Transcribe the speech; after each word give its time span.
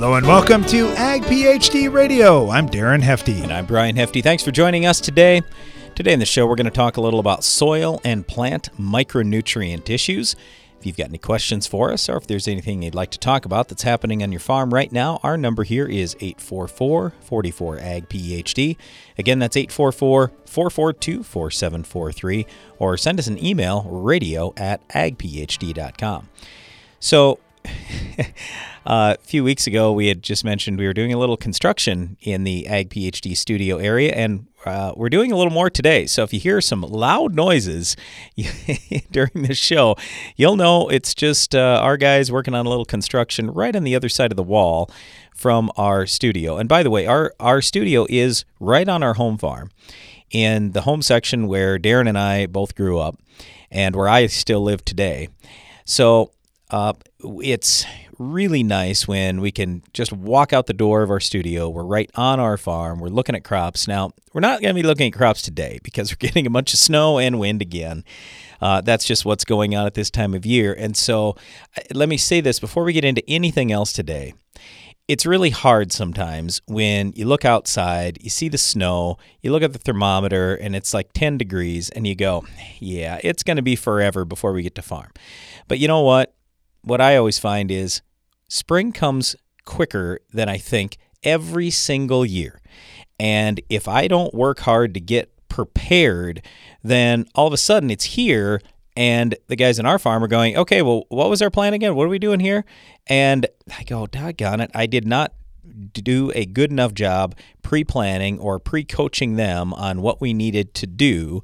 Hello 0.00 0.14
and 0.14 0.26
welcome 0.26 0.64
to 0.64 0.88
Ag 0.92 1.20
PhD 1.24 1.92
Radio. 1.92 2.48
I'm 2.48 2.70
Darren 2.70 3.02
Hefty. 3.02 3.42
And 3.42 3.52
I'm 3.52 3.66
Brian 3.66 3.96
Hefty. 3.96 4.22
Thanks 4.22 4.42
for 4.42 4.50
joining 4.50 4.86
us 4.86 4.98
today. 4.98 5.42
Today 5.94 6.14
in 6.14 6.18
the 6.18 6.24
show, 6.24 6.46
we're 6.46 6.56
going 6.56 6.64
to 6.64 6.70
talk 6.70 6.96
a 6.96 7.02
little 7.02 7.20
about 7.20 7.44
soil 7.44 8.00
and 8.02 8.26
plant 8.26 8.70
micronutrient 8.78 9.90
issues. 9.90 10.36
If 10.78 10.86
you've 10.86 10.96
got 10.96 11.08
any 11.08 11.18
questions 11.18 11.66
for 11.66 11.92
us 11.92 12.08
or 12.08 12.16
if 12.16 12.26
there's 12.26 12.48
anything 12.48 12.80
you'd 12.80 12.94
like 12.94 13.10
to 13.10 13.18
talk 13.18 13.44
about 13.44 13.68
that's 13.68 13.82
happening 13.82 14.22
on 14.22 14.32
your 14.32 14.40
farm 14.40 14.72
right 14.72 14.90
now, 14.90 15.20
our 15.22 15.36
number 15.36 15.64
here 15.64 15.86
is 15.86 16.16
844 16.18 17.12
44 17.20 17.78
AG 17.80 18.06
PhD. 18.06 18.78
Again, 19.18 19.38
that's 19.38 19.54
844 19.54 20.28
442 20.46 21.22
4743, 21.22 22.46
or 22.78 22.96
send 22.96 23.18
us 23.18 23.26
an 23.26 23.36
email 23.44 23.82
radio 23.82 24.54
at 24.56 24.80
agphd.com. 24.88 26.30
So, 27.00 27.38
uh, 28.86 29.16
a 29.18 29.22
few 29.22 29.44
weeks 29.44 29.66
ago, 29.66 29.92
we 29.92 30.08
had 30.08 30.22
just 30.22 30.44
mentioned 30.44 30.78
we 30.78 30.86
were 30.86 30.94
doing 30.94 31.12
a 31.12 31.18
little 31.18 31.36
construction 31.36 32.16
in 32.20 32.44
the 32.44 32.66
Ag 32.66 32.90
PhD 32.90 33.36
studio 33.36 33.78
area, 33.78 34.12
and 34.12 34.46
uh, 34.64 34.92
we're 34.96 35.08
doing 35.08 35.32
a 35.32 35.36
little 35.36 35.52
more 35.52 35.70
today. 35.70 36.06
So 36.06 36.22
if 36.22 36.32
you 36.32 36.40
hear 36.40 36.60
some 36.60 36.82
loud 36.82 37.34
noises 37.34 37.96
during 39.10 39.42
the 39.42 39.54
show, 39.54 39.96
you'll 40.36 40.56
know 40.56 40.88
it's 40.88 41.14
just 41.14 41.54
uh, 41.54 41.80
our 41.82 41.96
guys 41.96 42.30
working 42.30 42.54
on 42.54 42.66
a 42.66 42.68
little 42.68 42.84
construction 42.84 43.50
right 43.50 43.74
on 43.74 43.84
the 43.84 43.94
other 43.94 44.08
side 44.08 44.32
of 44.32 44.36
the 44.36 44.42
wall 44.42 44.90
from 45.34 45.70
our 45.76 46.06
studio. 46.06 46.58
And 46.58 46.68
by 46.68 46.82
the 46.82 46.90
way, 46.90 47.06
our, 47.06 47.34
our 47.40 47.62
studio 47.62 48.06
is 48.10 48.44
right 48.58 48.88
on 48.88 49.02
our 49.02 49.14
home 49.14 49.38
farm 49.38 49.70
in 50.30 50.72
the 50.72 50.82
home 50.82 51.02
section 51.02 51.46
where 51.46 51.78
Darren 51.78 52.08
and 52.08 52.18
I 52.18 52.46
both 52.46 52.74
grew 52.74 52.98
up 52.98 53.18
and 53.70 53.96
where 53.96 54.08
I 54.08 54.26
still 54.26 54.60
live 54.60 54.84
today. 54.84 55.28
So 55.84 56.32
uh, 56.70 56.92
it's 57.42 57.84
really 58.18 58.62
nice 58.62 59.08
when 59.08 59.40
we 59.40 59.50
can 59.50 59.82
just 59.94 60.12
walk 60.12 60.52
out 60.52 60.66
the 60.66 60.74
door 60.74 61.02
of 61.02 61.10
our 61.10 61.20
studio. 61.20 61.68
We're 61.68 61.84
right 61.84 62.10
on 62.14 62.38
our 62.38 62.56
farm. 62.58 63.00
We're 63.00 63.08
looking 63.08 63.34
at 63.34 63.44
crops. 63.44 63.88
Now, 63.88 64.10
we're 64.34 64.42
not 64.42 64.60
going 64.60 64.74
to 64.74 64.80
be 64.80 64.86
looking 64.86 65.06
at 65.06 65.16
crops 65.16 65.40
today 65.40 65.80
because 65.82 66.12
we're 66.12 66.16
getting 66.28 66.46
a 66.46 66.50
bunch 66.50 66.74
of 66.74 66.78
snow 66.78 67.18
and 67.18 67.40
wind 67.40 67.62
again. 67.62 68.04
Uh, 68.60 68.82
that's 68.82 69.06
just 69.06 69.24
what's 69.24 69.44
going 69.44 69.74
on 69.74 69.86
at 69.86 69.94
this 69.94 70.10
time 70.10 70.34
of 70.34 70.44
year. 70.44 70.74
And 70.76 70.96
so, 70.96 71.36
let 71.92 72.08
me 72.08 72.18
say 72.18 72.40
this 72.40 72.60
before 72.60 72.84
we 72.84 72.92
get 72.92 73.04
into 73.04 73.28
anything 73.28 73.72
else 73.72 73.92
today. 73.92 74.34
It's 75.08 75.26
really 75.26 75.50
hard 75.50 75.90
sometimes 75.90 76.60
when 76.66 77.12
you 77.16 77.24
look 77.24 77.44
outside, 77.44 78.18
you 78.22 78.30
see 78.30 78.48
the 78.48 78.58
snow, 78.58 79.18
you 79.40 79.50
look 79.50 79.64
at 79.64 79.72
the 79.72 79.78
thermometer, 79.80 80.54
and 80.54 80.76
it's 80.76 80.94
like 80.94 81.12
10 81.14 81.36
degrees, 81.36 81.90
and 81.90 82.06
you 82.06 82.14
go, 82.14 82.44
Yeah, 82.78 83.18
it's 83.24 83.42
going 83.42 83.56
to 83.56 83.62
be 83.62 83.74
forever 83.74 84.24
before 84.24 84.52
we 84.52 84.62
get 84.62 84.76
to 84.76 84.82
farm. 84.82 85.10
But 85.66 85.80
you 85.80 85.88
know 85.88 86.02
what? 86.02 86.34
What 86.82 87.00
I 87.00 87.16
always 87.16 87.38
find 87.38 87.70
is 87.70 88.02
spring 88.48 88.92
comes 88.92 89.36
quicker 89.64 90.20
than 90.32 90.48
I 90.48 90.58
think 90.58 90.96
every 91.22 91.70
single 91.70 92.24
year. 92.24 92.60
And 93.18 93.60
if 93.68 93.86
I 93.86 94.08
don't 94.08 94.32
work 94.34 94.60
hard 94.60 94.94
to 94.94 95.00
get 95.00 95.32
prepared, 95.48 96.42
then 96.82 97.26
all 97.34 97.46
of 97.46 97.52
a 97.52 97.58
sudden 97.58 97.90
it's 97.90 98.04
here. 98.04 98.60
And 98.96 99.36
the 99.48 99.56
guys 99.56 99.78
in 99.78 99.86
our 99.86 99.98
farm 99.98 100.24
are 100.24 100.28
going, 100.28 100.56
okay, 100.56 100.82
well, 100.82 101.04
what 101.08 101.30
was 101.30 101.42
our 101.42 101.50
plan 101.50 101.74
again? 101.74 101.94
What 101.94 102.04
are 102.04 102.10
we 102.10 102.18
doing 102.18 102.40
here? 102.40 102.64
And 103.06 103.46
I 103.78 103.84
go, 103.84 104.06
doggone 104.06 104.60
it. 104.60 104.70
I 104.74 104.86
did 104.86 105.06
not 105.06 105.32
do 105.92 106.32
a 106.34 106.46
good 106.46 106.70
enough 106.70 106.94
job 106.94 107.36
pre 107.62 107.84
planning 107.84 108.38
or 108.38 108.58
pre 108.58 108.84
coaching 108.84 109.36
them 109.36 109.72
on 109.74 110.02
what 110.02 110.20
we 110.20 110.32
needed 110.32 110.74
to 110.74 110.86
do. 110.86 111.42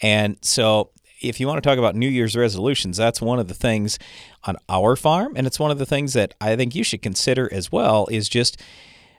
And 0.00 0.38
so 0.42 0.90
if 1.20 1.40
you 1.40 1.46
want 1.46 1.62
to 1.62 1.68
talk 1.68 1.78
about 1.78 1.94
New 1.94 2.08
Year's 2.08 2.36
resolutions, 2.36 2.96
that's 2.96 3.20
one 3.20 3.38
of 3.38 3.48
the 3.48 3.54
things 3.54 3.98
on 4.46 4.56
our 4.68 4.96
farm, 4.96 5.34
and 5.36 5.46
it's 5.46 5.58
one 5.58 5.70
of 5.70 5.78
the 5.78 5.86
things 5.86 6.12
that 6.12 6.34
I 6.40 6.56
think 6.56 6.74
you 6.74 6.84
should 6.84 7.02
consider 7.02 7.52
as 7.52 7.70
well. 7.72 8.06
Is 8.10 8.28
just 8.28 8.60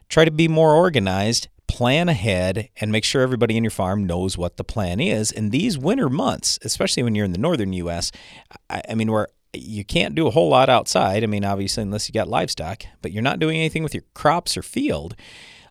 try 0.10 0.26
to 0.26 0.32
be 0.32 0.48
more 0.48 0.74
organized, 0.74 1.48
plan 1.68 2.10
ahead, 2.10 2.70
and 2.78 2.92
make 2.92 3.04
sure 3.04 3.22
everybody 3.22 3.58
in 3.58 3.64
your 3.64 3.72
farm 3.72 4.06
knows 4.06 4.38
what 4.38 4.58
the 4.58 4.64
plan 4.64 5.00
is. 5.00 5.32
In 5.32 5.50
these 5.50 5.78
winter 5.78 6.10
months, 6.10 6.60
especially 6.64 7.04
when 7.04 7.16
you're 7.16 7.26
in 7.26 7.34
the 7.34 7.38
northern 7.38 7.74
U.S., 7.74 8.12
I, 8.70 8.82
I 8.90 8.96
mean, 8.96 9.12
where 9.12 9.28
you 9.54 9.84
can't 9.86 10.16
do 10.16 10.28
a 10.28 10.32
whole 10.32 10.50
lot 10.50 10.70
outside. 10.70 11.24
I 11.24 11.28
mean, 11.28 11.46
obviously, 11.46 11.84
unless 11.84 12.08
you 12.08 12.14
got 12.14 12.28
livestock, 12.28 12.84
but 13.02 13.12
you're 13.12 13.24
not 13.24 13.40
doing 13.40 13.58
anything 13.58 13.84
with 13.84 13.94
your 13.94 14.04
crops 14.14 14.58
or 14.58 14.62
field. 14.62 15.16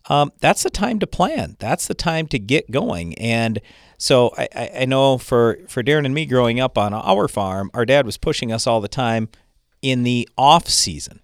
Um, 0.09 0.31
that's 0.39 0.63
the 0.63 0.69
time 0.69 0.99
to 0.99 1.07
plan. 1.07 1.57
That's 1.59 1.87
the 1.87 1.93
time 1.93 2.27
to 2.27 2.39
get 2.39 2.71
going. 2.71 3.13
And 3.15 3.59
so 3.97 4.31
I, 4.37 4.71
I 4.79 4.85
know 4.85 5.17
for, 5.17 5.59
for 5.67 5.83
Darren 5.83 6.05
and 6.05 6.13
me 6.13 6.25
growing 6.25 6.59
up 6.59 6.77
on 6.77 6.93
our 6.93 7.27
farm, 7.27 7.69
our 7.73 7.85
dad 7.85 8.05
was 8.05 8.17
pushing 8.17 8.51
us 8.51 8.65
all 8.65 8.79
the 8.79 8.87
time 8.87 9.29
in 9.81 10.03
the 10.03 10.27
off 10.37 10.67
season. 10.67 11.21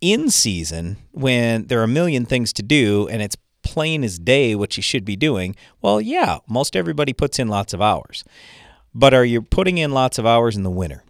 In 0.00 0.30
season, 0.30 0.98
when 1.12 1.66
there 1.66 1.80
are 1.80 1.84
a 1.84 1.88
million 1.88 2.26
things 2.26 2.52
to 2.54 2.62
do 2.62 3.08
and 3.08 3.22
it's 3.22 3.36
plain 3.62 4.04
as 4.04 4.18
day 4.18 4.54
what 4.54 4.76
you 4.76 4.82
should 4.82 5.04
be 5.04 5.16
doing, 5.16 5.56
well, 5.80 6.00
yeah, 6.00 6.38
most 6.48 6.76
everybody 6.76 7.12
puts 7.12 7.38
in 7.38 7.48
lots 7.48 7.72
of 7.72 7.80
hours. 7.80 8.24
But 8.94 9.14
are 9.14 9.24
you 9.24 9.42
putting 9.42 9.78
in 9.78 9.92
lots 9.92 10.18
of 10.18 10.26
hours 10.26 10.56
in 10.56 10.62
the 10.62 10.70
winter? 10.70 11.02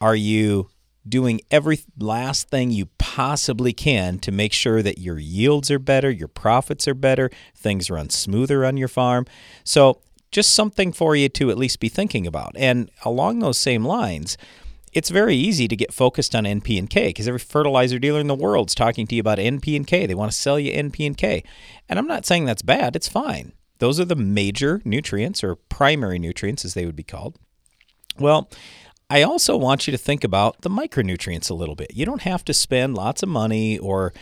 Are 0.00 0.14
you 0.14 0.68
doing 1.08 1.40
every 1.50 1.80
last 1.98 2.48
thing 2.48 2.70
you 2.70 2.86
possibly 2.98 3.72
can 3.72 4.18
to 4.20 4.30
make 4.30 4.52
sure 4.52 4.82
that 4.82 4.98
your 4.98 5.18
yields 5.18 5.70
are 5.70 5.78
better, 5.78 6.10
your 6.10 6.28
profits 6.28 6.86
are 6.86 6.94
better, 6.94 7.30
things 7.56 7.90
run 7.90 8.08
smoother 8.10 8.64
on 8.64 8.76
your 8.76 8.88
farm. 8.88 9.26
So, 9.64 10.00
just 10.30 10.54
something 10.54 10.92
for 10.92 11.14
you 11.14 11.28
to 11.28 11.50
at 11.50 11.58
least 11.58 11.78
be 11.78 11.90
thinking 11.90 12.26
about. 12.26 12.52
And 12.56 12.90
along 13.04 13.40
those 13.40 13.58
same 13.58 13.84
lines, 13.84 14.38
it's 14.92 15.08
very 15.08 15.36
easy 15.36 15.68
to 15.68 15.76
get 15.76 15.92
focused 15.92 16.34
on 16.34 16.44
NP 16.44 16.78
and 16.78 16.90
K 16.90 17.08
because 17.08 17.26
every 17.26 17.40
fertilizer 17.40 17.98
dealer 17.98 18.20
in 18.20 18.26
the 18.26 18.34
world 18.34 18.70
is 18.70 18.74
talking 18.74 19.06
to 19.06 19.14
you 19.14 19.20
about 19.20 19.38
NP 19.38 19.74
and 19.76 19.86
K. 19.86 20.06
They 20.06 20.14
want 20.14 20.30
to 20.30 20.36
sell 20.36 20.58
you 20.58 20.72
NP 20.72 21.06
and 21.06 21.16
K. 21.16 21.42
And 21.88 21.98
I'm 21.98 22.06
not 22.06 22.26
saying 22.26 22.44
that's 22.44 22.62
bad, 22.62 22.94
it's 22.94 23.08
fine. 23.08 23.52
Those 23.78 23.98
are 23.98 24.04
the 24.04 24.14
major 24.14 24.80
nutrients 24.84 25.42
or 25.42 25.56
primary 25.56 26.18
nutrients 26.18 26.64
as 26.64 26.74
they 26.74 26.86
would 26.86 26.96
be 26.96 27.02
called. 27.02 27.38
Well, 28.18 28.48
I 29.12 29.22
also 29.22 29.58
want 29.58 29.86
you 29.86 29.90
to 29.90 29.98
think 29.98 30.24
about 30.24 30.62
the 30.62 30.70
micronutrients 30.70 31.50
a 31.50 31.54
little 31.54 31.74
bit. 31.74 31.90
You 31.92 32.06
don't 32.06 32.22
have 32.22 32.46
to 32.46 32.54
spend 32.54 32.94
lots 32.94 33.22
of 33.22 33.28
money 33.28 33.78
or 33.78 34.14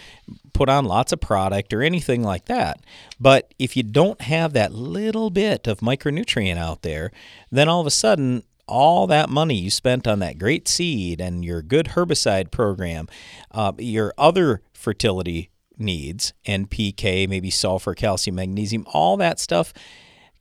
put 0.52 0.68
on 0.68 0.84
lots 0.84 1.12
of 1.12 1.20
product 1.20 1.72
or 1.72 1.80
anything 1.82 2.24
like 2.24 2.46
that. 2.46 2.80
But 3.20 3.54
if 3.58 3.76
you 3.76 3.84
don't 3.84 4.20
have 4.22 4.52
that 4.54 4.72
little 4.72 5.30
bit 5.30 5.68
of 5.68 5.78
micronutrient 5.78 6.56
out 6.56 6.82
there, 6.82 7.12
then 7.52 7.68
all 7.68 7.80
of 7.80 7.86
a 7.86 7.90
sudden, 7.90 8.42
all 8.70 9.06
that 9.08 9.28
money 9.28 9.56
you 9.56 9.70
spent 9.70 10.06
on 10.06 10.20
that 10.20 10.38
great 10.38 10.68
seed 10.68 11.20
and 11.20 11.44
your 11.44 11.60
good 11.60 11.88
herbicide 11.88 12.50
program, 12.50 13.08
uh, 13.50 13.72
your 13.78 14.14
other 14.16 14.62
fertility 14.72 15.50
needs, 15.76 16.32
NPK, 16.46 17.28
maybe 17.28 17.50
sulfur, 17.50 17.94
calcium, 17.94 18.36
magnesium, 18.36 18.86
all 18.92 19.16
that 19.16 19.40
stuff 19.40 19.72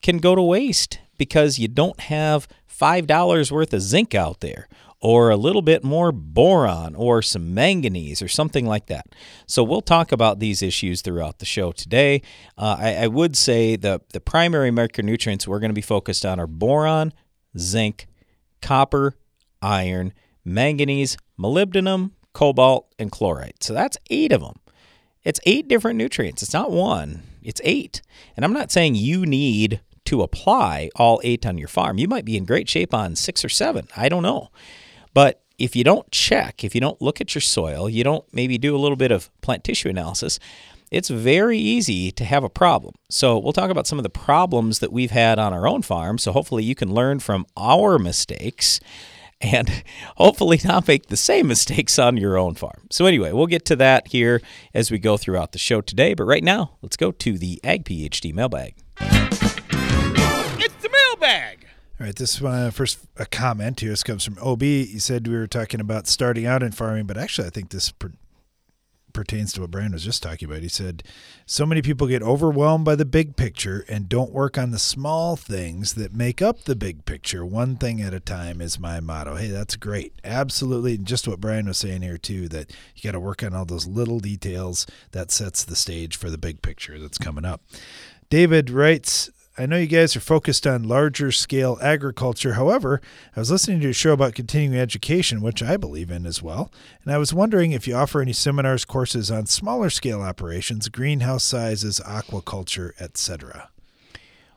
can 0.01 0.19
go 0.19 0.35
to 0.35 0.41
waste 0.41 0.99
because 1.17 1.59
you 1.59 1.67
don't 1.67 1.99
have 2.01 2.47
$5 2.69 3.51
worth 3.51 3.73
of 3.73 3.81
zinc 3.81 4.15
out 4.15 4.39
there 4.39 4.67
or 5.01 5.29
a 5.29 5.37
little 5.37 5.61
bit 5.61 5.83
more 5.83 6.11
boron 6.11 6.93
or 6.95 7.21
some 7.21 7.53
manganese 7.53 8.21
or 8.21 8.27
something 8.27 8.65
like 8.65 8.87
that. 8.87 9.05
So 9.45 9.63
we'll 9.63 9.81
talk 9.81 10.11
about 10.11 10.39
these 10.39 10.61
issues 10.61 11.01
throughout 11.01 11.39
the 11.39 11.45
show 11.45 11.71
today. 11.71 12.21
Uh, 12.57 12.75
I, 12.79 12.95
I, 12.95 13.07
would 13.07 13.37
say 13.37 13.77
the, 13.77 14.01
the 14.11 14.19
primary 14.19 14.71
micronutrients 14.71 15.47
we're 15.47 15.59
going 15.59 15.69
to 15.69 15.75
be 15.75 15.81
focused 15.81 16.25
on 16.25 16.39
are 16.39 16.47
boron, 16.47 17.13
zinc, 17.57 18.07
copper, 18.61 19.15
iron, 19.61 20.13
manganese, 20.45 21.17
molybdenum, 21.39 22.11
cobalt, 22.33 22.93
and 22.97 23.11
chloride. 23.11 23.61
So 23.61 23.73
that's 23.73 23.97
eight 24.09 24.31
of 24.31 24.41
them. 24.41 24.59
It's 25.23 25.39
eight 25.45 25.67
different 25.67 25.97
nutrients. 25.97 26.41
It's 26.41 26.53
not 26.53 26.71
one, 26.71 27.23
it's 27.43 27.61
eight. 27.63 28.01
And 28.35 28.45
I'm 28.45 28.53
not 28.53 28.71
saying 28.71 28.95
you 28.95 29.25
need 29.25 29.81
to 30.05 30.21
apply 30.21 30.89
all 30.95 31.21
eight 31.23 31.45
on 31.45 31.57
your 31.57 31.67
farm. 31.67 31.97
You 31.97 32.07
might 32.07 32.25
be 32.25 32.37
in 32.37 32.45
great 32.45 32.69
shape 32.69 32.93
on 32.93 33.15
six 33.15 33.43
or 33.43 33.49
seven. 33.49 33.87
I 33.95 34.09
don't 34.09 34.23
know. 34.23 34.49
But 35.13 35.41
if 35.57 35.75
you 35.75 35.83
don't 35.83 36.09
check, 36.11 36.63
if 36.63 36.73
you 36.73 36.81
don't 36.81 37.01
look 37.01 37.19
at 37.19 37.35
your 37.35 37.41
soil, 37.41 37.89
you 37.89 38.03
don't 38.03 38.25
maybe 38.33 38.57
do 38.57 38.75
a 38.75 38.79
little 38.79 38.95
bit 38.95 39.11
of 39.11 39.29
plant 39.41 39.63
tissue 39.63 39.89
analysis, 39.89 40.39
it's 40.91 41.09
very 41.09 41.57
easy 41.57 42.11
to 42.11 42.25
have 42.25 42.43
a 42.43 42.49
problem. 42.49 42.95
So, 43.09 43.37
we'll 43.37 43.53
talk 43.53 43.69
about 43.69 43.87
some 43.87 43.99
of 43.99 44.03
the 44.03 44.09
problems 44.09 44.79
that 44.79 44.91
we've 44.91 45.11
had 45.11 45.39
on 45.39 45.53
our 45.53 45.67
own 45.67 45.81
farm. 45.81 46.17
So, 46.17 46.31
hopefully, 46.31 46.63
you 46.63 46.75
can 46.75 46.93
learn 46.93 47.19
from 47.19 47.45
our 47.57 47.99
mistakes 47.99 48.79
and 49.41 49.83
hopefully 50.17 50.59
not 50.63 50.87
make 50.87 51.07
the 51.07 51.17
same 51.17 51.47
mistakes 51.47 51.97
on 51.97 52.17
your 52.17 52.37
own 52.37 52.55
farm. 52.55 52.87
So, 52.89 53.05
anyway, 53.05 53.31
we'll 53.31 53.47
get 53.47 53.65
to 53.65 53.75
that 53.77 54.09
here 54.09 54.41
as 54.73 54.91
we 54.91 54.99
go 54.99 55.17
throughout 55.17 55.51
the 55.51 55.59
show 55.59 55.81
today. 55.81 56.13
But 56.13 56.25
right 56.25 56.43
now, 56.43 56.71
let's 56.81 56.97
go 56.97 57.11
to 57.11 57.37
the 57.37 57.59
Ag 57.63 57.85
PhD 57.85 58.33
mailbag 58.33 58.75
It's 58.99 60.75
the 60.75 60.89
mailbag. 60.89 61.65
All 61.99 62.05
right, 62.05 62.15
this 62.15 62.41
uh, 62.41 62.71
first 62.71 62.99
a 63.17 63.25
comment 63.25 63.81
here. 63.81 63.89
This 63.89 64.03
comes 64.03 64.23
from 64.23 64.37
OB. 64.41 64.61
He 64.61 64.99
said 64.99 65.27
we 65.27 65.35
were 65.35 65.47
talking 65.47 65.81
about 65.81 66.07
starting 66.07 66.45
out 66.45 66.63
in 66.63 66.71
farming, 66.71 67.07
but 67.07 67.17
actually, 67.17 67.47
I 67.47 67.49
think 67.49 67.71
this 67.71 67.91
per- 67.91 68.13
pertains 69.19 69.51
to 69.51 69.59
what 69.59 69.71
Brian 69.71 69.91
was 69.91 70.05
just 70.05 70.23
talking 70.23 70.49
about. 70.49 70.61
He 70.61 70.69
said, 70.69 71.03
So 71.45 71.65
many 71.65 71.81
people 71.81 72.07
get 72.07 72.23
overwhelmed 72.23 72.85
by 72.85 72.95
the 72.95 73.03
big 73.03 73.35
picture 73.35 73.83
and 73.89 74.07
don't 74.07 74.31
work 74.31 74.57
on 74.57 74.71
the 74.71 74.79
small 74.79 75.35
things 75.35 75.95
that 75.95 76.13
make 76.13 76.41
up 76.41 76.63
the 76.63 76.75
big 76.75 77.03
picture. 77.03 77.45
One 77.45 77.75
thing 77.75 78.01
at 78.01 78.13
a 78.13 78.21
time 78.21 78.61
is 78.61 78.79
my 78.79 79.01
motto. 79.01 79.35
Hey, 79.35 79.47
that's 79.47 79.75
great. 79.75 80.13
Absolutely. 80.23 80.95
And 80.95 81.05
just 81.05 81.27
what 81.27 81.41
Brian 81.41 81.67
was 81.67 81.77
saying 81.77 82.01
here, 82.01 82.17
too, 82.17 82.47
that 82.47 82.71
you 82.95 83.03
got 83.03 83.11
to 83.11 83.19
work 83.19 83.43
on 83.43 83.53
all 83.53 83.65
those 83.65 83.87
little 83.87 84.21
details 84.21 84.87
that 85.11 85.31
sets 85.31 85.65
the 85.65 85.75
stage 85.75 86.15
for 86.15 86.29
the 86.29 86.37
big 86.37 86.61
picture 86.61 86.97
that's 86.97 87.17
coming 87.17 87.43
up. 87.43 87.61
David 88.29 88.69
writes, 88.69 89.29
I 89.59 89.65
know 89.65 89.75
you 89.75 89.87
guys 89.87 90.15
are 90.15 90.21
focused 90.21 90.65
on 90.65 90.83
larger 90.83 91.33
scale 91.33 91.77
agriculture. 91.81 92.53
However, 92.53 93.01
I 93.35 93.41
was 93.41 93.51
listening 93.51 93.81
to 93.81 93.89
a 93.89 93.93
show 93.93 94.13
about 94.13 94.33
continuing 94.33 94.79
education, 94.79 95.41
which 95.41 95.61
I 95.61 95.75
believe 95.75 96.09
in 96.09 96.25
as 96.25 96.41
well, 96.41 96.71
and 97.03 97.13
I 97.13 97.17
was 97.17 97.33
wondering 97.33 97.73
if 97.73 97.85
you 97.85 97.93
offer 97.93 98.21
any 98.21 98.31
seminars, 98.31 98.85
courses 98.85 99.29
on 99.29 99.47
smaller 99.47 99.89
scale 99.89 100.21
operations, 100.21 100.87
greenhouse 100.87 101.43
sizes, 101.43 101.99
aquaculture, 102.05 102.91
etc. 103.01 103.69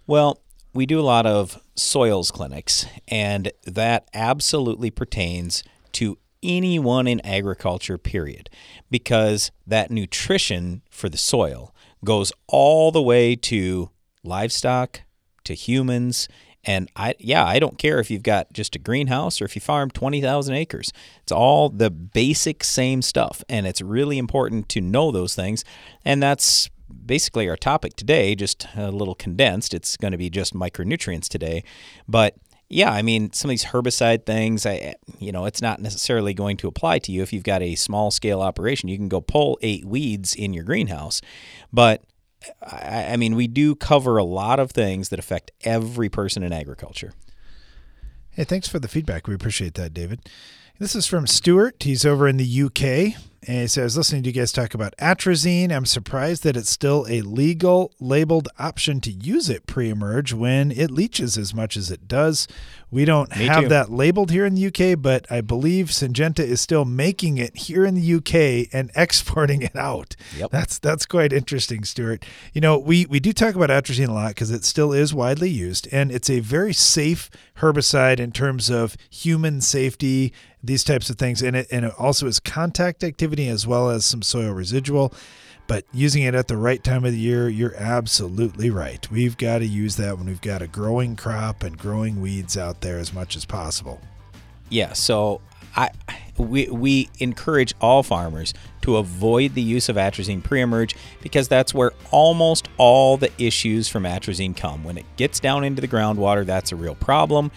Well, 0.07 0.39
we 0.73 0.87
do 0.87 1.01
a 1.01 1.03
lot 1.03 1.27
of 1.27 1.61
soils 1.75 2.31
clinics, 2.31 2.87
and 3.09 3.51
that 3.67 4.09
absolutely 4.15 4.93
pertains 4.93 5.65
to 5.95 6.17
anyone 6.45 7.09
in 7.09 7.21
agriculture, 7.27 7.99
period, 7.99 8.49
because 8.89 9.51
that 9.67 9.91
nutrition 9.91 10.83
for 10.91 11.09
the 11.09 11.19
soil 11.19 11.75
goes 12.05 12.33
all 12.47 12.93
the 12.93 13.03
way 13.03 13.35
to 13.35 13.91
livestock 14.25 15.03
to 15.45 15.55
humans. 15.55 16.29
And 16.65 16.89
I, 16.95 17.15
yeah, 17.19 17.45
I 17.45 17.59
don't 17.59 17.79
care 17.79 17.99
if 17.99 18.11
you've 18.11 18.23
got 18.23 18.53
just 18.53 18.77
a 18.77 18.79
greenhouse 18.79 19.41
or 19.41 19.45
if 19.45 19.57
you 19.57 19.61
farm 19.61 19.91
20,000 19.91 20.55
acres. 20.55 20.93
It's 21.23 21.33
all 21.33 21.69
the 21.69 21.91
basic 21.91 22.63
same 22.63 23.03
stuff. 23.03 23.43
And 23.49 23.67
it's 23.67 23.83
really 23.83 24.19
important 24.19 24.69
to 24.71 24.81
know 24.81 25.11
those 25.11 25.35
things. 25.35 25.65
And 26.05 26.23
that's 26.23 26.71
basically 27.05 27.49
our 27.49 27.57
topic 27.57 27.97
today, 27.97 28.35
just 28.35 28.69
a 28.77 28.91
little 28.93 29.15
condensed. 29.15 29.75
It's 29.75 29.97
going 29.97 30.13
to 30.13 30.19
be 30.19 30.31
just 30.31 30.55
micronutrients 30.55 31.29
today. 31.29 31.65
But 32.07 32.37
yeah, 32.69 32.91
I 32.91 33.03
mean, 33.03 33.33
some 33.33 33.51
of 33.51 33.53
these 33.53 33.67
herbicide 33.67 34.25
things, 34.25 34.65
I, 34.65 34.95
you 35.19 35.33
know, 35.33 35.45
it's 35.45 35.61
not 35.61 35.81
necessarily 35.81 36.33
going 36.33 36.57
to 36.59 36.69
apply 36.69 37.01
to 37.01 37.13
you 37.13 37.23
if 37.23 37.33
you've 37.33 37.43
got 37.43 37.61
a 37.61 37.75
small 37.75 38.11
scale 38.11 38.41
operation. 38.41 38.89
You 38.89 38.97
can 38.97 39.09
go 39.09 39.21
pull 39.21 39.59
eight 39.63 39.85
weeds 39.85 40.35
in 40.35 40.55
your 40.55 40.65
greenhouse, 40.65 41.21
but 41.73 42.03
I, 42.63 43.13
I 43.13 43.17
mean, 43.17 43.35
we 43.35 43.47
do 43.47 43.75
cover 43.75 44.17
a 44.17 44.25
lot 44.25 44.61
of 44.61 44.71
things 44.71 45.09
that 45.11 45.19
affect 45.19 45.51
every 45.63 46.09
person 46.09 46.43
in 46.43 46.53
agriculture. 46.53 47.13
Hey, 48.31 48.45
thanks 48.45 48.69
for 48.69 48.79
the 48.79 48.89
feedback. 48.89 49.27
We 49.27 49.35
appreciate 49.35 49.75
that, 49.75 49.93
David. 49.93 50.21
This 50.79 50.95
is 50.95 51.07
from 51.07 51.27
Stuart. 51.27 51.83
He's 51.83 52.05
over 52.05 52.27
in 52.27 52.39
the 52.39 52.63
UK. 52.63 53.21
And 53.47 53.69
he 53.69 53.81
I 53.81 53.85
was 53.85 53.97
listening 53.97 54.23
to 54.23 54.29
you 54.29 54.33
guys 54.33 54.53
talk 54.53 54.73
about 54.75 54.95
atrazine. 54.99 55.73
I'm 55.73 55.87
surprised 55.87 56.45
that 56.45 56.57
it's 56.57 56.71
still 56.71 57.07
a 57.09 57.23
legal 57.23 57.93
labeled 57.99 58.49
option 58.59 59.01
to 59.01 59.11
use 59.11 59.49
it 59.49 59.67
pre 59.67 59.89
emerge 59.89 60.33
when 60.33 60.71
it 60.71 60.91
leaches 60.91 61.37
as 61.37 61.53
much 61.53 61.77
as 61.77 61.91
it 61.91 62.07
does. 62.07 62.47
We 62.91 63.07
don't 63.07 63.35
Me 63.35 63.47
have 63.47 63.63
too. 63.63 63.69
that 63.71 63.91
labeled 63.91 64.31
here 64.31 64.45
in 64.45 64.55
the 64.55 64.67
UK, 64.67 65.01
but 65.01 65.27
I 65.31 65.41
believe 65.41 65.87
Syngenta 65.87 66.41
is 66.41 66.61
still 66.61 66.85
making 66.85 67.39
it 67.39 67.57
here 67.57 67.87
in 67.87 67.95
the 67.95 68.15
UK 68.15 68.69
and 68.73 68.91
exporting 68.97 69.63
it 69.63 69.75
out. 69.75 70.15
Yep. 70.37 70.51
That's 70.51 70.79
that's 70.79 71.07
quite 71.07 71.33
interesting, 71.33 71.85
Stuart. 71.85 72.25
You 72.53 72.61
know, 72.61 72.79
we, 72.79 73.07
we 73.07 73.19
do 73.19 73.33
talk 73.33 73.55
about 73.55 73.71
atrazine 73.71 74.09
a 74.09 74.13
lot 74.13 74.29
because 74.29 74.51
it 74.51 74.65
still 74.65 74.93
is 74.93 75.15
widely 75.15 75.49
used 75.49 75.89
and 75.91 76.13
it's 76.13 76.29
a 76.29 76.41
very 76.41 76.75
safe 76.75 77.31
herbicide 77.57 78.21
in 78.21 78.31
terms 78.31 78.69
of 78.71 78.97
human 79.09 79.63
safety, 79.63 80.33
these 80.63 80.85
types 80.85 81.11
of 81.11 81.17
things. 81.17 81.43
And 81.43 81.57
it 81.57 81.67
and 81.71 81.85
it 81.85 81.95
also 81.99 82.27
is 82.27 82.41
contact 82.41 83.05
activity 83.05 83.49
as 83.49 83.67
well 83.67 83.91
as 83.91 84.05
some 84.05 84.23
soil 84.23 84.53
residual. 84.53 85.13
But 85.67 85.85
using 85.93 86.25
it 86.25 86.35
at 86.35 86.49
the 86.49 86.57
right 86.57 86.83
time 86.83 87.05
of 87.05 87.13
the 87.13 87.19
year, 87.19 87.49
you're 87.49 87.75
absolutely 87.77 88.69
right. 88.69 89.09
We've 89.11 89.37
got 89.37 89.59
to 89.59 89.67
use 89.67 89.97
that 89.97 90.19
when 90.19 90.27
we've 90.27 90.41
got 90.41 90.61
a 90.61 90.67
growing 90.67 91.17
crop 91.17 91.63
and 91.63 91.79
growing 91.79 92.21
weeds 92.21 92.57
out 92.57 92.81
there 92.81 92.99
as 92.99 93.13
much 93.13 93.37
as 93.37 93.45
possible. 93.45 94.01
Yeah, 94.69 94.93
so 94.93 95.41
I 95.77 95.91
we 96.37 96.67
we 96.67 97.11
encourage 97.19 97.75
all 97.81 98.03
farmers 98.03 98.55
to 98.83 98.97
avoid 98.97 99.55
the 99.55 99.63
use 99.63 99.89
of 99.89 99.97
atrazine 99.97 100.43
pre-emerge 100.43 100.97
because 101.21 101.49
that's 101.49 101.73
where 101.73 101.93
almost 102.11 102.69
all 102.79 103.17
the 103.17 103.31
issues 103.39 103.89
from 103.89 104.05
atrazine 104.05 104.57
come. 104.57 104.83
When 104.83 104.99
it 104.99 105.07
gets 105.17 105.41
down 105.41 105.65
into 105.65 105.81
the 105.81 105.89
groundwater, 105.89 106.45
that's 106.45 106.73
a 106.73 106.77
real 106.77 106.97
problem. 106.97 107.51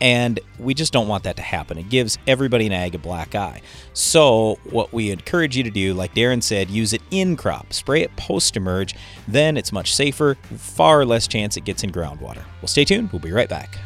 And 0.00 0.40
we 0.58 0.74
just 0.74 0.92
don't 0.92 1.08
want 1.08 1.24
that 1.24 1.36
to 1.36 1.42
happen. 1.42 1.78
It 1.78 1.88
gives 1.88 2.18
everybody 2.26 2.66
in 2.66 2.72
ag 2.72 2.94
a 2.94 2.98
black 2.98 3.34
eye. 3.34 3.62
So, 3.92 4.58
what 4.70 4.92
we 4.92 5.10
encourage 5.10 5.56
you 5.56 5.62
to 5.62 5.70
do, 5.70 5.94
like 5.94 6.14
Darren 6.14 6.42
said, 6.42 6.68
use 6.68 6.92
it 6.92 7.02
in 7.10 7.36
crop, 7.36 7.72
spray 7.72 8.02
it 8.02 8.14
post 8.16 8.56
emerge. 8.56 8.94
Then 9.26 9.56
it's 9.56 9.72
much 9.72 9.94
safer, 9.94 10.36
far 10.56 11.04
less 11.04 11.26
chance 11.26 11.56
it 11.56 11.64
gets 11.64 11.82
in 11.82 11.92
groundwater. 11.92 12.44
Well, 12.60 12.68
stay 12.68 12.84
tuned. 12.84 13.10
We'll 13.12 13.20
be 13.20 13.32
right 13.32 13.48
back. 13.48 13.78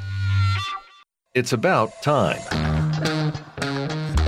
It's 1.34 1.52
about 1.52 2.02
time. 2.02 2.40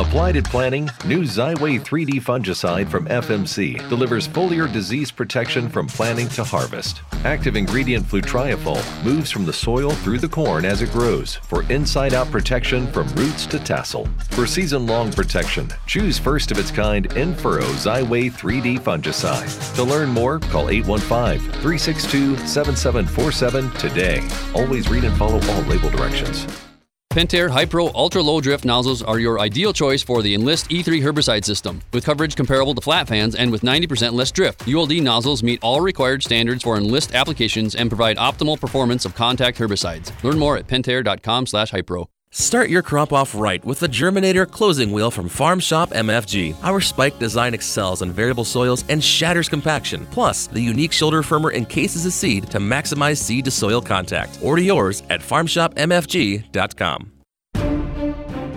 Applied 0.02 0.36
at 0.36 0.44
planting, 0.44 0.90
new 1.04 1.22
Xyway 1.22 1.80
3D 1.80 2.20
fungicide 2.20 2.90
from 2.90 3.06
FMC 3.06 3.88
delivers 3.88 4.26
foliar 4.26 4.70
disease 4.70 5.12
protection 5.12 5.68
from 5.68 5.86
planting 5.86 6.28
to 6.30 6.42
harvest. 6.42 7.02
Active 7.24 7.54
ingredient 7.54 8.04
flutriafol 8.04 8.82
moves 9.04 9.30
from 9.30 9.46
the 9.46 9.52
soil 9.52 9.92
through 9.92 10.18
the 10.18 10.28
corn 10.28 10.64
as 10.64 10.82
it 10.82 10.90
grows 10.90 11.36
for 11.36 11.62
inside 11.70 12.14
out 12.14 12.28
protection 12.32 12.90
from 12.90 13.06
roots 13.14 13.46
to 13.46 13.60
tassel. 13.60 14.08
For 14.30 14.44
season 14.44 14.88
long 14.88 15.12
protection, 15.12 15.68
choose 15.86 16.18
first 16.18 16.50
of 16.50 16.58
its 16.58 16.72
kind 16.72 17.08
Infurrow 17.10 17.62
Xyway 17.62 18.32
3D 18.32 18.80
fungicide. 18.80 19.74
To 19.76 19.84
learn 19.84 20.08
more, 20.08 20.40
call 20.40 20.68
815 20.68 21.48
362 21.62 22.38
7747 22.38 23.70
today. 23.78 24.28
Always 24.52 24.90
read 24.90 25.04
and 25.04 25.16
follow 25.16 25.40
all 25.52 25.62
label 25.62 25.90
directions. 25.90 26.71
Pentair 27.12 27.50
Hypro 27.50 27.92
Ultra 27.94 28.22
Low 28.22 28.40
Drift 28.40 28.64
nozzles 28.64 29.02
are 29.02 29.18
your 29.18 29.38
ideal 29.38 29.74
choice 29.74 30.02
for 30.02 30.22
the 30.22 30.32
Enlist 30.32 30.70
E3 30.70 31.02
herbicide 31.02 31.44
system. 31.44 31.82
With 31.92 32.06
coverage 32.06 32.34
comparable 32.34 32.74
to 32.74 32.80
flat 32.80 33.06
fans 33.06 33.34
and 33.34 33.52
with 33.52 33.60
90% 33.60 34.14
less 34.14 34.32
drift, 34.32 34.66
ULD 34.66 35.02
nozzles 35.02 35.42
meet 35.42 35.62
all 35.62 35.82
required 35.82 36.22
standards 36.22 36.62
for 36.62 36.78
Enlist 36.78 37.14
applications 37.14 37.74
and 37.74 37.90
provide 37.90 38.16
optimal 38.16 38.58
performance 38.58 39.04
of 39.04 39.14
contact 39.14 39.58
herbicides. 39.58 40.10
Learn 40.24 40.38
more 40.38 40.56
at 40.56 40.66
pentair.com/hypro. 40.66 42.11
Start 42.34 42.70
your 42.70 42.80
crop 42.80 43.12
off 43.12 43.34
right 43.34 43.62
with 43.62 43.80
the 43.80 43.86
Germinator 43.86 44.50
closing 44.50 44.90
wheel 44.90 45.10
from 45.10 45.28
Farm 45.28 45.60
Shop 45.60 45.90
MFG. 45.90 46.56
Our 46.62 46.80
spike 46.80 47.18
design 47.18 47.52
excels 47.52 48.00
in 48.00 48.10
variable 48.10 48.46
soils 48.46 48.86
and 48.88 49.04
shatters 49.04 49.50
compaction. 49.50 50.06
Plus, 50.06 50.46
the 50.46 50.62
unique 50.62 50.92
shoulder 50.92 51.22
firmer 51.22 51.52
encases 51.52 52.06
a 52.06 52.10
seed 52.10 52.50
to 52.50 52.58
maximize 52.58 53.18
seed 53.18 53.44
to 53.44 53.50
soil 53.50 53.82
contact. 53.82 54.38
Order 54.42 54.62
yours 54.62 55.02
at 55.10 55.20
farmshopmfg.com. 55.20 57.12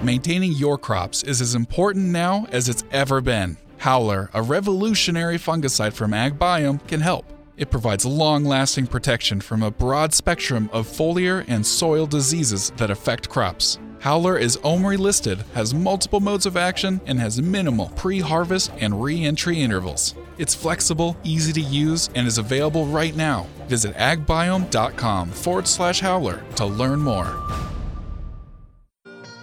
Maintaining 0.05 0.53
your 0.53 0.77
crops 0.77 1.23
is 1.23 1.41
as 1.41 1.53
important 1.53 2.05
now 2.05 2.47
as 2.53 2.69
it's 2.69 2.85
ever 2.93 3.19
been. 3.19 3.57
Howler, 3.79 4.29
a 4.33 4.41
revolutionary 4.41 5.37
fungicide 5.37 5.91
from 5.91 6.11
AgBiome, 6.11 6.87
can 6.87 7.01
help. 7.01 7.34
It 7.57 7.71
provides 7.71 8.05
long 8.05 8.43
lasting 8.43 8.87
protection 8.87 9.39
from 9.39 9.63
a 9.63 9.71
broad 9.71 10.13
spectrum 10.13 10.69
of 10.73 10.87
foliar 10.87 11.45
and 11.47 11.65
soil 11.65 12.05
diseases 12.05 12.71
that 12.77 12.91
affect 12.91 13.29
crops. 13.29 13.79
Howler 13.99 14.37
is 14.37 14.57
OMRI 14.57 14.97
listed, 14.97 15.43
has 15.53 15.73
multiple 15.73 16.19
modes 16.19 16.45
of 16.45 16.57
action, 16.57 16.99
and 17.05 17.17
has 17.17 17.41
minimal 17.41 17.89
pre 17.95 18.19
harvest 18.19 18.71
and 18.79 19.01
re 19.01 19.23
entry 19.23 19.61
intervals. 19.61 20.15
It's 20.37 20.53
flexible, 20.53 21.15
easy 21.23 21.53
to 21.53 21.61
use, 21.61 22.09
and 22.13 22.27
is 22.27 22.37
available 22.37 22.85
right 22.87 23.15
now. 23.15 23.47
Visit 23.67 23.95
agbiome.com 23.95 25.29
forward 25.29 25.67
slash 25.67 26.01
howler 26.01 26.43
to 26.57 26.65
learn 26.65 26.99
more. 26.99 27.41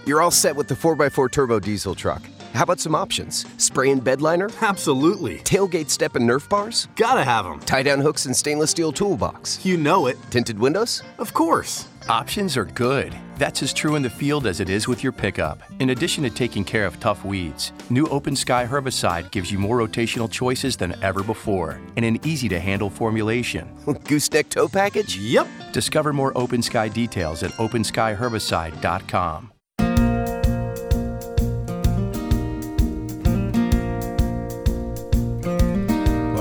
You're 0.05 0.21
all 0.21 0.31
set 0.31 0.55
with 0.55 0.69
the 0.69 0.75
4x4 0.75 1.31
turbo 1.31 1.61
diesel 1.61 1.95
truck. 1.95 2.23
How 2.55 2.65
about 2.65 2.81
some 2.81 2.95
options? 2.95 3.47
Spray 3.57 3.91
and 3.91 4.05
bed 4.05 4.21
liner? 4.21 4.51
Absolutely. 4.61 5.39
Tailgate 5.39 5.89
step 5.89 6.17
and 6.17 6.29
Nerf 6.29 6.49
bars? 6.49 6.87
Gotta 6.97 7.25
have 7.25 7.47
them. 7.47 7.61
Tie 7.61 7.83
down 7.83 8.01
hooks 8.01 8.27
and 8.27 8.37
stainless 8.37 8.71
steel 8.71 8.93
toolbox? 8.93 9.65
You 9.65 9.77
know 9.77 10.07
it. 10.07 10.19
Tinted 10.31 10.59
windows? 10.59 11.03
Of 11.19 11.33
course. 11.33 11.89
Options 12.09 12.57
are 12.57 12.65
good. 12.65 13.15
That's 13.39 13.63
as 13.63 13.73
true 13.73 13.95
in 13.95 14.03
the 14.03 14.11
field 14.11 14.47
as 14.47 14.61
it 14.61 14.69
is 14.69 14.87
with 14.87 15.03
your 15.03 15.13
pickup. 15.13 15.63
In 15.79 15.91
addition 15.91 16.25
to 16.25 16.31
taking 16.31 16.65
care 16.65 16.85
of 16.85 16.99
tough 17.01 17.25
weeds, 17.25 17.73
new 17.91 18.07
Open 18.09 18.37
Sky 18.37 18.67
herbicide 18.67 19.31
gives 19.31 19.51
you 19.51 19.59
more 19.59 19.79
rotational 19.79 20.31
choices 20.31 20.77
than 20.77 20.95
ever 21.03 21.23
before 21.23 21.81
and 21.97 22.05
an 22.05 22.19
easy 22.27 22.49
to 22.49 22.61
handle 22.61 22.91
formulation. 22.91 23.69
Gooseneck 23.87 24.49
tow 24.49 24.69
package? 24.69 25.17
Yep. 25.17 25.47
Discover 25.73 26.13
more 26.13 26.37
Open 26.37 26.61
Sky 26.61 26.89
details 26.89 27.43
at 27.43 27.53
openskyherbicide.com. 27.53 29.53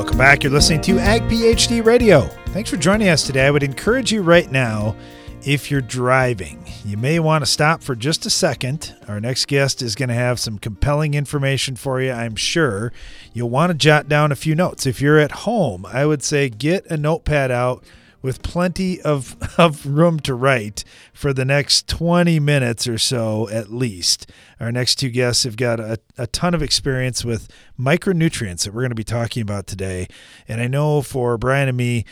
Welcome 0.01 0.17
back. 0.17 0.43
You're 0.43 0.51
listening 0.51 0.81
to 0.81 0.97
Ag 0.97 1.21
PhD 1.29 1.85
Radio. 1.85 2.21
Thanks 2.47 2.71
for 2.71 2.77
joining 2.77 3.09
us 3.09 3.21
today. 3.21 3.45
I 3.45 3.51
would 3.51 3.61
encourage 3.61 4.11
you 4.11 4.23
right 4.23 4.51
now, 4.51 4.95
if 5.43 5.69
you're 5.69 5.79
driving, 5.79 6.65
you 6.83 6.97
may 6.97 7.19
want 7.19 7.43
to 7.43 7.45
stop 7.45 7.83
for 7.83 7.95
just 7.95 8.25
a 8.25 8.31
second. 8.31 8.95
Our 9.07 9.19
next 9.19 9.47
guest 9.47 9.83
is 9.83 9.93
going 9.93 10.09
to 10.09 10.15
have 10.15 10.39
some 10.39 10.57
compelling 10.57 11.13
information 11.13 11.75
for 11.75 12.01
you, 12.01 12.11
I'm 12.11 12.35
sure. 12.35 12.91
You'll 13.33 13.51
want 13.51 13.69
to 13.69 13.77
jot 13.77 14.09
down 14.09 14.31
a 14.31 14.35
few 14.35 14.55
notes. 14.55 14.87
If 14.87 15.01
you're 15.01 15.19
at 15.19 15.31
home, 15.31 15.85
I 15.85 16.07
would 16.07 16.23
say 16.23 16.49
get 16.49 16.87
a 16.87 16.97
notepad 16.97 17.51
out 17.51 17.83
with 18.23 18.41
plenty 18.41 18.99
of, 19.01 19.35
of 19.59 19.85
room 19.85 20.19
to 20.21 20.33
write 20.33 20.83
for 21.21 21.33
the 21.33 21.45
next 21.45 21.87
20 21.87 22.39
minutes 22.39 22.87
or 22.87 22.97
so 22.97 23.47
at 23.49 23.71
least. 23.71 24.27
Our 24.59 24.71
next 24.71 24.95
two 24.95 25.09
guests 25.09 25.43
have 25.43 25.55
got 25.55 25.79
a, 25.79 25.99
a 26.17 26.25
ton 26.25 26.55
of 26.55 26.63
experience 26.63 27.23
with 27.23 27.47
micronutrients 27.79 28.63
that 28.63 28.73
we're 28.73 28.81
going 28.81 28.89
to 28.89 28.95
be 28.95 29.03
talking 29.03 29.41
about 29.41 29.67
today. 29.67 30.07
And 30.47 30.59
I 30.59 30.67
know 30.67 31.03
for 31.03 31.37
Brian 31.37 31.67
and 31.67 31.77
me, 31.77 32.05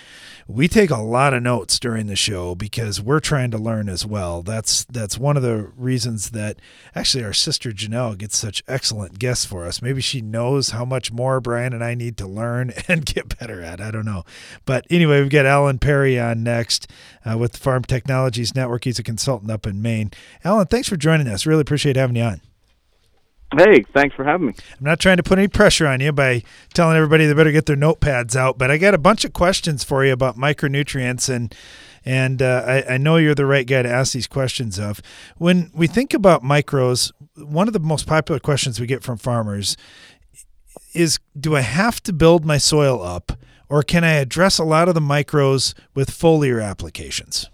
we 0.48 0.68
take 0.68 0.90
a 0.90 0.98
lot 0.98 1.34
of 1.34 1.44
notes 1.44 1.80
during 1.80 2.08
the 2.08 2.16
show 2.16 2.56
because 2.56 3.00
we're 3.00 3.20
trying 3.20 3.52
to 3.52 3.58
learn 3.60 3.88
as 3.88 4.04
well. 4.04 4.42
That's 4.42 4.84
that's 4.86 5.18
one 5.18 5.38
of 5.38 5.44
the 5.44 5.72
reasons 5.78 6.32
that 6.32 6.60
actually 6.96 7.24
our 7.24 7.34
sister 7.34 7.72
Janelle 7.72 8.18
gets 8.18 8.36
such 8.36 8.64
excellent 8.68 9.20
guests 9.20 9.46
for 9.46 9.66
us. 9.66 9.82
Maybe 9.82 10.02
she 10.02 10.22
knows 10.22 10.72
how 10.72 10.86
much 10.86 11.12
more 11.12 11.40
Brian 11.40 11.74
and 11.74 11.84
I 11.84 11.94
need 11.94 12.18
to 12.18 12.28
learn 12.28 12.74
and 12.88 13.06
get 13.06 13.38
better 13.40 13.62
at. 13.62 13.80
I 13.80 13.92
don't 13.92 14.06
know. 14.06 14.24
But 14.66 14.88
anyway, 14.90 15.22
we've 15.22 15.30
got 15.30 15.46
Alan 15.46 15.78
Perry 15.78 16.20
on 16.20 16.42
next 16.42 16.90
uh, 17.24 17.38
with 17.38 17.54
the 17.54 17.60
Farm 17.60 17.84
Technologies 17.84 18.56
Network. 18.56 18.86
He's 18.86 18.99
a 19.00 19.04
consultant 19.04 19.50
up 19.50 19.66
in 19.66 19.82
Maine. 19.82 20.12
Alan, 20.44 20.68
thanks 20.68 20.88
for 20.88 20.98
joining 20.98 21.28
us. 21.28 21.46
Really 21.46 21.62
appreciate 21.62 21.96
having 21.96 22.16
you 22.16 22.24
on. 22.24 22.42
Hey, 23.58 23.84
thanks 23.96 24.16
for 24.16 24.24
having 24.24 24.48
me. 24.48 24.54
I'm 24.78 24.86
not 24.86 25.00
trying 25.00 25.18
to 25.18 25.24
put 25.24 25.40
any 25.40 25.48
pressure 25.48 25.88
on 25.88 26.02
you 26.02 26.12
by 26.12 26.44
telling 26.74 26.96
everybody 26.96 27.26
they 27.26 27.34
better 27.34 27.52
get 27.52 27.66
their 27.66 27.76
notepads 27.76 28.36
out, 28.36 28.60
but 28.60 28.70
I 28.70 28.78
got 28.78 28.94
a 28.94 29.00
bunch 29.00 29.26
of 29.26 29.34
questions 29.34 29.84
for 29.84 30.06
you 30.06 30.14
about 30.14 30.38
micronutrients 30.38 31.34
and 31.34 31.56
and 32.06 32.42
uh, 32.42 32.64
I, 32.66 32.94
I, 32.94 32.98
know 32.98 33.18
you're 33.18 33.36
the 33.36 33.46
right 33.46 33.68
guy 33.68 33.82
to 33.82 33.90
ask 33.90 34.14
these 34.14 34.26
questions 34.26 34.80
of. 34.80 35.02
When 35.38 35.70
we 35.74 35.86
think 35.86 36.14
about 36.14 36.44
micros, 36.44 37.12
one 37.36 37.68
of 37.68 37.74
the 37.74 37.80
most 37.80 38.08
popular 38.08 38.40
questions 38.40 38.80
we 38.80 38.88
get 38.88 39.04
from 39.04 39.18
farmers 39.18 39.76
is 40.94 41.20
Do 41.38 41.58
I 41.58 41.62
have 41.62 42.02
to 42.04 42.14
build 42.14 42.46
my 42.46 42.58
soil 42.58 43.04
up, 43.04 43.34
or 43.68 43.84
can 43.84 44.06
I 44.06 44.14
address 44.14 44.60
a 44.60 44.64
lot 44.64 44.88
of 44.88 44.96
the 44.96 45.02
micros 45.02 45.74
with 45.94 46.10
foliar 46.10 46.64
applications? 46.64 47.50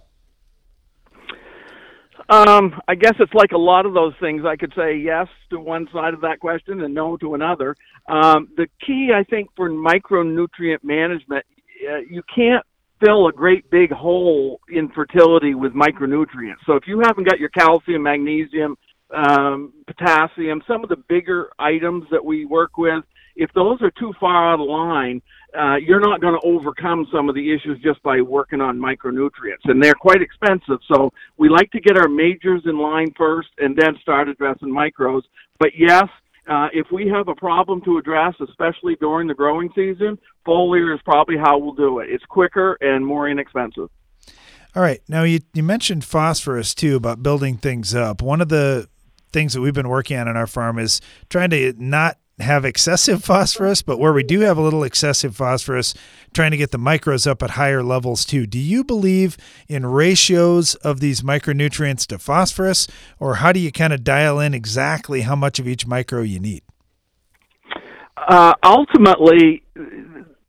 Um, 2.27 2.79
I 2.88 2.96
guess 2.96 3.13
it's 3.20 3.34
like 3.34 3.51
a 3.51 3.58
lot 3.58 3.86
of 3.86 3.94
those 3.94 4.13
things. 4.20 4.44
I 4.46 4.55
could 4.55 4.74
say 4.75 4.98
yes 4.98 5.27
to 5.51 5.60
one 5.60 5.88
side 5.94 6.13
of 6.13 6.22
that 6.22 6.39
question 6.39 6.82
and 6.82 6.94
no 6.94 7.17
to 7.17 7.36
another. 7.36 7.75
Um, 8.08 8.50
the 8.58 8.67
key, 8.86 9.12
I 9.15 9.24
think, 9.24 9.50
for 9.55 9.70
micronutrient 9.70 10.84
management, 10.84 11.46
uh, 11.88 11.98
you 12.10 12.24
can't 12.34 12.65
fill 13.03 13.27
a 13.27 13.32
great 13.32 13.70
big 13.70 13.91
hole 13.91 14.60
in 14.70 14.89
fertility 14.89 15.53
with 15.53 15.74
micronutrients. 15.74 16.65
So 16.65 16.74
if 16.74 16.88
you 16.88 17.01
haven't 17.03 17.25
got 17.25 17.39
your 17.39 17.50
calcium, 17.50 18.03
magnesium, 18.03 18.75
um, 19.13 19.74
potassium, 19.86 20.63
some 20.67 20.84
of 20.84 20.89
the 20.89 21.03
bigger 21.08 21.50
items 21.60 22.05
that 22.10 22.24
we 22.24 22.46
work 22.46 22.77
with, 22.77 23.03
if 23.36 23.51
those 23.53 23.82
are 23.82 23.91
too 23.91 24.13
far 24.20 24.53
out 24.53 24.62
of 24.62 24.67
line, 24.67 25.22
uh, 25.57 25.75
you're 25.77 26.00
not 26.00 26.21
going 26.21 26.38
to 26.39 26.47
overcome 26.47 27.07
some 27.12 27.29
of 27.29 27.35
the 27.35 27.53
issues 27.53 27.79
just 27.81 28.01
by 28.03 28.21
working 28.21 28.62
on 28.62 28.77
micronutrients, 28.77 29.63
and 29.65 29.81
they're 29.81 29.93
quite 29.93 30.21
expensive. 30.21 30.79
So 30.91 31.12
we 31.38 31.50
like 31.50 31.71
to 31.71 31.79
get 31.79 31.97
our 31.97 32.07
majors 32.07 32.62
in 32.65 32.77
line 32.77 33.13
first, 33.17 33.50
and 33.57 33.75
then 33.75 33.97
start 34.01 34.29
addressing 34.29 34.69
micros. 34.69 35.21
But 35.59 35.69
yes, 35.77 36.05
uh, 36.47 36.67
if 36.74 36.88
we 36.91 37.07
have 37.07 37.27
a 37.27 37.35
problem 37.35 37.81
to 37.85 37.97
address, 37.97 38.35
especially 38.47 38.95
during 39.00 39.27
the 39.27 39.33
growing 39.33 39.69
season, 39.75 40.17
foliar 40.45 40.93
is 40.93 41.01
probably 41.03 41.38
how 41.38 41.57
we'll 41.57 41.74
do 41.74 42.00
it. 42.00 42.09
It's 42.09 42.25
quicker 42.25 42.77
and 42.81 43.05
more 43.05 43.29
inexpensive. 43.29 43.89
All 44.75 44.81
right. 44.81 45.01
Now 45.07 45.24
you 45.24 45.39
you 45.53 45.63
mentioned 45.63 46.03
phosphorus 46.03 46.75
too 46.75 46.97
about 46.97 47.24
building 47.24 47.57
things 47.57 47.95
up. 47.95 48.21
One 48.21 48.41
of 48.41 48.50
the 48.50 48.89
things 49.31 49.53
that 49.53 49.62
we've 49.62 49.74
been 49.74 49.89
working 49.89 50.17
on 50.17 50.27
in 50.27 50.35
our 50.38 50.47
farm 50.47 50.77
is 50.77 51.01
trying 51.29 51.50
to 51.50 51.74
not 51.77 52.17
have 52.39 52.65
excessive 52.65 53.24
phosphorus, 53.24 53.82
but 53.82 53.98
where 53.98 54.12
we 54.12 54.24
do 54.24 54.42
have 54.42 54.58
a 54.58 54.62
little 54.62 54.84
excessive 54.84 55.36
phosphorus, 55.36 55.94
trying 56.34 56.51
to 56.51 56.58
get 56.58 56.72
the 56.72 56.77
micros 56.77 57.25
up 57.25 57.42
at 57.42 57.51
higher 57.51 57.82
levels 57.82 58.25
too. 58.25 58.46
Do 58.46 58.60
you 58.60 58.84
believe 58.84 59.38
in 59.70 59.86
ratios 59.86 60.75
of 60.75 61.00
these 61.00 61.22
micronutrients 61.22 62.06
to 62.08 62.20
phosphorus, 62.20 62.88
or 63.20 63.36
how 63.36 63.51
do 63.51 63.60
you 63.60 63.72
kind 63.72 63.94
of 63.94 64.04
dial 64.04 64.39
in 64.39 64.54
exactly 64.54 65.22
how 65.22 65.36
much 65.36 65.60
of 65.60 65.68
each 65.68 65.88
micro 65.88 66.22
you 66.22 66.39
need? 66.39 66.63
Uh, 68.18 68.54
ultimately, 68.63 69.63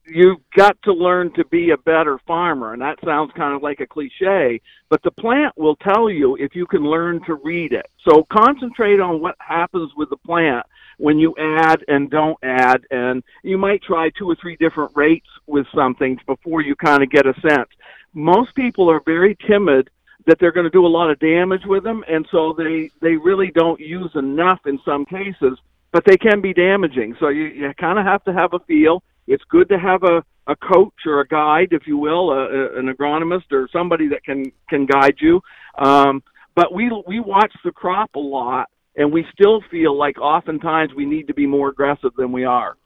you've 0.07 0.40
got 0.57 0.76
to 0.83 0.93
learn 0.93 1.33
to 1.35 1.45
be 1.47 1.71
a 1.71 1.76
better 1.76 2.19
farmer, 2.26 2.73
and 2.73 2.83
that 2.83 2.99
sounds 3.05 3.31
kind 3.37 3.55
of 3.55 3.62
like 3.62 3.81
a 3.81 3.87
cliche, 3.87 4.61
but 4.88 5.02
the 5.02 5.11
plant 5.12 5.52
will 5.57 5.76
tell 5.76 6.11
you 6.11 6.37
if 6.37 6.55
you 6.55 6.66
can 6.66 6.85
learn 6.85 7.21
to 7.26 7.35
read 7.35 7.73
it. 7.73 7.87
So 8.09 8.26
concentrate 8.33 9.00
on 9.00 9.21
what 9.21 9.37
happens 9.38 9.93
with 9.97 10.11
the 10.11 10.16
plant 10.16 10.66
when 10.98 11.18
you 11.18 11.34
add 11.38 11.84
and 11.88 12.10
don't 12.10 12.38
add, 12.42 12.82
and 12.90 13.22
you 13.42 13.58
might 13.58 13.82
try 13.82 14.10
two 14.10 14.28
or 14.30 14.36
three 14.40 14.56
different 14.56 14.92
rates 14.94 15.26
with 15.46 15.66
something 15.74 16.18
before 16.26 16.62
you 16.62 16.74
kind 16.74 17.02
of 17.02 17.10
get 17.10 17.26
a 17.26 17.34
sense. 17.40 17.68
Most 18.14 18.54
people 18.54 18.90
are 18.90 19.00
very 19.04 19.36
timid 19.46 19.90
that 20.26 20.38
they're 20.40 20.52
going 20.52 20.64
to 20.64 20.70
do 20.70 20.86
a 20.86 20.88
lot 20.88 21.10
of 21.10 21.18
damage 21.18 21.64
with 21.66 21.84
them, 21.84 22.04
and 22.08 22.26
so 22.30 22.54
they 22.56 22.90
they 23.00 23.16
really 23.16 23.50
don't 23.54 23.80
use 23.80 24.10
enough 24.14 24.60
in 24.66 24.78
some 24.84 25.04
cases, 25.04 25.58
but 25.92 26.04
they 26.04 26.16
can 26.16 26.40
be 26.40 26.52
damaging. 26.52 27.16
So 27.20 27.28
you, 27.28 27.44
you 27.44 27.72
kind 27.78 27.98
of 27.98 28.04
have 28.04 28.24
to 28.24 28.32
have 28.32 28.52
a 28.54 28.58
feel. 28.60 29.02
It's 29.26 29.44
good 29.44 29.68
to 29.68 29.78
have 29.78 30.02
a 30.02 30.24
a 30.48 30.56
coach 30.56 30.94
or 31.06 31.20
a 31.20 31.26
guide, 31.26 31.68
if 31.72 31.86
you 31.86 31.98
will, 31.98 32.30
a, 32.30 32.46
a, 32.46 32.78
an 32.78 32.86
agronomist 32.88 33.50
or 33.52 33.68
somebody 33.72 34.08
that 34.08 34.24
can 34.24 34.50
can 34.68 34.86
guide 34.86 35.16
you. 35.20 35.40
Um, 35.78 36.22
but 36.54 36.72
we 36.72 36.90
we 37.06 37.20
watch 37.20 37.52
the 37.64 37.72
crop 37.72 38.14
a 38.14 38.20
lot 38.20 38.68
and 38.96 39.12
we 39.12 39.26
still 39.32 39.62
feel 39.70 39.96
like 39.96 40.18
oftentimes 40.18 40.92
we 40.94 41.04
need 41.04 41.28
to 41.28 41.34
be 41.34 41.46
more 41.46 41.68
aggressive 41.68 42.12
than 42.16 42.32
we 42.32 42.44
are. 42.44 42.76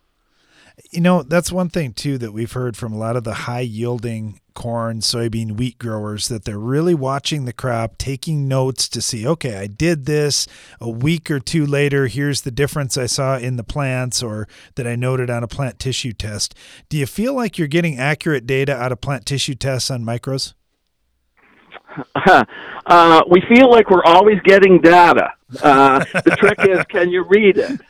You 0.90 1.00
know, 1.02 1.22
that's 1.22 1.52
one 1.52 1.68
thing 1.68 1.92
too 1.92 2.16
that 2.18 2.32
we've 2.32 2.52
heard 2.52 2.76
from 2.76 2.92
a 2.92 2.98
lot 2.98 3.16
of 3.16 3.24
the 3.24 3.34
high 3.34 3.60
yielding 3.60 4.40
corn, 4.54 5.00
soybean, 5.00 5.56
wheat 5.56 5.78
growers 5.78 6.28
that 6.28 6.44
they're 6.44 6.58
really 6.58 6.94
watching 6.94 7.44
the 7.44 7.52
crop, 7.52 7.98
taking 7.98 8.48
notes 8.48 8.88
to 8.88 9.02
see, 9.02 9.26
okay, 9.26 9.56
I 9.56 9.66
did 9.66 10.06
this 10.06 10.46
a 10.80 10.88
week 10.88 11.30
or 11.30 11.38
two 11.38 11.66
later. 11.66 12.06
Here's 12.06 12.42
the 12.42 12.50
difference 12.50 12.96
I 12.96 13.06
saw 13.06 13.36
in 13.36 13.56
the 13.56 13.64
plants 13.64 14.22
or 14.22 14.48
that 14.76 14.86
I 14.86 14.96
noted 14.96 15.28
on 15.28 15.42
a 15.42 15.48
plant 15.48 15.78
tissue 15.78 16.12
test. 16.12 16.54
Do 16.88 16.96
you 16.96 17.06
feel 17.06 17.34
like 17.34 17.58
you're 17.58 17.68
getting 17.68 17.98
accurate 17.98 18.46
data 18.46 18.74
out 18.74 18.92
of 18.92 19.00
plant 19.00 19.26
tissue 19.26 19.54
tests 19.54 19.90
on 19.90 20.02
micros? 20.02 20.54
uh, 22.86 23.22
we 23.28 23.42
feel 23.48 23.70
like 23.70 23.90
we're 23.90 24.04
always 24.04 24.38
getting 24.44 24.80
data. 24.80 25.32
Uh, 25.62 26.04
the 26.24 26.36
trick 26.38 26.58
is, 26.68 26.84
can 26.88 27.10
you 27.10 27.24
read 27.28 27.58
it? 27.58 27.80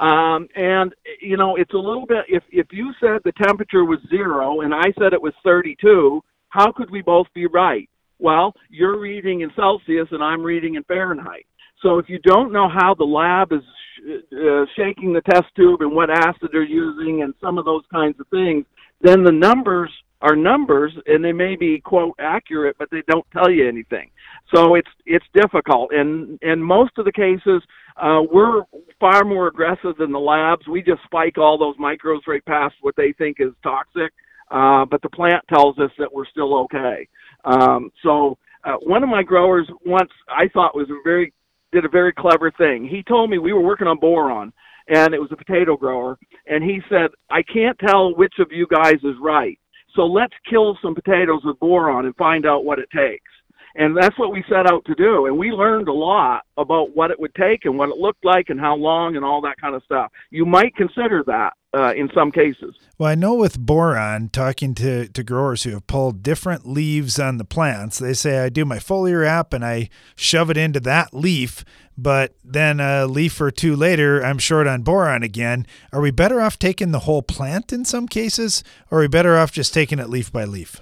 Um, 0.00 0.48
and 0.56 0.94
you 1.20 1.36
know, 1.36 1.56
it's 1.56 1.74
a 1.74 1.78
little 1.78 2.06
bit. 2.06 2.24
If 2.28 2.42
if 2.50 2.66
you 2.72 2.92
said 3.00 3.20
the 3.24 3.32
temperature 3.32 3.84
was 3.84 4.00
zero 4.10 4.62
and 4.62 4.74
I 4.74 4.92
said 4.98 5.12
it 5.12 5.22
was 5.22 5.34
32, 5.44 6.20
how 6.48 6.72
could 6.72 6.90
we 6.90 7.02
both 7.02 7.28
be 7.34 7.46
right? 7.46 7.88
Well, 8.18 8.54
you're 8.68 8.98
reading 8.98 9.42
in 9.42 9.50
Celsius 9.54 10.08
and 10.10 10.22
I'm 10.22 10.42
reading 10.42 10.74
in 10.74 10.84
Fahrenheit. 10.84 11.46
So 11.82 11.98
if 11.98 12.08
you 12.08 12.18
don't 12.20 12.52
know 12.52 12.68
how 12.68 12.94
the 12.94 13.04
lab 13.04 13.52
is 13.52 13.62
sh- 13.96 14.22
uh, 14.32 14.64
shaking 14.76 15.12
the 15.12 15.22
test 15.22 15.46
tube 15.56 15.82
and 15.82 15.92
what 15.92 16.10
acid 16.10 16.50
they're 16.52 16.62
using 16.62 17.22
and 17.22 17.34
some 17.40 17.58
of 17.58 17.64
those 17.64 17.82
kinds 17.92 18.18
of 18.20 18.26
things, 18.28 18.64
then 19.00 19.24
the 19.24 19.32
numbers 19.32 19.90
are 20.22 20.36
numbers 20.36 20.92
and 21.06 21.24
they 21.24 21.32
may 21.32 21.56
be 21.56 21.80
quote 21.80 22.14
accurate 22.18 22.76
but 22.78 22.88
they 22.90 23.02
don't 23.08 23.26
tell 23.32 23.50
you 23.50 23.68
anything. 23.68 24.10
So 24.54 24.74
it's 24.74 24.88
it's 25.04 25.26
difficult. 25.34 25.90
And 25.92 26.38
in 26.42 26.62
most 26.62 26.92
of 26.98 27.04
the 27.04 27.12
cases 27.12 27.62
uh, 27.96 28.22
we're 28.32 28.62
far 28.98 29.24
more 29.24 29.48
aggressive 29.48 29.96
than 29.98 30.12
the 30.12 30.18
labs. 30.18 30.66
We 30.66 30.82
just 30.82 31.02
spike 31.04 31.36
all 31.36 31.58
those 31.58 31.76
micros 31.76 32.20
right 32.26 32.44
past 32.44 32.74
what 32.80 32.96
they 32.96 33.12
think 33.12 33.36
is 33.40 33.52
toxic 33.62 34.12
uh, 34.50 34.84
but 34.84 35.00
the 35.02 35.08
plant 35.08 35.42
tells 35.48 35.78
us 35.78 35.90
that 35.98 36.12
we're 36.12 36.26
still 36.26 36.54
okay. 36.64 37.08
Um, 37.44 37.90
so 38.02 38.36
uh, 38.64 38.76
one 38.82 39.02
of 39.02 39.08
my 39.08 39.22
growers 39.22 39.68
once 39.84 40.10
i 40.28 40.46
thought 40.52 40.76
was 40.76 40.88
a 40.88 41.02
very 41.02 41.32
did 41.72 41.84
a 41.84 41.88
very 41.88 42.12
clever 42.12 42.50
thing. 42.50 42.86
He 42.86 43.02
told 43.02 43.30
me 43.30 43.38
we 43.38 43.54
were 43.54 43.62
working 43.62 43.86
on 43.86 43.98
boron 43.98 44.52
and 44.88 45.14
it 45.14 45.18
was 45.18 45.30
a 45.32 45.36
potato 45.36 45.76
grower 45.76 46.18
and 46.46 46.62
he 46.62 46.80
said 46.88 47.10
i 47.30 47.42
can't 47.42 47.78
tell 47.78 48.14
which 48.14 48.34
of 48.38 48.48
you 48.50 48.66
guys 48.66 48.96
is 49.02 49.14
right 49.20 49.58
so 49.94 50.06
let's 50.06 50.34
kill 50.48 50.78
some 50.82 50.94
potatoes 50.94 51.42
with 51.44 51.58
boron 51.60 52.06
and 52.06 52.16
find 52.16 52.46
out 52.46 52.64
what 52.64 52.78
it 52.78 52.88
takes. 52.90 53.30
And 53.74 53.96
that's 53.96 54.18
what 54.18 54.32
we 54.32 54.44
set 54.50 54.70
out 54.70 54.84
to 54.84 54.94
do. 54.94 55.26
And 55.26 55.38
we 55.38 55.50
learned 55.50 55.88
a 55.88 55.92
lot 55.92 56.42
about 56.58 56.94
what 56.94 57.10
it 57.10 57.18
would 57.18 57.34
take 57.34 57.64
and 57.64 57.78
what 57.78 57.88
it 57.88 57.96
looked 57.96 58.24
like 58.24 58.50
and 58.50 58.60
how 58.60 58.76
long 58.76 59.16
and 59.16 59.24
all 59.24 59.40
that 59.42 59.58
kind 59.60 59.74
of 59.74 59.82
stuff. 59.84 60.12
You 60.30 60.44
might 60.44 60.76
consider 60.76 61.24
that 61.26 61.54
uh, 61.74 61.94
in 61.94 62.10
some 62.14 62.30
cases. 62.30 62.74
Well, 62.98 63.08
I 63.08 63.14
know 63.14 63.34
with 63.34 63.58
boron, 63.58 64.28
talking 64.28 64.74
to, 64.74 65.08
to 65.08 65.22
growers 65.22 65.62
who 65.62 65.70
have 65.70 65.86
pulled 65.86 66.22
different 66.22 66.66
leaves 66.68 67.18
on 67.18 67.38
the 67.38 67.44
plants, 67.44 67.98
they 67.98 68.12
say 68.12 68.40
I 68.40 68.50
do 68.50 68.66
my 68.66 68.76
foliar 68.76 69.26
app 69.26 69.54
and 69.54 69.64
I 69.64 69.88
shove 70.16 70.50
it 70.50 70.58
into 70.58 70.80
that 70.80 71.14
leaf, 71.14 71.64
but 71.96 72.34
then 72.44 72.80
a 72.80 73.06
leaf 73.06 73.40
or 73.40 73.50
two 73.50 73.76
later, 73.76 74.24
I'm 74.24 74.38
short 74.38 74.66
on 74.66 74.82
boron 74.82 75.22
again. 75.22 75.66
Are 75.92 76.00
we 76.00 76.10
better 76.10 76.40
off 76.40 76.58
taking 76.58 76.92
the 76.92 77.00
whole 77.00 77.22
plant 77.22 77.72
in 77.72 77.84
some 77.84 78.08
cases, 78.08 78.64
or 78.90 78.98
are 78.98 79.00
we 79.02 79.08
better 79.08 79.36
off 79.36 79.52
just 79.52 79.74
taking 79.74 79.98
it 79.98 80.08
leaf 80.08 80.32
by 80.32 80.44
leaf? 80.44 80.80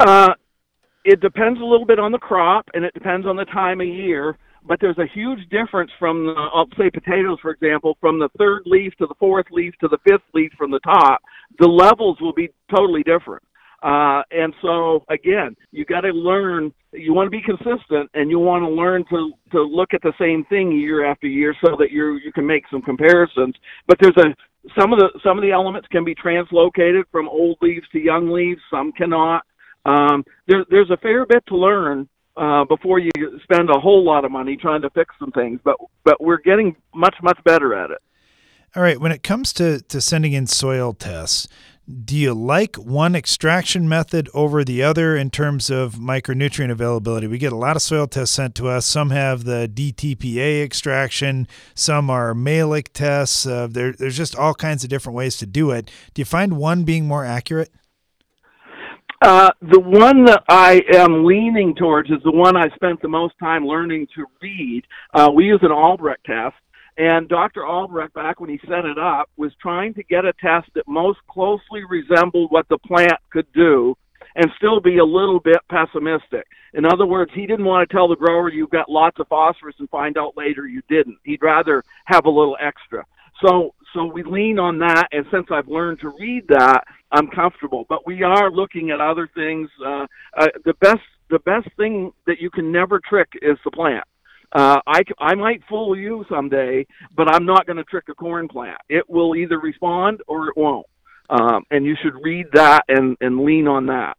Uh, 0.00 0.34
it 1.04 1.20
depends 1.20 1.60
a 1.60 1.64
little 1.64 1.86
bit 1.86 1.98
on 1.98 2.12
the 2.12 2.18
crop 2.18 2.68
and 2.74 2.84
it 2.84 2.94
depends 2.94 3.26
on 3.26 3.36
the 3.36 3.44
time 3.46 3.80
of 3.80 3.86
year 3.86 4.36
but 4.66 4.78
there's 4.80 4.98
a 4.98 5.06
huge 5.12 5.40
difference 5.50 5.90
from 5.98 6.26
the, 6.26 6.32
I'll 6.32 6.68
say 6.78 6.90
potatoes, 6.90 7.38
for 7.42 7.50
example, 7.50 7.96
from 8.00 8.18
the 8.18 8.28
third 8.38 8.62
leaf 8.64 8.92
to 8.98 9.06
the 9.06 9.14
fourth 9.18 9.46
leaf 9.50 9.74
to 9.80 9.88
the 9.88 9.98
fifth 10.06 10.22
leaf 10.34 10.52
from 10.56 10.70
the 10.70 10.80
top. 10.80 11.20
The 11.58 11.66
levels 11.66 12.18
will 12.20 12.32
be 12.32 12.50
totally 12.74 13.02
different. 13.02 13.42
Uh, 13.82 14.22
and 14.30 14.54
so 14.62 15.04
again, 15.10 15.56
you 15.72 15.84
got 15.84 16.02
to 16.02 16.10
learn. 16.10 16.72
You 16.92 17.14
want 17.14 17.26
to 17.26 17.30
be 17.30 17.42
consistent, 17.42 18.10
and 18.14 18.30
you 18.30 18.38
want 18.38 18.62
to 18.62 18.68
learn 18.68 19.04
to 19.10 19.32
to 19.50 19.62
look 19.62 19.92
at 19.92 20.02
the 20.02 20.12
same 20.20 20.44
thing 20.44 20.72
year 20.72 21.04
after 21.04 21.26
year, 21.26 21.54
so 21.64 21.74
that 21.78 21.90
you 21.90 22.20
you 22.24 22.32
can 22.32 22.46
make 22.46 22.64
some 22.70 22.82
comparisons. 22.82 23.56
But 23.88 23.98
there's 24.00 24.16
a 24.18 24.34
some 24.78 24.92
of 24.92 25.00
the 25.00 25.08
some 25.24 25.36
of 25.36 25.42
the 25.42 25.50
elements 25.50 25.88
can 25.90 26.04
be 26.04 26.14
translocated 26.14 27.02
from 27.10 27.28
old 27.28 27.58
leaves 27.60 27.86
to 27.92 27.98
young 27.98 28.30
leaves. 28.30 28.60
Some 28.70 28.92
cannot. 28.92 29.42
Um, 29.84 30.24
there, 30.46 30.64
there's 30.70 30.90
a 30.90 30.96
fair 30.98 31.26
bit 31.26 31.44
to 31.48 31.56
learn 31.56 32.08
uh, 32.36 32.64
before 32.64 33.00
you 33.00 33.10
spend 33.42 33.68
a 33.68 33.80
whole 33.80 34.04
lot 34.04 34.24
of 34.24 34.30
money 34.30 34.56
trying 34.56 34.82
to 34.82 34.90
fix 34.90 35.14
some 35.18 35.32
things. 35.32 35.60
But 35.64 35.76
but 36.04 36.20
we're 36.20 36.40
getting 36.40 36.76
much 36.94 37.16
much 37.22 37.38
better 37.44 37.74
at 37.74 37.90
it. 37.90 37.98
All 38.74 38.82
right. 38.82 39.00
When 39.00 39.12
it 39.12 39.22
comes 39.22 39.52
to 39.54 39.80
to 39.80 40.00
sending 40.00 40.32
in 40.32 40.46
soil 40.46 40.92
tests, 40.92 41.48
do 41.88 42.16
you 42.16 42.32
like 42.32 42.76
one 42.76 43.16
extraction 43.16 43.88
method 43.88 44.28
over 44.32 44.62
the 44.62 44.82
other 44.82 45.16
in 45.16 45.30
terms 45.30 45.68
of 45.68 45.94
micronutrient 45.94 46.70
availability? 46.70 47.26
We 47.26 47.38
get 47.38 47.52
a 47.52 47.56
lot 47.56 47.74
of 47.74 47.82
soil 47.82 48.06
tests 48.06 48.34
sent 48.34 48.54
to 48.56 48.68
us. 48.68 48.86
Some 48.86 49.10
have 49.10 49.44
the 49.44 49.70
DTPA 49.72 50.62
extraction, 50.62 51.48
some 51.74 52.08
are 52.08 52.34
Mehlich 52.34 52.88
tests. 52.92 53.46
Uh, 53.46 53.66
there, 53.66 53.92
there's 53.92 54.16
just 54.16 54.36
all 54.36 54.54
kinds 54.54 54.84
of 54.84 54.90
different 54.90 55.16
ways 55.16 55.36
to 55.38 55.46
do 55.46 55.72
it. 55.72 55.90
Do 56.14 56.20
you 56.20 56.26
find 56.26 56.56
one 56.56 56.84
being 56.84 57.06
more 57.06 57.24
accurate? 57.24 57.70
Uh, 59.20 59.50
the 59.60 59.78
one 59.78 60.24
that 60.24 60.42
I 60.48 60.82
am 60.94 61.24
leaning 61.24 61.74
towards 61.76 62.10
is 62.10 62.18
the 62.24 62.32
one 62.32 62.56
I 62.56 62.68
spent 62.74 63.00
the 63.02 63.08
most 63.08 63.34
time 63.38 63.64
learning 63.64 64.08
to 64.16 64.26
read. 64.40 64.84
Uh, 65.14 65.30
we 65.32 65.44
use 65.44 65.60
an 65.62 65.70
Albrecht 65.70 66.24
test, 66.24 66.56
and 66.96 67.28
Dr. 67.28 67.66
Albrecht, 67.66 68.14
back 68.14 68.40
when 68.40 68.50
he 68.50 68.60
set 68.68 68.84
it 68.84 68.98
up, 68.98 69.30
was 69.36 69.52
trying 69.60 69.94
to 69.94 70.02
get 70.02 70.24
a 70.24 70.32
test 70.34 70.68
that 70.74 70.86
most 70.86 71.18
closely 71.28 71.82
resembled 71.88 72.50
what 72.50 72.68
the 72.68 72.78
plant 72.78 73.14
could 73.30 73.50
do 73.52 73.96
and 74.36 74.50
still 74.56 74.80
be 74.80 74.98
a 74.98 75.04
little 75.04 75.40
bit 75.40 75.58
pessimistic. 75.68 76.46
In 76.74 76.84
other 76.84 77.06
words, 77.06 77.30
he 77.34 77.46
didn't 77.46 77.64
want 77.64 77.88
to 77.88 77.94
tell 77.94 78.08
the 78.08 78.16
grower 78.16 78.50
you've 78.50 78.70
got 78.70 78.90
lots 78.90 79.18
of 79.20 79.28
phosphorus 79.28 79.76
and 79.78 79.90
find 79.90 80.16
out 80.16 80.36
later 80.36 80.66
you 80.66 80.82
didn't. 80.88 81.18
He'd 81.24 81.42
rather 81.42 81.82
have 82.06 82.24
a 82.24 82.30
little 82.30 82.56
extra. 82.60 83.04
So 83.44 83.74
so 83.94 84.06
we 84.06 84.22
lean 84.22 84.58
on 84.58 84.78
that, 84.78 85.08
and 85.12 85.26
since 85.30 85.48
I've 85.50 85.68
learned 85.68 86.00
to 86.00 86.14
read 86.18 86.46
that, 86.48 86.84
I'm 87.10 87.28
comfortable. 87.28 87.84
But 87.88 88.06
we 88.06 88.22
are 88.22 88.50
looking 88.50 88.90
at 88.90 89.00
other 89.00 89.28
things. 89.34 89.68
Uh, 89.84 90.06
uh, 90.36 90.46
the 90.64 90.74
best 90.80 91.02
the 91.28 91.40
best 91.40 91.68
thing 91.76 92.12
that 92.26 92.40
you 92.40 92.50
can 92.50 92.70
never 92.72 93.00
trick 93.00 93.28
is 93.42 93.58
the 93.64 93.70
plant. 93.70 94.04
Uh, 94.54 94.80
I, 94.86 95.02
I 95.18 95.34
might 95.34 95.62
fool 95.68 95.96
you 95.96 96.24
someday, 96.28 96.86
but 97.16 97.28
I'm 97.28 97.46
not 97.46 97.66
going 97.66 97.78
to 97.78 97.84
trick 97.84 98.04
a 98.10 98.14
corn 98.14 98.48
plant. 98.48 98.78
It 98.88 99.08
will 99.08 99.34
either 99.34 99.58
respond 99.58 100.20
or 100.26 100.48
it 100.48 100.56
won't. 100.56 100.86
Um, 101.30 101.64
and 101.70 101.86
you 101.86 101.96
should 102.02 102.14
read 102.22 102.46
that 102.52 102.82
and, 102.88 103.16
and 103.20 103.44
lean 103.44 103.66
on 103.66 103.86
that. 103.86 104.16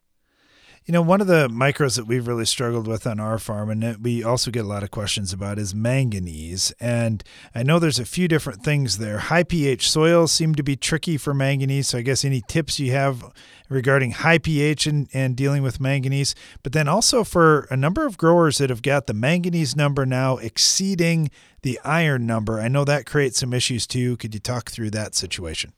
You 0.86 0.92
know, 0.92 1.02
one 1.02 1.22
of 1.22 1.28
the 1.28 1.48
micros 1.48 1.96
that 1.96 2.08
we've 2.08 2.28
really 2.28 2.44
struggled 2.44 2.88
with 2.88 3.08
on 3.08 3.18
our 3.18 3.40
farm, 3.40 3.70
and 3.70 4.04
we 4.04 4.22
also 4.22 4.52
get 4.52 4.66
a 4.66 4.68
lot 4.68 4.84
of 4.84 4.92
questions 4.92 5.32
about, 5.32 5.58
is 5.58 5.74
manganese. 5.74 6.74
And 6.78 7.24
I 7.56 7.63
know 7.63 7.80
there's 7.80 8.00
a 8.00 8.06
few 8.06 8.28
different 8.28 8.63
things 8.63 8.98
there. 8.98 9.20
High 9.20 9.44
pH 9.44 9.90
soils 9.90 10.34
seem 10.34 10.56
to 10.56 10.63
be 10.63 10.75
tricky 10.75 11.16
for 11.16 11.34
manganese. 11.34 11.88
So 11.88 12.00
I 12.00 12.02
guess 12.02 12.25
any 12.25 12.42
tips 12.50 12.82
you 12.82 12.92
have 12.92 13.24
regarding 13.70 14.12
high 14.12 14.40
pH 14.40 14.86
and, 14.86 15.08
and 15.13 15.38
dealing 15.38 15.63
with 15.63 15.80
manganese. 15.80 16.36
But 16.63 16.74
then 16.74 16.90
also 16.90 17.24
for 17.24 17.62
a 17.72 17.78
number 17.78 18.06
of 18.06 18.18
growers 18.18 18.58
that 18.58 18.70
have 18.70 18.82
got 18.82 19.08
the 19.08 19.13
manganese 19.13 19.78
number 19.78 20.06
now 20.06 20.36
exceeding 20.36 21.32
the 21.62 21.80
iron 21.86 22.28
number, 22.28 22.60
I 22.60 22.68
know 22.68 22.84
that 22.84 23.06
creates 23.06 23.40
some 23.40 23.54
issues 23.54 23.88
too. 23.88 24.18
Could 24.18 24.34
you 24.34 24.42
talk 24.42 24.70
through 24.70 24.90
that 24.90 25.16
situation? 25.16 25.72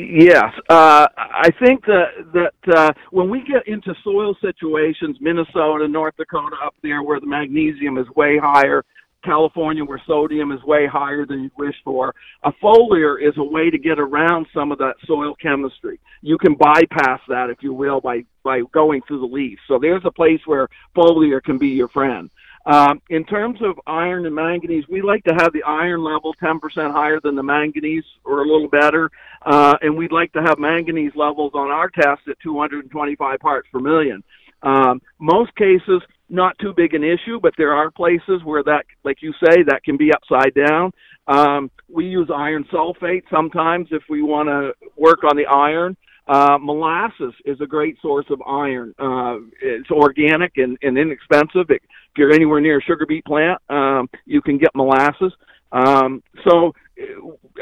Yes, 0.00 0.52
uh, 0.70 1.08
I 1.18 1.50
think 1.60 1.84
that 1.86 2.30
that 2.32 2.76
uh, 2.76 2.92
when 3.10 3.28
we 3.28 3.40
get 3.40 3.66
into 3.66 3.92
soil 4.04 4.36
situations, 4.40 5.16
Minnesota, 5.20 5.88
North 5.88 6.14
Dakota, 6.16 6.54
up 6.64 6.74
there 6.84 7.02
where 7.02 7.18
the 7.18 7.26
magnesium 7.26 7.98
is 7.98 8.06
way 8.14 8.38
higher, 8.40 8.84
California 9.24 9.84
where 9.84 10.00
sodium 10.06 10.52
is 10.52 10.62
way 10.62 10.86
higher 10.86 11.26
than 11.26 11.42
you'd 11.42 11.58
wish 11.58 11.74
for, 11.84 12.14
a 12.44 12.52
foliar 12.62 13.20
is 13.20 13.34
a 13.38 13.42
way 13.42 13.70
to 13.70 13.78
get 13.78 13.98
around 13.98 14.46
some 14.54 14.70
of 14.70 14.78
that 14.78 14.94
soil 15.04 15.34
chemistry. 15.42 15.98
You 16.22 16.38
can 16.38 16.54
bypass 16.54 17.20
that, 17.28 17.50
if 17.50 17.58
you 17.62 17.72
will, 17.72 18.00
by 18.00 18.22
by 18.44 18.60
going 18.72 19.02
through 19.08 19.20
the 19.20 19.34
leaf. 19.34 19.58
So 19.66 19.80
there's 19.82 20.04
a 20.04 20.12
place 20.12 20.40
where 20.46 20.68
foliar 20.96 21.42
can 21.42 21.58
be 21.58 21.70
your 21.70 21.88
friend. 21.88 22.30
Um, 22.68 23.00
in 23.08 23.24
terms 23.24 23.60
of 23.62 23.80
iron 23.86 24.26
and 24.26 24.34
manganese, 24.34 24.84
we 24.90 25.00
like 25.00 25.24
to 25.24 25.32
have 25.32 25.54
the 25.54 25.62
iron 25.62 26.04
level 26.04 26.34
10% 26.34 26.60
higher 26.92 27.18
than 27.18 27.34
the 27.34 27.42
manganese 27.42 28.04
or 28.26 28.42
a 28.42 28.46
little 28.46 28.68
better. 28.68 29.10
Uh, 29.44 29.74
and 29.80 29.96
we'd 29.96 30.12
like 30.12 30.30
to 30.34 30.42
have 30.42 30.58
manganese 30.58 31.12
levels 31.16 31.52
on 31.54 31.70
our 31.70 31.88
test 31.88 32.28
at 32.28 32.38
225 32.42 33.38
parts 33.38 33.66
per 33.72 33.80
million. 33.80 34.22
Um, 34.62 35.00
most 35.18 35.54
cases, 35.56 36.02
not 36.28 36.58
too 36.58 36.74
big 36.76 36.92
an 36.92 37.02
issue, 37.02 37.40
but 37.40 37.54
there 37.56 37.72
are 37.72 37.90
places 37.90 38.42
where 38.44 38.62
that, 38.64 38.84
like 39.02 39.22
you 39.22 39.32
say, 39.42 39.62
that 39.66 39.82
can 39.82 39.96
be 39.96 40.12
upside 40.12 40.52
down. 40.52 40.92
Um, 41.26 41.70
we 41.88 42.04
use 42.04 42.28
iron 42.34 42.64
sulfate 42.70 43.22
sometimes 43.30 43.88
if 43.92 44.02
we 44.10 44.20
want 44.20 44.48
to 44.48 44.72
work 44.94 45.24
on 45.24 45.38
the 45.38 45.46
iron. 45.46 45.96
Uh, 46.28 46.58
molasses 46.60 47.32
is 47.46 47.58
a 47.60 47.66
great 47.66 47.96
source 48.02 48.26
of 48.28 48.40
iron. 48.42 48.94
Uh, 48.98 49.38
it's 49.62 49.90
organic 49.90 50.52
and, 50.56 50.76
and 50.82 50.98
inexpensive. 50.98 51.70
It, 51.70 51.80
if 51.82 52.18
you're 52.18 52.32
anywhere 52.32 52.60
near 52.60 52.78
a 52.78 52.82
sugar 52.82 53.06
beet 53.06 53.24
plant, 53.24 53.60
um, 53.70 54.08
you 54.26 54.42
can 54.42 54.58
get 54.58 54.70
molasses. 54.74 55.32
Um, 55.72 56.22
so 56.46 56.72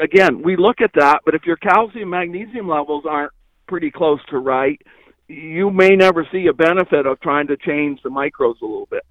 again, 0.01 0.41
we 0.43 0.57
look 0.57 0.81
at 0.81 0.91
that, 0.95 1.19
but 1.25 1.33
if 1.33 1.45
your 1.45 1.57
calcium 1.57 2.09
magnesium 2.09 2.67
levels 2.67 3.05
aren't 3.09 3.31
pretty 3.67 3.91
close 3.91 4.19
to 4.29 4.39
right, 4.39 4.81
you 5.27 5.69
may 5.69 5.95
never 5.95 6.27
see 6.31 6.47
a 6.47 6.53
benefit 6.53 7.05
of 7.05 7.19
trying 7.21 7.47
to 7.47 7.57
change 7.57 8.01
the 8.03 8.09
micros 8.09 8.61
a 8.61 8.65
little 8.65 8.87
bit. 8.89 9.03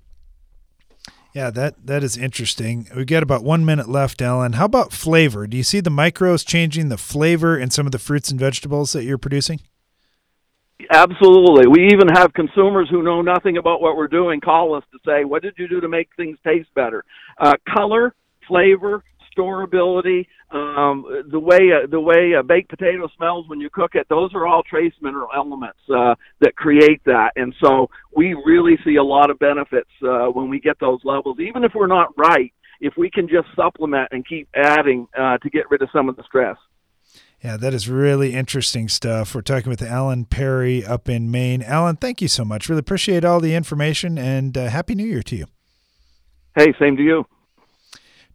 Yeah, 1.36 1.50
that 1.50 1.74
that 1.84 2.02
is 2.02 2.16
interesting. 2.16 2.88
We've 2.96 3.06
got 3.06 3.22
about 3.22 3.44
one 3.44 3.62
minute 3.62 3.90
left, 3.90 4.22
Alan. 4.22 4.54
How 4.54 4.64
about 4.64 4.90
flavor? 4.90 5.46
Do 5.46 5.58
you 5.58 5.62
see 5.62 5.80
the 5.80 5.90
micros 5.90 6.46
changing 6.46 6.88
the 6.88 6.96
flavor 6.96 7.58
in 7.58 7.68
some 7.68 7.84
of 7.84 7.92
the 7.92 7.98
fruits 7.98 8.30
and 8.30 8.40
vegetables 8.40 8.94
that 8.94 9.04
you're 9.04 9.18
producing? 9.18 9.60
Absolutely. 10.90 11.66
We 11.66 11.88
even 11.88 12.08
have 12.08 12.32
consumers 12.32 12.88
who 12.90 13.02
know 13.02 13.20
nothing 13.20 13.58
about 13.58 13.82
what 13.82 13.98
we're 13.98 14.08
doing 14.08 14.40
call 14.40 14.74
us 14.74 14.84
to 14.92 14.98
say, 15.04 15.26
"What 15.26 15.42
did 15.42 15.52
you 15.58 15.68
do 15.68 15.78
to 15.78 15.88
make 15.88 16.08
things 16.16 16.38
taste 16.42 16.72
better?" 16.74 17.04
Uh, 17.36 17.52
color, 17.68 18.14
flavor, 18.48 19.04
storability, 19.36 20.28
um, 20.50 21.04
the 21.30 21.40
way 21.40 21.72
uh, 21.72 21.86
the 21.90 22.00
way 22.00 22.32
a 22.38 22.42
baked 22.42 22.70
potato 22.70 23.08
smells 23.16 23.48
when 23.48 23.60
you 23.60 23.68
cook 23.70 23.94
it. 23.94 24.06
Those 24.08 24.32
are 24.34 24.46
all 24.46 24.62
trace 24.62 24.92
mineral 25.00 25.28
elements 25.34 25.78
uh, 25.88 26.14
that 26.40 26.54
create 26.56 27.02
that, 27.04 27.32
and 27.36 27.54
so 27.60 27.88
we 28.14 28.34
really 28.34 28.78
see 28.84 28.96
a 28.96 29.02
lot 29.02 29.30
of 29.30 29.38
benefits 29.38 29.90
uh, 30.02 30.26
when 30.26 30.48
we 30.48 30.60
get 30.60 30.78
those 30.78 31.00
levels. 31.04 31.38
Even 31.40 31.64
if 31.64 31.72
we're 31.74 31.88
not 31.88 32.16
right, 32.16 32.52
if 32.80 32.94
we 32.96 33.10
can 33.10 33.28
just 33.28 33.48
supplement 33.56 34.08
and 34.12 34.26
keep 34.26 34.48
adding 34.54 35.08
uh, 35.18 35.38
to 35.38 35.50
get 35.50 35.68
rid 35.70 35.82
of 35.82 35.88
some 35.92 36.08
of 36.08 36.16
the 36.16 36.22
stress. 36.22 36.56
Yeah, 37.42 37.56
that 37.58 37.74
is 37.74 37.88
really 37.88 38.34
interesting 38.34 38.88
stuff. 38.88 39.34
We're 39.34 39.42
talking 39.42 39.68
with 39.68 39.82
Alan 39.82 40.24
Perry 40.24 40.84
up 40.84 41.08
in 41.08 41.30
Maine. 41.30 41.62
Alan, 41.62 41.96
thank 41.96 42.22
you 42.22 42.28
so 42.28 42.44
much. 42.44 42.68
Really 42.68 42.80
appreciate 42.80 43.24
all 43.24 43.40
the 43.40 43.54
information 43.54 44.16
and 44.16 44.56
uh, 44.56 44.68
Happy 44.68 44.94
New 44.94 45.06
Year 45.06 45.22
to 45.24 45.36
you. 45.36 45.46
Hey, 46.56 46.72
same 46.80 46.96
to 46.96 47.02
you. 47.02 47.26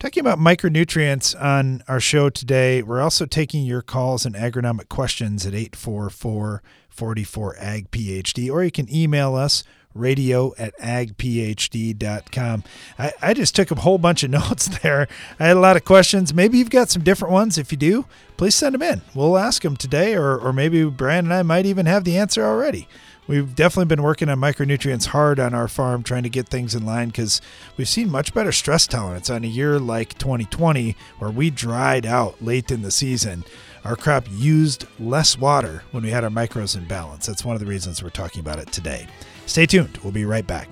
Talking 0.02 0.22
about 0.22 0.40
micronutrients 0.40 1.40
on 1.40 1.84
our 1.88 2.00
show 2.00 2.32
today, 2.32 2.82
we're 2.82 3.02
also 3.02 3.28
taking 3.28 3.66
your 3.68 3.84
calls 3.84 4.26
and 4.26 4.34
agronomic 4.34 4.90
questions 4.90 5.46
at 5.46 5.54
844 5.54 6.64
44 6.90 7.56
Ag 7.60 7.92
PhD, 7.92 8.52
or 8.52 8.64
you 8.64 8.72
can 8.72 8.92
email 8.92 9.36
us 9.36 9.64
radio 9.94 10.56
at 10.58 10.76
agphd.com. 10.80 12.64
I, 12.98 13.14
I 13.22 13.34
just 13.36 13.56
took 13.56 13.70
a 13.70 13.76
whole 13.76 14.00
bunch 14.00 14.24
of 14.24 14.32
notes 14.32 14.70
there. 14.80 15.08
I 15.40 15.46
had 15.46 15.58
a 15.58 15.60
lot 15.60 15.78
of 15.78 15.86
questions. 15.86 16.34
Maybe 16.34 16.58
you've 16.58 16.72
got 16.72 16.90
some 16.90 17.04
different 17.04 17.32
ones. 17.32 17.60
If 17.60 17.72
you 17.72 17.78
do, 17.78 18.06
please 18.38 18.56
send 18.56 18.74
them 18.74 18.82
in. 18.82 19.04
We'll 19.14 19.38
ask 19.38 19.62
them 19.62 19.78
today, 19.78 20.16
or, 20.16 20.36
or 20.36 20.52
maybe 20.52 20.84
Brian 20.86 21.26
and 21.26 21.34
I 21.36 21.44
might 21.44 21.68
even 21.68 21.86
have 21.86 22.06
the 22.06 22.18
answer 22.18 22.44
already. 22.44 22.88
We've 23.28 23.54
definitely 23.56 23.86
been 23.86 24.02
working 24.02 24.30
on 24.30 24.40
micronutrients 24.40 25.08
hard 25.08 25.40
on 25.40 25.54
our 25.54 25.68
farm, 25.68 26.02
trying 26.02 26.24
to 26.24 26.30
get 26.30 26.50
things 26.50 26.74
in 26.74 26.86
line 26.86 27.10
because 27.10 27.40
we've 27.78 27.88
seen 27.88 28.10
much 28.10 28.34
better 28.34 28.52
stress 28.52 28.88
tolerance 28.88 29.30
on 29.30 29.44
a 29.44 29.48
year 29.48 29.80
like 29.80 30.18
2020, 30.18 30.96
where 31.20 31.30
we 31.30 31.52
dried 31.52 32.06
out 32.06 32.42
late 32.42 32.72
in 32.72 32.82
the 32.82 32.90
season. 32.90 33.46
Our 33.86 33.96
crop 33.96 34.26
used 34.32 34.86
less 35.00 35.38
water 35.38 35.84
when 35.92 36.04
we 36.04 36.10
had 36.10 36.24
our 36.24 36.30
micros 36.32 36.76
in 36.76 36.86
balance. 36.86 37.28
That's 37.28 37.46
one 37.46 37.56
of 37.56 37.60
the 37.60 37.68
reasons 37.68 38.04
we're 38.04 38.10
talking 38.10 38.40
about 38.40 38.60
it 38.60 38.72
today. 38.72 39.08
Stay 39.46 39.68
tuned. 39.68 39.98
We'll 40.04 40.12
be 40.12 40.26
right 40.26 40.46
back. 40.46 40.68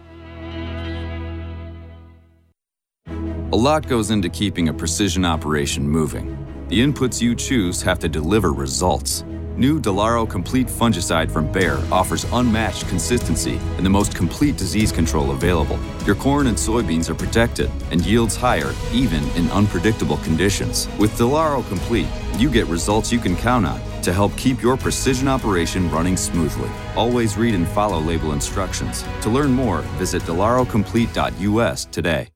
A 3.52 3.58
lot 3.58 3.88
goes 3.88 4.12
into 4.12 4.30
keeping 4.30 4.70
a 4.70 4.74
precision 4.74 5.24
operation 5.24 5.88
moving. 5.88 6.36
The 6.68 6.80
inputs 6.80 7.22
you 7.22 7.36
choose 7.36 7.82
have 7.82 8.00
to 8.00 8.10
deliver 8.10 8.54
results 8.54 9.24
New 9.60 9.78
Delaro 9.78 10.28
Complete 10.28 10.68
Fungicide 10.68 11.30
from 11.30 11.52
Bayer 11.52 11.84
offers 11.92 12.24
unmatched 12.32 12.88
consistency 12.88 13.58
and 13.76 13.86
the 13.86 13.90
most 13.90 14.16
complete 14.16 14.56
disease 14.56 14.90
control 14.90 15.32
available. 15.32 15.78
Your 16.06 16.16
corn 16.16 16.48
and 16.48 16.56
soybeans 16.56 17.10
are 17.10 17.14
protected 17.14 17.70
and 17.92 18.06
yields 18.06 18.38
higher 18.38 18.74
even 18.94 19.22
in 19.32 19.52
unpredictable 19.52 20.16
conditions. 20.20 20.88
With 20.98 21.12
Delaro 21.18 21.68
Complete, 21.68 22.08
you 22.38 22.50
get 22.50 22.68
results 22.68 23.12
you 23.12 23.20
can 23.20 23.36
count 23.36 23.66
on 23.66 23.82
to 24.02 24.14
help 24.14 24.34
keep 24.38 24.62
your 24.62 24.78
precision 24.78 25.28
operation 25.28 25.92
running 25.92 26.16
smoothly. 26.16 26.70
Always 26.96 27.36
read 27.36 27.54
and 27.54 27.68
follow 27.68 28.00
label 28.00 28.32
instructions. 28.32 29.04
To 29.24 29.30
learn 29.30 29.52
more, 29.52 29.82
visit 30.00 30.22
delarocomplete.us 30.22 31.84
today. 31.92 32.30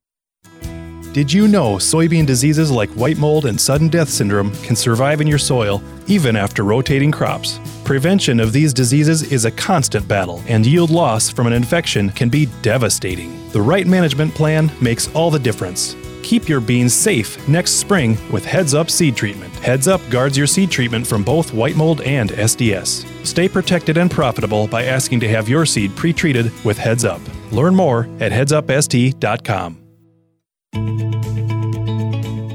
Did 1.14 1.32
you 1.32 1.48
know 1.48 1.76
soybean 1.76 2.26
diseases 2.26 2.72
like 2.72 2.90
white 2.94 3.20
mold 3.20 3.46
and 3.46 3.62
sudden 3.62 3.88
death 3.88 4.10
syndrome 4.10 4.52
can 4.64 4.76
survive 4.76 5.22
in 5.22 5.28
your 5.28 5.38
soil 5.38 5.80
even 6.08 6.36
after 6.36 6.64
rotating 6.64 7.12
crops? 7.12 7.60
Prevention 7.84 8.40
of 8.40 8.52
these 8.52 8.74
diseases 8.74 9.32
is 9.32 9.46
a 9.46 9.52
constant 9.52 10.08
battle, 10.08 10.42
and 10.48 10.66
yield 10.66 10.90
loss 10.90 11.30
from 11.30 11.46
an 11.46 11.54
infection 11.54 12.10
can 12.10 12.30
be 12.30 12.48
devastating. 12.64 13.48
The 13.52 13.62
right 13.62 13.86
management 13.86 14.34
plan 14.34 14.72
makes 14.82 15.14
all 15.14 15.30
the 15.30 15.38
difference. 15.38 15.96
Keep 16.24 16.50
your 16.50 16.60
beans 16.60 16.96
safe 16.96 17.48
next 17.48 17.74
spring 17.74 18.18
with 18.32 18.44
Heads 18.44 18.74
Up 18.74 18.90
Seed 18.90 19.16
Treatment. 19.16 19.54
Heads 19.58 19.88
Up 19.88 20.02
guards 20.10 20.36
your 20.36 20.48
seed 20.48 20.72
treatment 20.72 21.06
from 21.06 21.24
both 21.24 21.54
white 21.54 21.76
mold 21.76 22.02
and 22.02 22.32
SDS. 22.32 23.06
Stay 23.24 23.48
protected 23.48 23.98
and 23.98 24.10
profitable 24.10 24.68
by 24.68 24.86
asking 24.86 25.20
to 25.20 25.28
have 25.28 25.48
your 25.48 25.68
seed 25.68 25.96
pre 25.96 26.12
treated 26.12 26.52
with 26.66 26.80
Heads 26.80 27.06
Up. 27.06 27.22
Learn 27.52 27.76
more 27.76 28.10
at 28.20 28.32
headsupst.com. 28.32 29.83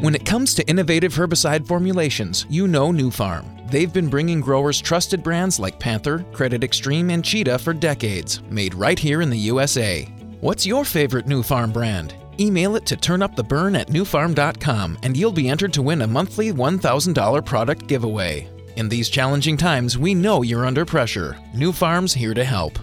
When 0.00 0.14
it 0.14 0.24
comes 0.24 0.54
to 0.54 0.68
innovative 0.68 1.14
herbicide 1.14 1.66
formulations, 1.66 2.46
you 2.48 2.68
know 2.68 2.90
Nufarm. 2.90 3.70
They've 3.70 3.92
been 3.92 4.08
bringing 4.08 4.40
growers 4.40 4.80
trusted 4.80 5.22
brands 5.22 5.58
like 5.58 5.78
Panther, 5.78 6.24
Credit 6.32 6.64
Extreme, 6.64 7.10
and 7.10 7.24
Cheetah 7.24 7.58
for 7.58 7.74
decades, 7.74 8.42
made 8.48 8.74
right 8.74 8.98
here 8.98 9.20
in 9.20 9.30
the 9.30 9.36
USA. 9.38 10.04
What's 10.40 10.66
your 10.66 10.84
favorite 10.84 11.26
Nufarm 11.26 11.72
brand? 11.72 12.14
Email 12.40 12.76
it 12.76 12.86
to 12.86 12.96
turnuptheburn 12.96 13.78
at 13.78 13.88
nufarm.com 13.88 14.98
and 15.02 15.16
you'll 15.16 15.32
be 15.32 15.48
entered 15.48 15.72
to 15.72 15.82
win 15.82 16.02
a 16.02 16.06
monthly 16.06 16.52
$1,000 16.52 17.44
product 17.44 17.86
giveaway. 17.88 18.48
In 18.76 18.88
these 18.88 19.10
challenging 19.10 19.56
times, 19.56 19.98
we 19.98 20.14
know 20.14 20.42
you're 20.42 20.64
under 20.64 20.84
pressure. 20.84 21.36
Nufarm's 21.52 22.14
here 22.14 22.34
to 22.34 22.44
help. 22.44 22.78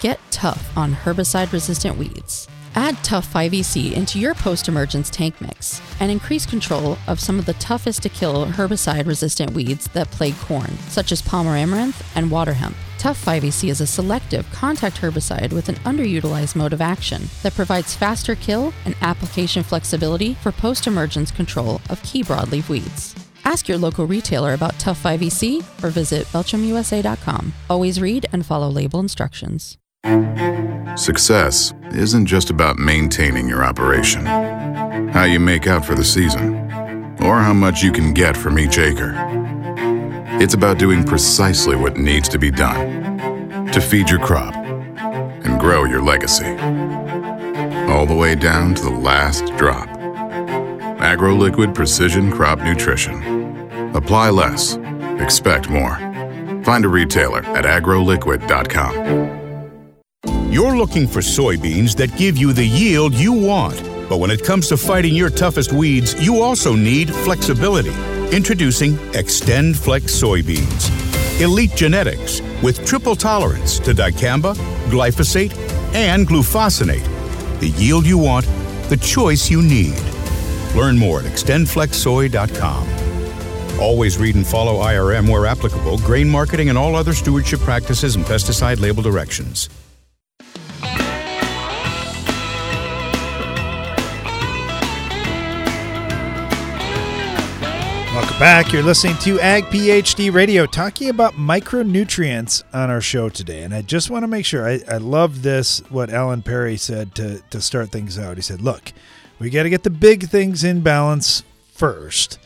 Get 0.00 0.20
tough 0.30 0.76
on 0.76 0.94
herbicide 0.94 1.50
resistant 1.52 1.98
weeds. 1.98 2.46
Add 2.76 2.96
Tough 3.02 3.32
5EC 3.32 3.94
into 3.94 4.20
your 4.20 4.34
post 4.34 4.68
emergence 4.68 5.10
tank 5.10 5.40
mix 5.40 5.82
and 5.98 6.08
increase 6.12 6.46
control 6.46 6.96
of 7.08 7.18
some 7.18 7.40
of 7.40 7.46
the 7.46 7.54
toughest 7.54 8.04
to 8.04 8.08
kill 8.08 8.46
herbicide 8.46 9.06
resistant 9.06 9.52
weeds 9.54 9.88
that 9.94 10.10
plague 10.12 10.36
corn, 10.36 10.70
such 10.88 11.10
as 11.10 11.20
Palmer 11.20 11.56
amaranth 11.56 12.16
and 12.16 12.30
water 12.30 12.52
hemp. 12.52 12.76
Tough 12.98 13.24
5EC 13.24 13.70
is 13.70 13.80
a 13.80 13.86
selective 13.88 14.48
contact 14.52 15.00
herbicide 15.00 15.52
with 15.52 15.68
an 15.68 15.76
underutilized 15.76 16.54
mode 16.54 16.72
of 16.72 16.80
action 16.80 17.28
that 17.42 17.54
provides 17.54 17.96
faster 17.96 18.36
kill 18.36 18.72
and 18.84 18.94
application 19.00 19.64
flexibility 19.64 20.34
for 20.34 20.52
post 20.52 20.86
emergence 20.86 21.32
control 21.32 21.80
of 21.90 22.00
key 22.04 22.22
broadleaf 22.22 22.68
weeds. 22.68 23.16
Ask 23.44 23.66
your 23.66 23.78
local 23.78 24.06
retailer 24.06 24.52
about 24.52 24.78
Tough 24.78 25.02
5EC 25.02 25.82
or 25.82 25.90
visit 25.90 26.26
BelchimUSA.com. 26.26 27.52
Always 27.68 28.00
read 28.00 28.26
and 28.32 28.46
follow 28.46 28.68
label 28.68 29.00
instructions. 29.00 29.78
Success 30.98 31.72
isn't 31.92 32.26
just 32.26 32.50
about 32.50 32.76
maintaining 32.76 33.48
your 33.48 33.64
operation, 33.64 34.26
how 34.26 35.22
you 35.22 35.38
make 35.38 35.68
out 35.68 35.84
for 35.84 35.94
the 35.94 36.04
season, 36.04 36.56
or 37.22 37.38
how 37.38 37.52
much 37.52 37.84
you 37.84 37.92
can 37.92 38.12
get 38.12 38.36
from 38.36 38.58
each 38.58 38.78
acre. 38.78 39.14
It's 40.40 40.54
about 40.54 40.78
doing 40.78 41.04
precisely 41.04 41.76
what 41.76 41.96
needs 41.96 42.28
to 42.30 42.38
be 42.38 42.50
done 42.50 43.70
to 43.70 43.80
feed 43.80 44.10
your 44.10 44.18
crop 44.18 44.56
and 44.56 45.60
grow 45.60 45.84
your 45.84 46.02
legacy. 46.02 46.56
All 47.92 48.04
the 48.04 48.16
way 48.16 48.34
down 48.34 48.74
to 48.74 48.82
the 48.82 48.90
last 48.90 49.46
drop. 49.56 49.88
AgroLiquid 50.98 51.76
Precision 51.76 52.32
Crop 52.32 52.58
Nutrition. 52.58 53.94
Apply 53.94 54.30
less, 54.30 54.76
expect 55.20 55.70
more. 55.70 55.94
Find 56.64 56.84
a 56.84 56.88
retailer 56.88 57.44
at 57.44 57.64
agroliquid.com. 57.64 59.37
You're 60.50 60.78
looking 60.78 61.06
for 61.06 61.20
soybeans 61.20 61.94
that 61.96 62.16
give 62.16 62.38
you 62.38 62.54
the 62.54 62.64
yield 62.64 63.12
you 63.12 63.34
want. 63.34 63.76
But 64.08 64.16
when 64.16 64.30
it 64.30 64.42
comes 64.42 64.66
to 64.68 64.78
fighting 64.78 65.14
your 65.14 65.28
toughest 65.28 65.74
weeds, 65.74 66.14
you 66.24 66.40
also 66.40 66.74
need 66.74 67.14
flexibility. 67.14 67.92
Introducing 68.34 68.94
XtendFlex 69.12 70.08
soybeans. 70.08 70.90
Elite 71.42 71.74
genetics 71.76 72.40
with 72.62 72.86
triple 72.86 73.14
tolerance 73.14 73.78
to 73.80 73.92
dicamba, 73.92 74.54
glyphosate, 74.88 75.54
and 75.92 76.26
glufosinate. 76.26 77.60
The 77.60 77.68
yield 77.68 78.06
you 78.06 78.16
want, 78.16 78.46
the 78.88 78.96
choice 78.96 79.50
you 79.50 79.60
need. 79.60 80.00
Learn 80.74 80.96
more 80.96 81.20
at 81.20 81.26
xtendflexsoy.com. 81.26 82.88
Always 83.78 84.16
read 84.16 84.34
and 84.34 84.46
follow 84.46 84.82
IRM 84.82 85.28
where 85.30 85.44
applicable, 85.44 85.98
grain 85.98 86.26
marketing, 86.26 86.70
and 86.70 86.78
all 86.78 86.96
other 86.96 87.12
stewardship 87.12 87.60
practices 87.60 88.16
and 88.16 88.24
pesticide 88.24 88.80
label 88.80 89.02
directions. 89.02 89.68
Back. 98.38 98.72
You're 98.72 98.84
listening 98.84 99.16
to 99.18 99.40
Ag 99.40 99.64
PhD 99.64 100.32
Radio, 100.32 100.64
talking 100.64 101.08
about 101.08 101.34
micronutrients 101.34 102.62
on 102.72 102.88
our 102.88 103.00
show 103.00 103.28
today. 103.28 103.64
And 103.64 103.74
I 103.74 103.82
just 103.82 104.10
want 104.10 104.22
to 104.22 104.28
make 104.28 104.46
sure 104.46 104.68
I, 104.68 104.80
I 104.88 104.98
love 104.98 105.42
this, 105.42 105.80
what 105.88 106.08
Alan 106.08 106.42
Perry 106.42 106.76
said 106.76 107.16
to, 107.16 107.42
to 107.50 107.60
start 107.60 107.90
things 107.90 108.16
out. 108.16 108.36
He 108.36 108.42
said, 108.42 108.60
Look, 108.62 108.92
we 109.40 109.50
got 109.50 109.64
to 109.64 109.70
get 109.70 109.82
the 109.82 109.90
big 109.90 110.28
things 110.28 110.62
in 110.62 110.82
balance 110.82 111.42
first. 111.72 112.38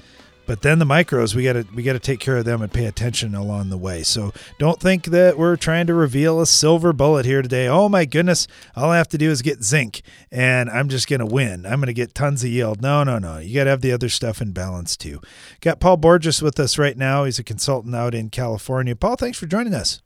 But 0.52 0.60
then 0.60 0.78
the 0.78 0.84
micros, 0.84 1.34
we 1.34 1.44
got 1.44 1.54
to 1.54 1.66
we 1.74 1.82
got 1.82 1.94
to 1.94 1.98
take 1.98 2.20
care 2.20 2.36
of 2.36 2.44
them 2.44 2.60
and 2.60 2.70
pay 2.70 2.84
attention 2.84 3.34
along 3.34 3.70
the 3.70 3.78
way. 3.78 4.02
So 4.02 4.34
don't 4.58 4.78
think 4.78 5.06
that 5.06 5.38
we're 5.38 5.56
trying 5.56 5.86
to 5.86 5.94
reveal 5.94 6.42
a 6.42 6.46
silver 6.46 6.92
bullet 6.92 7.24
here 7.24 7.40
today. 7.40 7.68
Oh 7.68 7.88
my 7.88 8.04
goodness, 8.04 8.46
all 8.76 8.90
I 8.90 8.98
have 8.98 9.08
to 9.08 9.16
do 9.16 9.30
is 9.30 9.40
get 9.40 9.64
zinc 9.64 10.02
and 10.30 10.68
I'm 10.68 10.90
just 10.90 11.08
to 11.20 11.24
win. 11.24 11.64
I'm 11.64 11.80
to 11.86 11.94
get 11.94 12.14
tons 12.14 12.44
of 12.44 12.50
yield. 12.50 12.82
No, 12.82 13.02
no, 13.02 13.18
no. 13.18 13.38
You 13.38 13.54
got 13.54 13.64
to 13.64 13.70
have 13.70 13.80
the 13.80 13.92
other 13.92 14.10
stuff 14.10 14.42
in 14.42 14.52
balance 14.52 14.94
too. 14.94 15.22
Got 15.62 15.80
Paul 15.80 15.96
Borges 15.96 16.42
with 16.42 16.60
us 16.60 16.76
right 16.76 16.98
now. 16.98 17.24
He's 17.24 17.38
a 17.38 17.44
consultant 17.44 17.94
out 17.94 18.14
in 18.14 18.28
California. 18.28 18.94
Paul, 18.94 19.16
thanks 19.16 19.38
for 19.38 19.46
joining 19.46 19.72
us. 19.72 20.02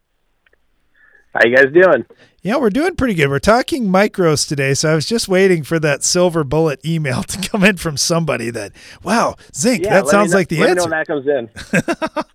How 1.34 1.40
you 1.44 1.56
guys 1.56 1.72
doing? 1.74 2.06
Yeah, 2.46 2.58
we're 2.58 2.70
doing 2.70 2.94
pretty 2.94 3.14
good. 3.14 3.28
We're 3.28 3.40
talking 3.40 3.88
micros 3.88 4.46
today, 4.46 4.74
so 4.74 4.92
I 4.92 4.94
was 4.94 5.04
just 5.04 5.26
waiting 5.26 5.64
for 5.64 5.80
that 5.80 6.04
silver 6.04 6.44
bullet 6.44 6.78
email 6.86 7.24
to 7.24 7.48
come 7.48 7.64
in 7.64 7.76
from 7.76 7.96
somebody 7.96 8.50
that, 8.50 8.70
wow, 9.02 9.34
zinc, 9.52 9.82
yeah, 9.82 9.94
that 9.94 10.06
sounds 10.06 10.30
know, 10.30 10.36
like 10.36 10.46
the 10.46 10.60
let 10.60 10.78
answer. 10.78 10.88
Me 10.88 10.90
know 10.90 10.90
when 10.90 10.90
that 10.90 11.06
comes 11.08 11.26
in. 11.26 11.50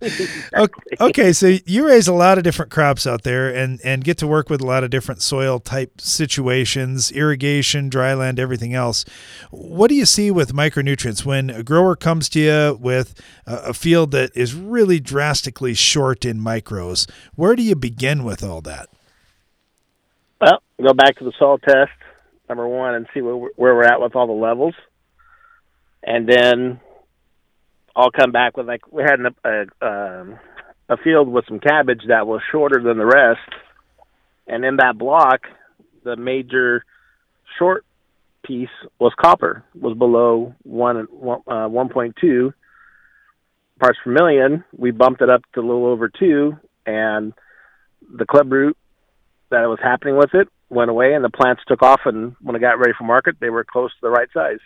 exactly. 0.02 0.98
Okay, 1.00 1.32
so 1.32 1.56
you 1.64 1.86
raise 1.86 2.08
a 2.08 2.12
lot 2.12 2.36
of 2.36 2.44
different 2.44 2.70
crops 2.70 3.06
out 3.06 3.22
there 3.22 3.54
and 3.54 3.80
and 3.84 4.04
get 4.04 4.18
to 4.18 4.26
work 4.26 4.50
with 4.50 4.60
a 4.60 4.66
lot 4.66 4.84
of 4.84 4.90
different 4.90 5.22
soil 5.22 5.58
type 5.58 5.98
situations, 5.98 7.10
irrigation, 7.12 7.88
dryland, 7.88 8.38
everything 8.38 8.74
else. 8.74 9.06
What 9.50 9.88
do 9.88 9.94
you 9.94 10.04
see 10.04 10.30
with 10.30 10.52
micronutrients 10.52 11.24
when 11.24 11.48
a 11.48 11.62
grower 11.62 11.96
comes 11.96 12.28
to 12.30 12.38
you 12.38 12.78
with 12.78 13.18
a, 13.46 13.56
a 13.68 13.72
field 13.72 14.10
that 14.10 14.36
is 14.36 14.54
really 14.54 15.00
drastically 15.00 15.72
short 15.72 16.26
in 16.26 16.38
micros? 16.38 17.10
Where 17.34 17.56
do 17.56 17.62
you 17.62 17.76
begin 17.76 18.24
with 18.24 18.42
all 18.42 18.60
that? 18.60 18.90
Well, 20.42 20.60
go 20.82 20.92
back 20.92 21.18
to 21.18 21.24
the 21.24 21.32
soil 21.38 21.58
test, 21.58 21.92
number 22.48 22.66
one, 22.66 22.96
and 22.96 23.06
see 23.14 23.20
where, 23.20 23.36
where 23.36 23.76
we're 23.76 23.84
at 23.84 24.00
with 24.00 24.16
all 24.16 24.26
the 24.26 24.32
levels. 24.32 24.74
And 26.02 26.28
then 26.28 26.80
I'll 27.94 28.10
come 28.10 28.32
back 28.32 28.56
with, 28.56 28.66
like, 28.66 28.92
we 28.92 29.04
had 29.04 29.20
a, 29.20 29.86
um, 29.86 30.40
a 30.88 30.96
field 30.96 31.28
with 31.28 31.44
some 31.46 31.60
cabbage 31.60 32.00
that 32.08 32.26
was 32.26 32.40
shorter 32.50 32.82
than 32.82 32.98
the 32.98 33.06
rest. 33.06 33.38
And 34.48 34.64
in 34.64 34.78
that 34.78 34.98
block, 34.98 35.42
the 36.02 36.16
major 36.16 36.84
short 37.56 37.84
piece 38.44 38.68
was 38.98 39.12
copper, 39.16 39.62
was 39.80 39.96
below 39.96 40.56
one, 40.64 41.06
one 41.08 41.42
uh, 41.46 41.68
1.2 41.68 42.52
parts 43.78 43.98
per 44.02 44.10
million. 44.10 44.64
We 44.76 44.90
bumped 44.90 45.22
it 45.22 45.30
up 45.30 45.42
to 45.54 45.60
a 45.60 45.62
little 45.62 45.86
over 45.86 46.08
two, 46.08 46.56
and 46.84 47.32
the 48.12 48.26
club 48.26 48.50
root 48.50 48.76
that 49.52 49.68
was 49.68 49.78
happening 49.82 50.16
with 50.16 50.34
it 50.34 50.48
went 50.70 50.90
away 50.90 51.14
and 51.14 51.24
the 51.24 51.30
plants 51.30 51.62
took 51.68 51.82
off 51.82 52.00
and 52.06 52.34
when 52.40 52.56
it 52.56 52.60
got 52.60 52.78
ready 52.78 52.92
for 52.98 53.04
market 53.04 53.36
they 53.40 53.50
were 53.50 53.64
close 53.64 53.90
to 53.92 53.98
the 54.02 54.10
right 54.10 54.28
size 54.34 54.58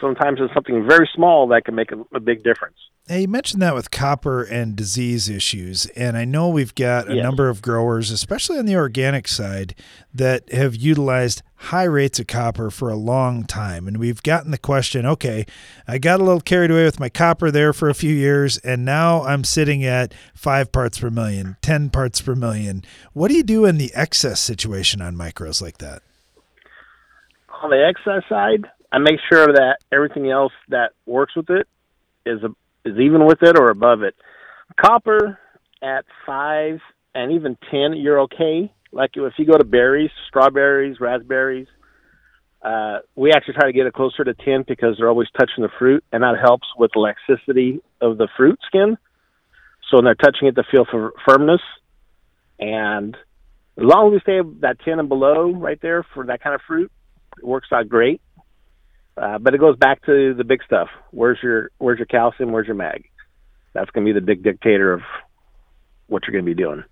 sometimes 0.00 0.38
it's 0.40 0.52
something 0.54 0.86
very 0.86 1.08
small 1.14 1.46
that 1.48 1.64
can 1.64 1.74
make 1.74 1.92
a, 1.92 2.00
a 2.14 2.20
big 2.20 2.42
difference 2.42 2.76
Hey, 3.10 3.22
you 3.22 3.28
mentioned 3.28 3.60
that 3.60 3.74
with 3.74 3.90
copper 3.90 4.44
and 4.44 4.76
disease 4.76 5.28
issues, 5.28 5.86
and 5.96 6.16
I 6.16 6.24
know 6.24 6.48
we've 6.48 6.76
got 6.76 7.10
a 7.10 7.16
Yes. 7.16 7.24
number 7.24 7.48
of 7.48 7.60
growers, 7.60 8.12
especially 8.12 8.56
on 8.56 8.66
the 8.66 8.76
organic 8.76 9.26
side, 9.26 9.74
that 10.14 10.48
have 10.52 10.76
utilized 10.76 11.42
high 11.56 11.84
rates 11.84 12.20
of 12.20 12.28
copper 12.28 12.70
for 12.70 12.88
a 12.88 12.94
long 12.94 13.42
time. 13.46 13.88
And 13.88 13.96
we've 13.96 14.22
gotten 14.22 14.52
the 14.52 14.58
question 14.58 15.06
okay, 15.06 15.44
I 15.88 15.98
got 15.98 16.20
a 16.20 16.22
little 16.22 16.40
carried 16.40 16.70
away 16.70 16.84
with 16.84 17.00
my 17.00 17.08
copper 17.08 17.50
there 17.50 17.72
for 17.72 17.88
a 17.88 17.94
few 17.94 18.14
years, 18.14 18.58
and 18.58 18.84
now 18.84 19.24
I'm 19.24 19.42
sitting 19.42 19.84
at 19.84 20.14
five 20.32 20.70
parts 20.70 21.00
per 21.00 21.10
million, 21.10 21.56
10 21.62 21.90
parts 21.90 22.20
per 22.20 22.36
million. 22.36 22.84
What 23.12 23.26
do 23.26 23.34
you 23.34 23.42
do 23.42 23.64
in 23.64 23.76
the 23.76 23.90
excess 23.92 24.38
situation 24.38 25.02
on 25.02 25.16
micros 25.16 25.60
like 25.60 25.78
that? 25.78 26.02
On 27.60 27.70
the 27.70 27.84
excess 27.84 28.22
side, 28.28 28.70
I 28.92 28.98
make 28.98 29.20
sure 29.30 29.46
that 29.46 29.78
everything 29.92 30.30
else 30.30 30.52
that 30.68 30.92
works 31.06 31.36
with 31.36 31.50
it 31.50 31.68
is 32.26 32.42
a, 32.42 32.48
is 32.88 32.98
even 32.98 33.24
with 33.26 33.42
it 33.42 33.58
or 33.58 33.70
above 33.70 34.02
it. 34.02 34.14
Copper 34.80 35.38
at 35.82 36.04
five 36.26 36.80
and 37.14 37.32
even 37.32 37.56
ten, 37.70 37.94
you're 37.94 38.20
okay 38.20 38.72
like 38.92 39.10
if 39.14 39.34
you 39.38 39.46
go 39.46 39.56
to 39.56 39.64
berries, 39.64 40.10
strawberries, 40.28 40.98
raspberries, 41.00 41.68
uh, 42.62 42.98
we 43.14 43.32
actually 43.32 43.54
try 43.54 43.66
to 43.66 43.72
get 43.72 43.86
it 43.86 43.94
closer 43.94 44.24
to 44.24 44.34
10 44.34 44.64
because 44.66 44.96
they're 44.98 45.08
always 45.08 45.28
touching 45.38 45.62
the 45.62 45.70
fruit, 45.78 46.04
and 46.12 46.22
that 46.22 46.34
helps 46.42 46.66
with 46.76 46.90
the 46.92 47.00
laxicity 47.00 47.80
of 48.00 48.18
the 48.18 48.28
fruit 48.36 48.58
skin. 48.66 48.98
So 49.88 49.96
when 49.96 50.04
they're 50.04 50.14
touching 50.14 50.48
it, 50.48 50.56
they 50.56 50.62
feel 50.70 50.84
for 50.90 51.12
firmness. 51.26 51.62
And 52.58 53.16
as 53.78 53.84
long 53.84 54.08
as 54.08 54.12
we 54.12 54.20
stay 54.20 54.40
that 54.60 54.78
10 54.84 54.98
and 54.98 55.08
below 55.08 55.52
right 55.52 55.80
there 55.80 56.04
for 56.14 56.26
that 56.26 56.42
kind 56.42 56.54
of 56.54 56.60
fruit, 56.66 56.92
it 57.38 57.46
works 57.46 57.68
out 57.72 57.88
great. 57.88 58.20
Uh, 59.16 59.38
but 59.38 59.54
it 59.54 59.58
goes 59.58 59.76
back 59.76 60.04
to 60.06 60.34
the 60.34 60.44
big 60.44 60.62
stuff. 60.64 60.88
Where's 61.10 61.38
your 61.42 61.70
Where's 61.78 61.98
your 61.98 62.06
calcium? 62.06 62.52
Where's 62.52 62.66
your 62.66 62.76
mag? 62.76 63.04
That's 63.72 63.90
going 63.90 64.06
to 64.06 64.12
be 64.12 64.18
the 64.18 64.24
big 64.24 64.42
dictator 64.42 64.92
of 64.92 65.02
what 66.06 66.22
you're 66.26 66.32
going 66.32 66.44
to 66.44 66.54
be 66.54 66.60
doing. 66.60 66.84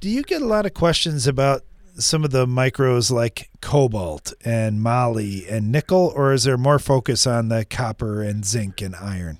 Do 0.00 0.10
you 0.10 0.22
get 0.22 0.42
a 0.42 0.46
lot 0.46 0.66
of 0.66 0.74
questions 0.74 1.26
about 1.26 1.62
some 1.98 2.24
of 2.24 2.30
the 2.30 2.46
micros 2.46 3.10
like 3.10 3.48
cobalt 3.62 4.34
and 4.44 4.82
moly 4.82 5.48
and 5.48 5.72
nickel, 5.72 6.12
or 6.14 6.32
is 6.32 6.44
there 6.44 6.58
more 6.58 6.78
focus 6.78 7.26
on 7.26 7.48
the 7.48 7.64
copper 7.64 8.22
and 8.22 8.44
zinc 8.44 8.82
and 8.82 8.94
iron? 8.94 9.38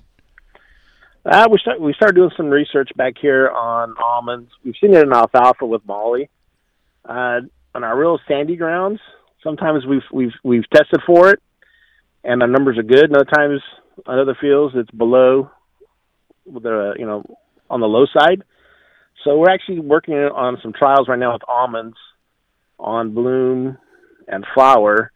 Uh, 1.25 1.47
we 1.51 1.57
start 1.59 1.79
we 1.81 1.93
started 1.93 2.15
doing 2.15 2.31
some 2.37 2.47
research 2.47 2.89
back 2.95 3.15
here 3.19 3.49
on 3.49 3.93
almonds. 4.01 4.49
We've 4.63 4.75
seen 4.79 4.93
it 4.93 5.03
in 5.03 5.11
alfalfa 5.11 5.65
with 5.65 5.85
moly. 5.85 6.29
Uh, 7.03 7.41
on 7.75 7.83
our 7.83 7.97
real 7.97 8.19
sandy 8.27 8.55
grounds, 8.55 8.99
sometimes 9.43 9.85
we've 9.85 10.03
we've 10.11 10.33
we've 10.43 10.67
tested 10.69 11.01
for 11.05 11.29
it, 11.29 11.41
and 12.27 12.41
the 12.41 12.45
numbers 12.45 12.77
are 12.77 12.83
good. 12.83 13.05
And 13.05 13.15
other 13.15 13.25
times, 13.25 13.61
on 14.05 14.19
other 14.19 14.37
fields, 14.39 14.75
it's 14.77 14.91
below 14.91 15.49
the 16.45 16.93
you 16.99 17.05
know 17.05 17.23
on 17.69 17.79
the 17.79 17.87
low 17.87 18.05
side. 18.05 18.43
So 19.23 19.37
we're 19.37 19.49
actually 19.49 19.79
working 19.79 20.13
on 20.13 20.59
some 20.61 20.73
trials 20.73 21.07
right 21.07 21.17
now 21.17 21.33
with 21.33 21.41
almonds 21.47 21.97
on 22.77 23.13
bloom 23.13 23.77
and 24.27 24.45
flower 24.53 25.11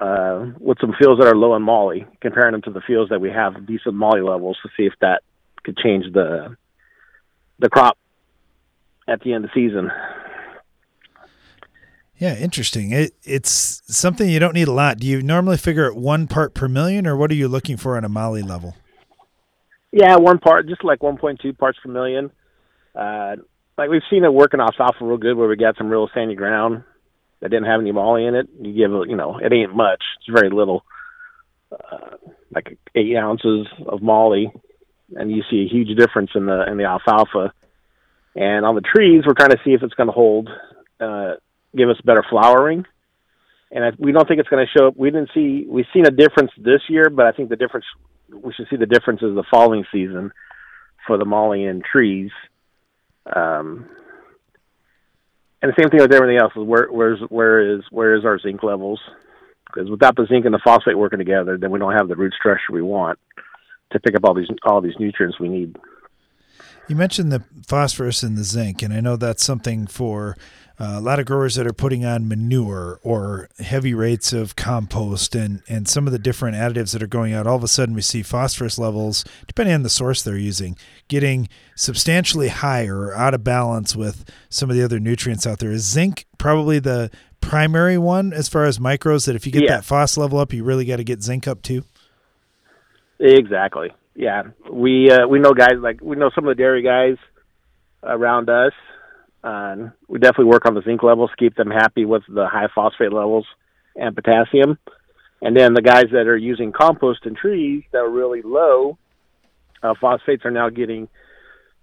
uh, 0.00 0.46
with 0.60 0.78
some 0.80 0.94
fields 0.98 1.20
that 1.20 1.28
are 1.28 1.36
low 1.36 1.56
in 1.56 1.62
moly, 1.62 2.06
comparing 2.20 2.52
them 2.52 2.62
to 2.62 2.70
the 2.70 2.82
fields 2.86 3.10
that 3.10 3.20
we 3.20 3.30
have 3.30 3.66
decent 3.66 3.94
moly 3.94 4.20
levels 4.20 4.56
to 4.62 4.68
see 4.76 4.84
if 4.84 4.92
that 5.00 5.22
could 5.64 5.76
change 5.78 6.04
the 6.12 6.56
the 7.58 7.68
crop 7.68 7.98
at 9.08 9.20
the 9.22 9.32
end 9.32 9.44
of 9.44 9.50
the 9.50 9.68
season. 9.68 9.90
Yeah, 12.18 12.36
interesting. 12.36 12.90
It, 12.90 13.12
it's 13.22 13.82
something 13.86 14.28
you 14.28 14.40
don't 14.40 14.54
need 14.54 14.68
a 14.68 14.72
lot. 14.72 14.98
Do 14.98 15.06
you 15.06 15.22
normally 15.22 15.56
figure 15.56 15.86
at 15.86 15.96
one 15.96 16.26
part 16.26 16.52
per 16.52 16.66
million, 16.66 17.06
or 17.06 17.16
what 17.16 17.30
are 17.30 17.34
you 17.34 17.46
looking 17.48 17.76
for 17.76 17.96
on 17.96 18.04
a 18.04 18.08
moly 18.08 18.42
level? 18.42 18.74
Yeah, 19.92 20.16
one 20.16 20.38
part, 20.38 20.68
just 20.68 20.84
like 20.84 20.98
1.2 20.98 21.56
parts 21.56 21.78
per 21.82 21.90
million. 21.90 22.30
Uh, 22.94 23.36
like 23.76 23.88
we've 23.88 24.02
seen 24.10 24.24
it 24.24 24.32
working 24.34 24.60
off 24.60 24.74
alfalfa 24.78 25.04
real 25.04 25.16
good, 25.16 25.36
where 25.36 25.48
we 25.48 25.56
got 25.56 25.76
some 25.78 25.88
real 25.88 26.08
sandy 26.12 26.34
ground 26.34 26.82
that 27.40 27.50
didn't 27.50 27.66
have 27.66 27.80
any 27.80 27.92
moly 27.92 28.26
in 28.26 28.34
it. 28.34 28.48
You 28.60 28.72
give 28.72 29.08
you 29.08 29.16
know, 29.16 29.38
it 29.38 29.52
ain't 29.52 29.74
much. 29.74 30.02
It's 30.18 30.36
very 30.36 30.50
little, 30.50 30.84
uh, 31.72 32.16
like 32.52 32.76
eight 32.96 33.16
ounces 33.16 33.68
of 33.86 34.02
moly, 34.02 34.52
and 35.14 35.30
you 35.30 35.42
see 35.48 35.64
a 35.64 35.72
huge 35.72 35.96
difference 35.96 36.30
in 36.34 36.46
the 36.46 36.68
in 36.68 36.76
the 36.76 36.84
alfalfa. 36.84 37.52
And 38.34 38.66
on 38.66 38.74
the 38.74 38.80
trees, 38.80 39.22
we're 39.26 39.34
trying 39.34 39.50
to 39.50 39.60
see 39.64 39.72
if 39.72 39.82
it's 39.82 39.94
going 39.94 40.08
to 40.08 40.12
hold, 40.12 40.48
uh, 41.00 41.34
give 41.76 41.88
us 41.88 41.96
better 42.04 42.24
flowering. 42.28 42.84
And 43.70 43.84
I, 43.84 43.90
we 43.98 44.12
don't 44.12 44.26
think 44.26 44.40
it's 44.40 44.48
going 44.48 44.66
to 44.66 44.78
show 44.78 44.88
up. 44.88 44.96
We 44.96 45.10
didn't 45.10 45.30
see 45.34 45.66
we've 45.68 45.86
seen 45.92 46.06
a 46.06 46.10
difference 46.10 46.50
this 46.56 46.80
year, 46.88 47.10
but 47.10 47.26
I 47.26 47.32
think 47.32 47.50
the 47.50 47.56
difference 47.56 47.84
we 48.32 48.52
should 48.54 48.66
see 48.70 48.76
the 48.76 48.86
difference 48.86 49.22
is 49.22 49.34
the 49.34 49.44
following 49.50 49.84
season 49.92 50.32
for 51.06 51.18
the 51.18 51.24
moly 51.24 51.64
in 51.64 51.82
trees. 51.82 52.30
Um, 53.34 53.88
and 55.60 55.72
the 55.72 55.82
same 55.82 55.90
thing 55.90 56.00
with 56.00 56.14
everything 56.14 56.38
else 56.38 56.52
is 56.56 56.64
where 56.64 56.88
where's 56.90 57.20
where 57.28 57.76
is 57.76 57.82
where 57.90 58.14
is 58.14 58.24
our 58.24 58.38
zinc 58.38 58.62
levels? 58.62 59.00
Because 59.66 59.90
without 59.90 60.16
the 60.16 60.26
zinc 60.26 60.44
and 60.44 60.54
the 60.54 60.60
phosphate 60.64 60.96
working 60.96 61.18
together, 61.18 61.58
then 61.58 61.70
we 61.70 61.78
don't 61.78 61.92
have 61.92 62.08
the 62.08 62.16
root 62.16 62.32
structure 62.38 62.72
we 62.72 62.80
want 62.80 63.18
to 63.92 64.00
pick 64.00 64.14
up 64.14 64.24
all 64.24 64.34
these 64.34 64.48
all 64.64 64.80
these 64.80 64.94
nutrients 64.98 65.38
we 65.40 65.48
need. 65.48 65.76
You 66.88 66.96
mentioned 66.96 67.30
the 67.30 67.44
phosphorus 67.66 68.22
and 68.22 68.36
the 68.36 68.44
zinc, 68.44 68.82
and 68.82 68.94
I 68.94 69.00
know 69.00 69.16
that's 69.16 69.44
something 69.44 69.86
for 69.86 70.36
uh, 70.80 70.94
a 70.94 71.00
lot 71.00 71.18
of 71.18 71.26
growers 71.26 71.56
that 71.56 71.66
are 71.66 71.72
putting 71.72 72.04
on 72.04 72.28
manure 72.28 73.00
or 73.02 73.48
heavy 73.58 73.92
rates 73.92 74.32
of 74.32 74.54
compost 74.54 75.34
and, 75.34 75.60
and 75.68 75.88
some 75.88 76.06
of 76.06 76.12
the 76.12 76.18
different 76.20 76.56
additives 76.56 76.92
that 76.92 77.02
are 77.02 77.08
going 77.08 77.34
out, 77.34 77.48
all 77.48 77.56
of 77.56 77.64
a 77.64 77.68
sudden 77.68 77.94
we 77.94 78.00
see 78.00 78.22
phosphorus 78.22 78.78
levels, 78.78 79.24
depending 79.48 79.74
on 79.74 79.82
the 79.82 79.90
source 79.90 80.22
they're 80.22 80.36
using, 80.36 80.76
getting 81.08 81.48
substantially 81.74 82.48
higher 82.48 82.96
or 82.96 83.16
out 83.16 83.34
of 83.34 83.42
balance 83.42 83.96
with 83.96 84.24
some 84.48 84.70
of 84.70 84.76
the 84.76 84.82
other 84.82 85.00
nutrients 85.00 85.46
out 85.48 85.58
there. 85.58 85.72
Is 85.72 85.84
zinc 85.84 86.26
probably 86.38 86.78
the 86.78 87.10
primary 87.40 87.98
one 87.98 88.32
as 88.32 88.48
far 88.48 88.64
as 88.64 88.78
micros 88.78 89.26
that 89.26 89.34
if 89.34 89.46
you 89.46 89.52
get 89.52 89.64
yeah. 89.64 89.76
that 89.76 89.84
phos 89.84 90.16
level 90.16 90.38
up, 90.38 90.52
you 90.52 90.62
really 90.62 90.84
got 90.84 90.96
to 90.96 91.04
get 91.04 91.22
zinc 91.22 91.48
up 91.48 91.60
too? 91.62 91.82
Exactly. 93.18 93.92
Yeah. 94.14 94.44
We, 94.70 95.10
uh, 95.10 95.26
we 95.26 95.40
know 95.40 95.54
guys 95.54 95.78
like, 95.80 96.00
we 96.00 96.14
know 96.14 96.30
some 96.36 96.46
of 96.46 96.56
the 96.56 96.62
dairy 96.62 96.82
guys 96.82 97.16
around 98.04 98.48
us 98.48 98.72
uh, 99.44 99.76
we 100.08 100.18
definitely 100.18 100.46
work 100.46 100.66
on 100.66 100.74
the 100.74 100.82
zinc 100.82 101.02
levels, 101.02 101.30
keep 101.38 101.54
them 101.54 101.70
happy 101.70 102.04
with 102.04 102.22
the 102.28 102.46
high 102.46 102.68
phosphate 102.74 103.12
levels 103.12 103.46
and 103.94 104.14
potassium. 104.14 104.78
And 105.40 105.56
then 105.56 105.74
the 105.74 105.82
guys 105.82 106.06
that 106.12 106.26
are 106.26 106.36
using 106.36 106.72
compost 106.72 107.24
in 107.24 107.34
trees 107.34 107.84
that 107.92 107.98
are 107.98 108.10
really 108.10 108.42
low, 108.42 108.98
uh, 109.82 109.94
phosphates 110.00 110.44
are 110.44 110.50
now 110.50 110.68
getting 110.68 111.08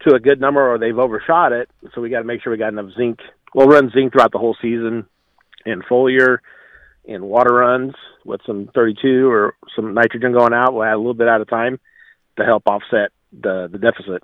to 0.01 0.13
a 0.13 0.19
good 0.19 0.41
number 0.41 0.73
or 0.73 0.77
they've 0.77 0.97
overshot 0.97 1.53
it. 1.53 1.69
So 1.93 2.01
we 2.01 2.09
got 2.09 2.19
to 2.19 2.25
make 2.25 2.41
sure 2.41 2.51
we 2.51 2.57
got 2.57 2.73
enough 2.73 2.91
zinc. 2.97 3.19
We'll 3.53 3.67
run 3.67 3.91
zinc 3.91 4.11
throughout 4.11 4.33
the 4.33 4.39
whole 4.39 4.57
season 4.61 5.05
in 5.65 5.81
foliar, 5.81 6.39
in 7.05 7.23
water 7.23 7.53
runs 7.53 7.93
with 8.25 8.41
some 8.45 8.69
32 8.75 9.29
or 9.29 9.55
some 9.75 9.93
nitrogen 9.93 10.33
going 10.33 10.53
out. 10.53 10.73
We'll 10.73 10.83
add 10.83 10.95
a 10.95 10.97
little 10.97 11.13
bit 11.13 11.27
at 11.27 11.39
a 11.39 11.45
time 11.45 11.79
to 12.37 12.43
help 12.43 12.63
offset 12.67 13.11
the, 13.31 13.69
the 13.71 13.77
deficit. 13.77 14.23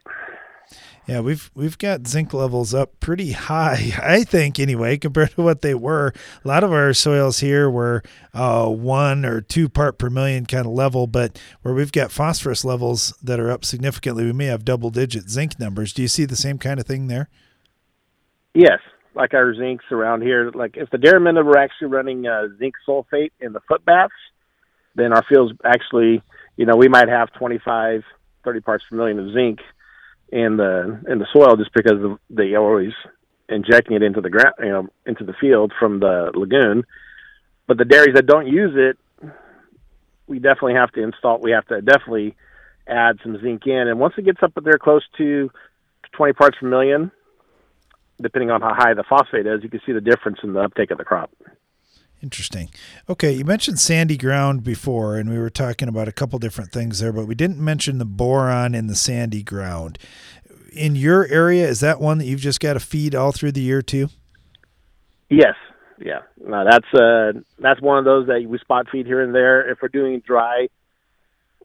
Yeah, 1.12 1.20
we've 1.20 1.52
we've 1.54 1.78
got 1.78 2.08
zinc 2.08 2.34
levels 2.34 2.74
up 2.74 3.02
pretty 3.02 3.34
high, 3.34 3.92
I 4.02 4.24
think, 4.24 4.62
anyway, 4.62 4.98
compared 4.98 5.32
to 5.32 5.42
what 5.42 5.62
they 5.62 5.76
were. 5.76 6.14
A 6.46 6.48
lot 6.48 6.64
of 6.64 6.72
our 6.72 6.94
soils 6.94 7.42
here 7.42 7.70
were 7.70 8.02
uh, 8.34 8.70
one 8.70 9.26
or 9.26 9.42
two 9.42 9.68
part 9.68 9.98
per 9.98 10.10
million 10.10 10.46
kind 10.46 10.66
of 10.66 10.72
level, 10.72 11.08
but 11.08 11.38
where 11.64 11.74
we've 11.74 11.92
got 11.92 12.14
phosphorus 12.14 12.64
levels 12.64 13.14
that 13.22 13.42
are 13.42 13.52
up 13.52 13.66
significantly, 13.66 14.24
we 14.24 14.32
may 14.32 14.46
have 14.46 14.64
double 14.64 14.90
digit 14.90 15.30
zinc 15.30 15.60
numbers. 15.60 15.92
Do 15.92 16.02
you 16.02 16.08
see 16.08 16.24
the 16.24 16.38
same 16.38 16.58
kind 16.58 16.80
of 16.80 16.86
thing 16.86 17.08
there? 17.08 17.28
Yes, 18.54 18.80
like 19.14 19.34
our 19.34 19.54
zincs 19.54 19.92
around 19.92 20.22
here. 20.22 20.50
Like 20.52 20.78
if 20.78 20.92
the 20.92 20.98
dairymen 20.98 21.36
were 21.46 21.58
actually 21.58 21.88
running 21.88 22.26
uh, 22.26 22.48
zinc 22.58 22.76
sulfate 22.88 23.32
in 23.42 23.52
the 23.52 23.60
foot 23.68 23.84
baths, 23.84 24.14
then 24.96 25.12
our 25.12 25.24
fields 25.28 25.52
actually, 25.66 26.22
you 26.56 26.66
know, 26.66 26.78
we 26.78 26.88
might 26.88 27.10
have 27.10 27.34
25, 27.34 28.04
30 28.46 28.60
parts 28.62 28.86
per 28.90 28.96
million 28.96 29.20
of 29.20 29.34
zinc 29.34 29.60
in 30.32 30.58
the 30.58 31.02
in 31.08 31.20
the 31.20 31.28
soil 31.34 31.58
just 31.58 31.74
because 31.74 32.18
they 32.30 32.56
always 32.56 32.94
injecting 33.50 33.96
it 33.96 34.04
into 34.04 34.22
the 34.22 34.30
ground, 34.30 34.56
you 34.60 34.70
know, 34.70 34.88
into 35.06 35.24
the 35.24 35.34
field 35.34 35.74
from 35.78 36.00
the 36.00 36.32
lagoon. 36.34 36.86
But 37.68 37.78
the 37.78 37.86
dairies 37.86 38.16
that 38.16 38.26
don't 38.26 38.48
use 38.48 38.74
it, 38.76 38.98
we 40.28 40.40
definitely 40.40 40.76
have 40.76 40.92
to 40.94 41.04
install. 41.04 41.40
We 41.42 41.52
have 41.52 41.68
to 41.68 41.82
definitely 41.82 42.36
add 42.88 43.20
some 43.24 43.40
zinc 43.42 43.68
in, 43.68 43.88
and 43.88 44.00
once 44.00 44.14
it 44.18 44.26
gets 44.26 44.42
up 44.42 44.54
there 44.64 44.78
close 44.78 45.04
to 45.18 45.52
20 46.14 46.34
parts 46.34 46.58
per 46.60 46.68
million, 46.68 47.12
depending 48.22 48.52
on 48.52 48.62
how 48.62 48.74
high 48.74 48.94
the 48.94 49.04
phosphate 49.04 49.46
is, 49.46 49.64
you 49.64 49.70
can 49.70 49.82
see 49.86 49.92
the 49.92 50.02
difference 50.02 50.40
in 50.44 50.54
the 50.54 50.60
uptake 50.60 50.92
of 50.92 50.98
the 50.98 51.04
crop. 51.04 51.32
Interesting. 52.24 52.70
Okay, 53.10 53.32
you 53.32 53.44
mentioned 53.44 53.80
sandy 53.80 54.16
ground 54.16 54.64
before, 54.64 55.18
and 55.18 55.30
we 55.30 55.40
were 55.40 55.50
talking 55.50 55.88
about 55.88 56.08
a 56.08 56.12
couple 56.12 56.38
different 56.38 56.72
things 56.72 57.00
there, 57.00 57.12
but 57.12 57.26
we 57.26 57.34
didn't 57.34 57.58
mention 57.58 57.98
the 57.98 58.06
boron 58.06 58.76
in 58.76 58.86
the 58.86 58.96
sandy 58.96 59.42
ground. 59.42 59.98
In 60.72 60.96
your 60.96 61.26
area, 61.28 61.68
is 61.68 61.80
that 61.80 62.00
one 62.00 62.20
that 62.20 62.26
you've 62.26 62.40
just 62.40 62.60
got 62.60 62.74
to 62.74 62.80
feed 62.80 63.16
all 63.16 63.32
through 63.32 63.54
the 63.54 63.62
year 63.62 63.82
too? 63.82 64.10
Yes. 65.30 65.56
Yeah. 65.98 66.20
No, 66.40 66.64
that's 66.64 66.94
uh 66.94 67.34
that's 67.60 67.82
one 67.82 67.98
of 67.98 68.06
those 68.06 68.28
that 68.28 68.44
we 68.48 68.58
spot 68.60 68.88
feed 68.92 69.06
here 69.06 69.22
and 69.22 69.34
there. 69.34 69.70
If 69.70 69.80
we're 69.82 69.90
doing 69.90 70.22
dry, 70.26 70.68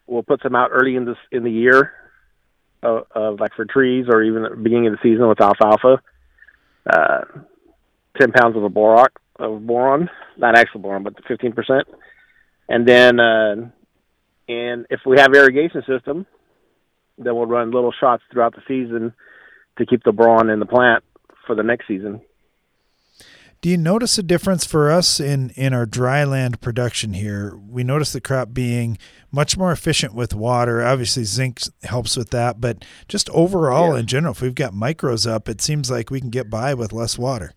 we'll 0.07 0.23
put 0.23 0.43
some 0.43 0.55
out 0.55 0.71
early 0.73 0.97
in 0.97 1.05
this 1.05 1.17
in 1.31 1.45
the 1.45 1.51
year, 1.51 1.93
of, 2.83 3.07
uh, 3.15 3.33
like 3.33 3.55
for 3.55 3.65
trees 3.65 4.07
or 4.09 4.23
even 4.23 4.43
the 4.43 4.51
beginning 4.51 4.89
of 4.89 4.93
the 4.95 4.99
season 5.03 5.29
with 5.29 5.41
alfalfa. 5.41 6.01
Uh, 6.89 7.21
ten 8.19 8.33
pounds 8.33 8.57
of 8.57 8.65
a 8.65 8.69
borax 8.69 9.15
of 9.39 9.67
boron, 9.67 10.09
not 10.37 10.57
actual 10.57 10.81
boron, 10.81 11.03
but 11.03 11.15
the 11.17 11.23
15%. 11.23 11.83
And 12.69 12.87
then, 12.87 13.21
uh, 13.21 13.71
and 14.49 14.87
if 14.91 15.01
we 15.07 15.19
have 15.19 15.35
irrigation 15.35 15.83
system, 15.87 16.27
then 17.19 17.35
we'll 17.35 17.47
run 17.47 17.71
little 17.71 17.93
shots 17.93 18.23
throughout 18.31 18.55
the 18.55 18.63
season 18.69 19.13
to 19.79 19.87
keep 19.87 20.03
the 20.05 20.13
boron 20.13 20.51
in 20.51 20.61
the 20.61 20.67
plant 20.67 21.05
for 21.47 21.55
the 21.55 21.63
next 21.63 21.87
season. 21.87 22.21
Do 23.63 23.71
you 23.71 23.79
notice 23.79 24.19
a 24.19 24.23
difference 24.23 24.65
for 24.65 24.91
us 24.91 25.19
in, 25.19 25.51
in 25.51 25.73
our 25.73 25.87
dry 25.87 26.25
land 26.25 26.61
production 26.61 27.15
here? 27.15 27.57
We 27.57 27.83
notice 27.85 28.13
the 28.13 28.21
crop 28.21 28.53
being 28.53 28.99
much 29.33 29.57
more 29.57 29.73
efficient 29.73 30.15
with 30.15 30.35
water. 30.35 30.85
Obviously, 30.85 31.25
zinc 31.25 31.61
helps 31.83 32.17
with 32.17 32.31
that, 32.31 32.61
but 32.61 32.85
just 33.09 33.31
overall 33.31 33.95
yeah. 33.95 34.01
in 34.01 34.07
general, 34.07 34.33
if 34.33 34.43
we've 34.43 34.55
got 34.55 34.73
micros 34.73 35.29
up, 35.29 35.49
it 35.49 35.61
seems 35.61 35.91
like 35.91 36.11
we 36.11 36.21
can 36.21 36.31
get 36.31 36.51
by 36.51 36.75
with 36.75 36.93
less 36.93 37.19
water. 37.19 37.55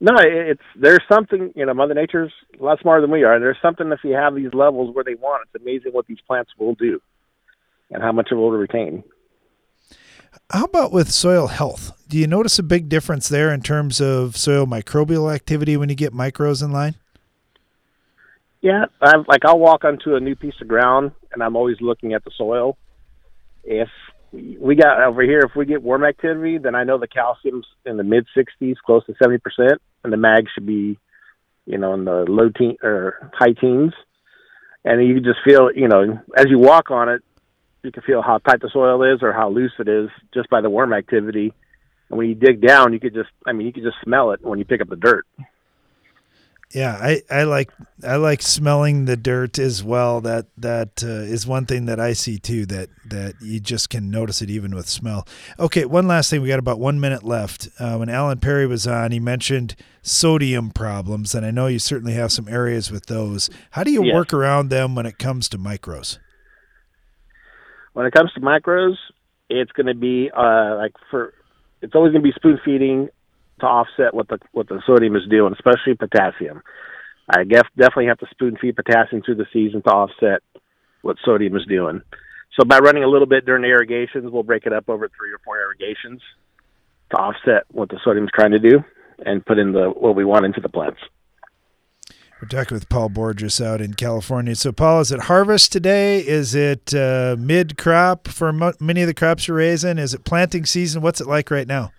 No, 0.00 0.12
it's 0.20 0.60
there's 0.76 1.02
something 1.10 1.52
you 1.54 1.64
know. 1.64 1.74
Mother 1.74 1.94
Nature's 1.94 2.32
a 2.58 2.62
lot 2.62 2.80
smarter 2.80 3.00
than 3.00 3.10
we 3.10 3.24
are. 3.24 3.38
There's 3.38 3.56
something 3.62 3.90
if 3.92 4.00
you 4.02 4.14
have 4.14 4.34
these 4.34 4.52
levels 4.52 4.94
where 4.94 5.04
they 5.04 5.14
want. 5.14 5.46
It's 5.46 5.62
amazing 5.62 5.92
what 5.92 6.06
these 6.06 6.20
plants 6.26 6.50
will 6.58 6.74
do, 6.74 7.00
and 7.90 8.02
how 8.02 8.12
much 8.12 8.28
it 8.30 8.34
will 8.34 8.50
retain. 8.50 9.04
How 10.50 10.64
about 10.64 10.92
with 10.92 11.10
soil 11.10 11.46
health? 11.46 11.92
Do 12.08 12.18
you 12.18 12.26
notice 12.26 12.58
a 12.58 12.62
big 12.62 12.88
difference 12.88 13.28
there 13.28 13.52
in 13.52 13.62
terms 13.62 14.00
of 14.00 14.36
soil 14.36 14.66
microbial 14.66 15.34
activity 15.34 15.76
when 15.76 15.88
you 15.88 15.94
get 15.94 16.12
micros 16.12 16.62
in 16.62 16.70
line? 16.70 16.96
Yeah, 18.60 18.86
I'm 19.00 19.24
like 19.28 19.44
I'll 19.44 19.58
walk 19.58 19.84
onto 19.84 20.16
a 20.16 20.20
new 20.20 20.34
piece 20.34 20.54
of 20.60 20.68
ground 20.68 21.12
and 21.32 21.42
I'm 21.42 21.56
always 21.56 21.80
looking 21.80 22.14
at 22.14 22.24
the 22.24 22.30
soil. 22.36 22.76
If 23.62 23.88
we 24.34 24.74
got 24.74 25.00
over 25.02 25.22
here, 25.22 25.40
if 25.40 25.54
we 25.56 25.66
get 25.66 25.82
worm 25.82 26.04
activity, 26.04 26.58
then 26.58 26.74
I 26.74 26.84
know 26.84 26.98
the 26.98 27.08
calcium's 27.08 27.66
in 27.84 27.96
the 27.96 28.04
mid 28.04 28.26
60s, 28.36 28.76
close 28.84 29.04
to 29.06 29.12
70%, 29.14 29.38
and 30.02 30.12
the 30.12 30.16
mag 30.16 30.46
should 30.52 30.66
be, 30.66 30.98
you 31.66 31.78
know, 31.78 31.94
in 31.94 32.04
the 32.04 32.24
low 32.28 32.48
teen 32.48 32.76
or 32.82 33.30
high 33.34 33.52
teens. 33.52 33.92
And 34.84 35.06
you 35.06 35.14
can 35.14 35.24
just 35.24 35.38
feel, 35.44 35.70
you 35.74 35.88
know, 35.88 36.20
as 36.36 36.46
you 36.48 36.58
walk 36.58 36.90
on 36.90 37.08
it, 37.08 37.22
you 37.82 37.92
can 37.92 38.02
feel 38.02 38.22
how 38.22 38.38
tight 38.38 38.60
the 38.60 38.70
soil 38.72 39.02
is 39.02 39.22
or 39.22 39.32
how 39.32 39.48
loose 39.50 39.72
it 39.78 39.88
is 39.88 40.08
just 40.32 40.48
by 40.50 40.60
the 40.60 40.70
worm 40.70 40.92
activity. 40.92 41.52
And 42.10 42.18
when 42.18 42.28
you 42.28 42.34
dig 42.34 42.60
down, 42.60 42.92
you 42.92 43.00
could 43.00 43.14
just, 43.14 43.30
I 43.46 43.52
mean, 43.52 43.66
you 43.66 43.72
could 43.72 43.84
just 43.84 43.96
smell 44.02 44.32
it 44.32 44.42
when 44.42 44.58
you 44.58 44.64
pick 44.64 44.80
up 44.80 44.88
the 44.88 44.96
dirt. 44.96 45.26
Yeah, 46.74 46.98
I, 47.00 47.22
I 47.30 47.44
like 47.44 47.70
I 48.02 48.16
like 48.16 48.42
smelling 48.42 49.04
the 49.04 49.16
dirt 49.16 49.60
as 49.60 49.84
well. 49.84 50.20
That 50.20 50.46
that 50.56 51.04
uh, 51.04 51.06
is 51.06 51.46
one 51.46 51.66
thing 51.66 51.86
that 51.86 52.00
I 52.00 52.14
see 52.14 52.36
too. 52.36 52.66
That 52.66 52.88
that 53.06 53.34
you 53.40 53.60
just 53.60 53.90
can 53.90 54.10
notice 54.10 54.42
it 54.42 54.50
even 54.50 54.74
with 54.74 54.88
smell. 54.88 55.24
Okay, 55.60 55.84
one 55.84 56.08
last 56.08 56.30
thing. 56.30 56.42
We 56.42 56.48
got 56.48 56.58
about 56.58 56.80
one 56.80 56.98
minute 56.98 57.22
left. 57.22 57.68
Uh, 57.78 57.96
when 57.98 58.08
Alan 58.08 58.40
Perry 58.40 58.66
was 58.66 58.88
on, 58.88 59.12
he 59.12 59.20
mentioned 59.20 59.76
sodium 60.02 60.70
problems, 60.70 61.32
and 61.32 61.46
I 61.46 61.52
know 61.52 61.68
you 61.68 61.78
certainly 61.78 62.14
have 62.14 62.32
some 62.32 62.48
areas 62.48 62.90
with 62.90 63.06
those. 63.06 63.48
How 63.70 63.84
do 63.84 63.92
you 63.92 64.04
yes. 64.04 64.12
work 64.12 64.34
around 64.34 64.70
them 64.70 64.96
when 64.96 65.06
it 65.06 65.16
comes 65.16 65.48
to 65.50 65.58
micros? 65.58 66.18
When 67.92 68.04
it 68.04 68.12
comes 68.12 68.32
to 68.32 68.40
micros, 68.40 68.96
it's 69.48 69.70
going 69.70 69.86
to 69.86 69.94
be 69.94 70.28
uh, 70.36 70.74
like 70.76 70.94
for 71.08 71.34
it's 71.82 71.94
always 71.94 72.10
going 72.10 72.24
to 72.24 72.28
be 72.28 72.34
spoon 72.34 72.58
feeding 72.64 73.10
to 73.60 73.66
offset 73.66 74.14
what 74.14 74.28
the 74.28 74.38
what 74.52 74.68
the 74.68 74.82
sodium 74.86 75.16
is 75.16 75.22
doing, 75.28 75.52
especially 75.52 75.94
potassium. 75.94 76.62
I 77.28 77.44
guess 77.44 77.64
definitely 77.76 78.06
have 78.06 78.18
to 78.18 78.26
spoon 78.30 78.56
feed 78.60 78.76
potassium 78.76 79.22
through 79.22 79.36
the 79.36 79.46
season 79.52 79.82
to 79.82 79.90
offset 79.90 80.42
what 81.02 81.16
sodium 81.24 81.56
is 81.56 81.66
doing. 81.66 82.02
So 82.58 82.64
by 82.64 82.78
running 82.78 83.02
a 83.02 83.08
little 83.08 83.26
bit 83.26 83.46
during 83.46 83.62
the 83.62 83.68
irrigations, 83.68 84.30
we'll 84.30 84.42
break 84.42 84.66
it 84.66 84.72
up 84.72 84.88
over 84.88 85.08
three 85.08 85.32
or 85.32 85.38
four 85.44 85.60
irrigations 85.60 86.20
to 87.10 87.16
offset 87.16 87.64
what 87.70 87.88
the 87.88 87.98
sodium 88.04 88.26
is 88.26 88.30
trying 88.34 88.52
to 88.52 88.58
do 88.58 88.84
and 89.24 89.44
put 89.44 89.58
in 89.58 89.72
the 89.72 89.90
what 89.90 90.14
we 90.14 90.24
want 90.24 90.44
into 90.44 90.60
the 90.60 90.68
plants. 90.68 91.00
We're 92.40 92.48
talking 92.48 92.74
with 92.74 92.88
Paul 92.88 93.08
Borges 93.08 93.60
out 93.60 93.80
in 93.80 93.94
California. 93.94 94.54
So, 94.54 94.70
Paul, 94.70 95.00
is 95.00 95.12
it 95.12 95.20
harvest 95.20 95.72
today? 95.72 96.18
Is 96.18 96.54
it 96.54 96.92
uh, 96.92 97.36
mid 97.38 97.78
crop 97.78 98.28
for 98.28 98.52
mo- 98.52 98.74
many 98.78 99.00
of 99.00 99.06
the 99.06 99.14
crops 99.14 99.48
you're 99.48 99.56
raising? 99.56 99.98
Is 99.98 100.12
it 100.12 100.24
planting 100.24 100.66
season? 100.66 101.00
What's 101.00 101.20
it 101.20 101.26
like 101.26 101.50
right 101.50 101.66
now? 101.66 101.92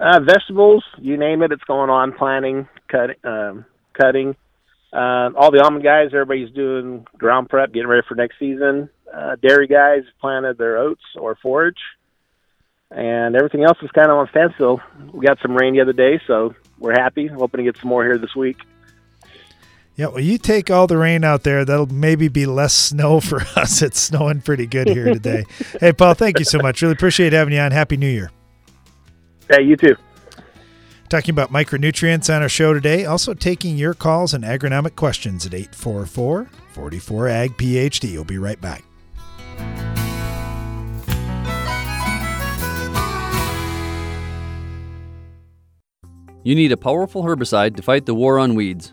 Uh, 0.00 0.20
vegetables, 0.20 0.84
you 0.98 1.16
name 1.16 1.42
it, 1.42 1.52
it's 1.52 1.64
going 1.64 1.90
on. 1.90 2.12
Planting, 2.12 2.68
cutting, 2.88 3.16
um, 3.24 3.64
cutting. 3.92 4.36
Uh, 4.92 5.30
all 5.36 5.50
the 5.50 5.60
almond 5.62 5.84
guys, 5.84 6.08
everybody's 6.12 6.50
doing 6.54 7.06
ground 7.18 7.48
prep, 7.48 7.72
getting 7.72 7.88
ready 7.88 8.06
for 8.08 8.14
next 8.14 8.38
season. 8.38 8.88
Uh, 9.12 9.36
dairy 9.36 9.66
guys 9.66 10.02
planted 10.20 10.58
their 10.58 10.78
oats 10.78 11.02
or 11.16 11.36
forage, 11.36 11.78
and 12.90 13.36
everything 13.36 13.64
else 13.64 13.78
is 13.82 13.90
kind 13.90 14.10
of 14.10 14.18
on 14.18 14.28
standstill. 14.30 14.80
We 15.12 15.26
got 15.26 15.38
some 15.42 15.56
rain 15.56 15.74
the 15.74 15.80
other 15.80 15.92
day, 15.92 16.20
so 16.26 16.54
we're 16.78 16.92
happy. 16.92 17.26
Hoping 17.26 17.58
to 17.58 17.64
get 17.64 17.80
some 17.80 17.88
more 17.88 18.04
here 18.04 18.18
this 18.18 18.34
week. 18.34 18.58
Yeah, 19.96 20.08
well, 20.08 20.20
you 20.20 20.38
take 20.38 20.70
all 20.70 20.88
the 20.88 20.96
rain 20.96 21.22
out 21.22 21.44
there. 21.44 21.64
That'll 21.64 21.86
maybe 21.86 22.26
be 22.28 22.46
less 22.46 22.74
snow 22.88 23.20
for 23.20 23.40
us. 23.56 23.82
It's 23.82 24.00
snowing 24.00 24.42
pretty 24.42 24.66
good 24.66 24.88
here 24.88 25.12
today. 25.12 25.44
hey, 25.80 25.92
Paul, 25.92 26.14
thank 26.14 26.38
you 26.38 26.44
so 26.44 26.58
much. 26.58 26.82
Really 26.82 26.94
appreciate 26.94 27.32
having 27.32 27.54
you 27.54 27.60
on. 27.60 27.70
Happy 27.70 27.96
New 27.96 28.08
Year. 28.08 28.30
Hey, 29.48 29.62
you 29.62 29.76
too. 29.76 29.96
Talking 31.08 31.30
about 31.30 31.52
micronutrients 31.52 32.34
on 32.34 32.42
our 32.42 32.48
show 32.48 32.72
today. 32.72 33.04
Also 33.04 33.34
taking 33.34 33.76
your 33.76 33.94
calls 33.94 34.34
and 34.34 34.42
agronomic 34.42 34.96
questions 34.96 35.46
at 35.46 35.54
844 35.54 36.48
44 36.72 37.28
Ag 37.28 37.56
PhD. 37.56 38.14
We'll 38.14 38.24
be 38.24 38.38
right 38.38 38.60
back. 38.60 38.84
You 46.42 46.54
need 46.54 46.72
a 46.72 46.76
powerful 46.76 47.22
herbicide 47.22 47.76
to 47.76 47.82
fight 47.82 48.04
the 48.04 48.14
war 48.14 48.38
on 48.38 48.54
weeds. 48.54 48.92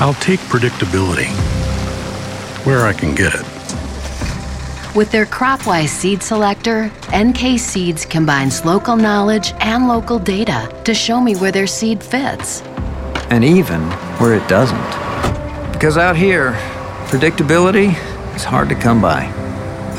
I'll 0.00 0.14
take 0.14 0.40
predictability 0.40 1.28
where 2.66 2.86
I 2.86 2.92
can 2.92 3.14
get 3.14 3.34
it. 3.34 3.44
With 4.96 5.10
their 5.10 5.26
CropWise 5.26 5.88
seed 5.88 6.22
selector, 6.22 6.90
NK 7.14 7.58
Seeds 7.58 8.04
combines 8.04 8.64
local 8.64 8.96
knowledge 8.96 9.52
and 9.60 9.88
local 9.88 10.18
data 10.18 10.72
to 10.84 10.94
show 10.94 11.20
me 11.20 11.36
where 11.36 11.52
their 11.52 11.66
seed 11.66 12.02
fits. 12.02 12.62
And 13.30 13.44
even 13.44 13.80
where 14.18 14.34
it 14.34 14.46
doesn't. 14.48 14.78
Because 15.72 15.96
out 15.96 16.16
here, 16.16 16.52
predictability 17.08 17.90
is 18.34 18.44
hard 18.44 18.68
to 18.68 18.74
come 18.74 19.00
by. 19.00 19.24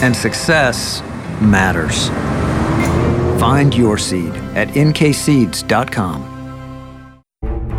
And 0.02 0.16
success 0.16 1.02
matters. 1.42 2.10
Find 3.40 3.76
your 3.76 3.98
seed 3.98 4.34
at 4.56 4.70
nkseeds.com. 4.70 6.35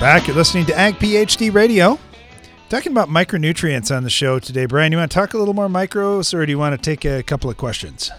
Back. 0.00 0.26
You're 0.26 0.34
listening 0.34 0.64
to 0.64 0.78
Ag 0.78 0.94
PhD 0.94 1.52
Radio. 1.52 1.98
Talking 2.70 2.90
about 2.90 3.10
micronutrients 3.10 3.94
on 3.94 4.02
the 4.02 4.08
show 4.08 4.38
today. 4.38 4.64
Brian, 4.64 4.92
you 4.92 4.96
want 4.96 5.10
to 5.10 5.14
talk 5.14 5.34
a 5.34 5.38
little 5.38 5.52
more 5.52 5.68
micros 5.68 6.32
or 6.32 6.46
do 6.46 6.50
you 6.50 6.58
want 6.58 6.72
to 6.74 6.82
take 6.82 7.04
a 7.04 7.22
couple 7.22 7.50
of 7.50 7.58
questions? 7.58 8.10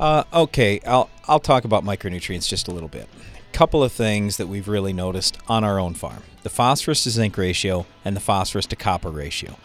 Uh, 0.00 0.24
okay, 0.32 0.80
I'll 0.86 1.10
I'll 1.28 1.38
talk 1.38 1.66
about 1.66 1.84
micronutrients 1.84 2.48
just 2.48 2.66
a 2.66 2.70
little 2.70 2.88
bit. 2.88 3.10
Couple 3.52 3.84
of 3.84 3.92
things 3.92 4.38
that 4.38 4.46
we've 4.46 4.66
really 4.66 4.94
noticed 4.94 5.36
on 5.48 5.64
our 5.64 5.78
own 5.78 5.92
farm: 5.92 6.22
the 6.44 6.50
phosphorus 6.50 7.02
to 7.02 7.10
zinc 7.10 7.36
ratio 7.36 7.84
and 8.02 8.16
the 8.16 8.20
phosphorus 8.20 8.64
to 8.68 8.76
copper 8.76 9.10
ratio. 9.10 9.56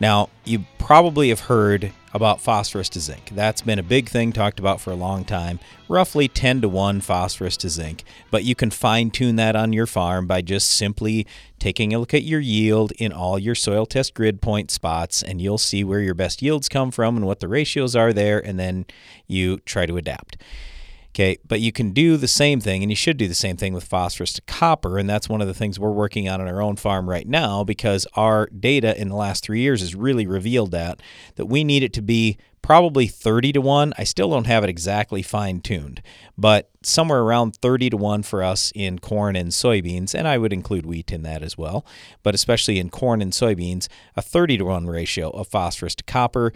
Now, 0.00 0.30
you 0.44 0.64
probably 0.78 1.28
have 1.28 1.40
heard 1.40 1.92
about 2.12 2.40
phosphorus 2.40 2.88
to 2.90 3.00
zinc. 3.00 3.30
That's 3.32 3.62
been 3.62 3.78
a 3.78 3.84
big 3.84 4.08
thing 4.08 4.32
talked 4.32 4.58
about 4.58 4.80
for 4.80 4.90
a 4.90 4.96
long 4.96 5.24
time, 5.24 5.60
roughly 5.88 6.28
10 6.28 6.62
to 6.62 6.68
1 6.68 7.00
phosphorus 7.00 7.56
to 7.58 7.68
zinc. 7.68 8.04
But 8.30 8.44
you 8.44 8.54
can 8.54 8.70
fine 8.70 9.10
tune 9.10 9.36
that 9.36 9.56
on 9.56 9.72
your 9.72 9.86
farm 9.86 10.26
by 10.26 10.42
just 10.42 10.70
simply 10.70 11.26
taking 11.58 11.94
a 11.94 11.98
look 11.98 12.14
at 12.14 12.22
your 12.22 12.40
yield 12.40 12.92
in 12.98 13.12
all 13.12 13.38
your 13.38 13.54
soil 13.54 13.86
test 13.86 14.14
grid 14.14 14.40
point 14.42 14.70
spots, 14.70 15.22
and 15.22 15.40
you'll 15.40 15.58
see 15.58 15.84
where 15.84 16.00
your 16.00 16.14
best 16.14 16.42
yields 16.42 16.68
come 16.68 16.90
from 16.90 17.16
and 17.16 17.26
what 17.26 17.40
the 17.40 17.48
ratios 17.48 17.94
are 17.94 18.12
there, 18.12 18.38
and 18.38 18.58
then 18.58 18.86
you 19.26 19.58
try 19.58 19.86
to 19.86 19.96
adapt. 19.96 20.36
Okay, 21.12 21.38
but 21.44 21.60
you 21.60 21.72
can 21.72 21.90
do 21.90 22.16
the 22.16 22.28
same 22.28 22.60
thing, 22.60 22.82
and 22.82 22.90
you 22.90 22.96
should 22.96 23.16
do 23.16 23.26
the 23.26 23.34
same 23.34 23.56
thing 23.56 23.72
with 23.72 23.82
phosphorus 23.82 24.32
to 24.34 24.42
copper, 24.42 24.96
and 24.96 25.10
that's 25.10 25.28
one 25.28 25.40
of 25.40 25.48
the 25.48 25.54
things 25.54 25.78
we're 25.78 25.90
working 25.90 26.28
on 26.28 26.40
on 26.40 26.46
our 26.46 26.62
own 26.62 26.76
farm 26.76 27.10
right 27.10 27.26
now 27.26 27.64
because 27.64 28.06
our 28.14 28.46
data 28.46 28.98
in 28.98 29.08
the 29.08 29.16
last 29.16 29.42
three 29.42 29.60
years 29.60 29.80
has 29.80 29.96
really 29.96 30.26
revealed 30.26 30.70
that 30.70 31.00
that 31.34 31.46
we 31.46 31.64
need 31.64 31.82
it 31.82 31.92
to 31.94 32.02
be 32.02 32.38
probably 32.62 33.06
30 33.06 33.52
to 33.52 33.60
1. 33.60 33.92
I 33.98 34.04
still 34.04 34.30
don't 34.30 34.46
have 34.46 34.62
it 34.64 34.70
exactly 34.70 35.22
fine 35.22 35.60
tuned, 35.60 36.02
but 36.36 36.70
somewhere 36.82 37.22
around 37.22 37.56
30 37.56 37.90
to 37.90 37.96
1 37.96 38.22
for 38.22 38.42
us 38.42 38.70
in 38.74 38.98
corn 38.98 39.34
and 39.34 39.50
soybeans, 39.50 40.14
and 40.14 40.28
I 40.28 40.38
would 40.38 40.52
include 40.52 40.86
wheat 40.86 41.10
in 41.10 41.22
that 41.22 41.42
as 41.42 41.58
well, 41.58 41.84
but 42.22 42.34
especially 42.34 42.78
in 42.78 42.90
corn 42.90 43.22
and 43.22 43.32
soybeans, 43.32 43.88
a 44.16 44.22
30 44.22 44.58
to 44.58 44.64
1 44.64 44.86
ratio 44.86 45.30
of 45.30 45.48
phosphorus 45.48 45.94
to 45.96 46.04
copper. 46.04 46.52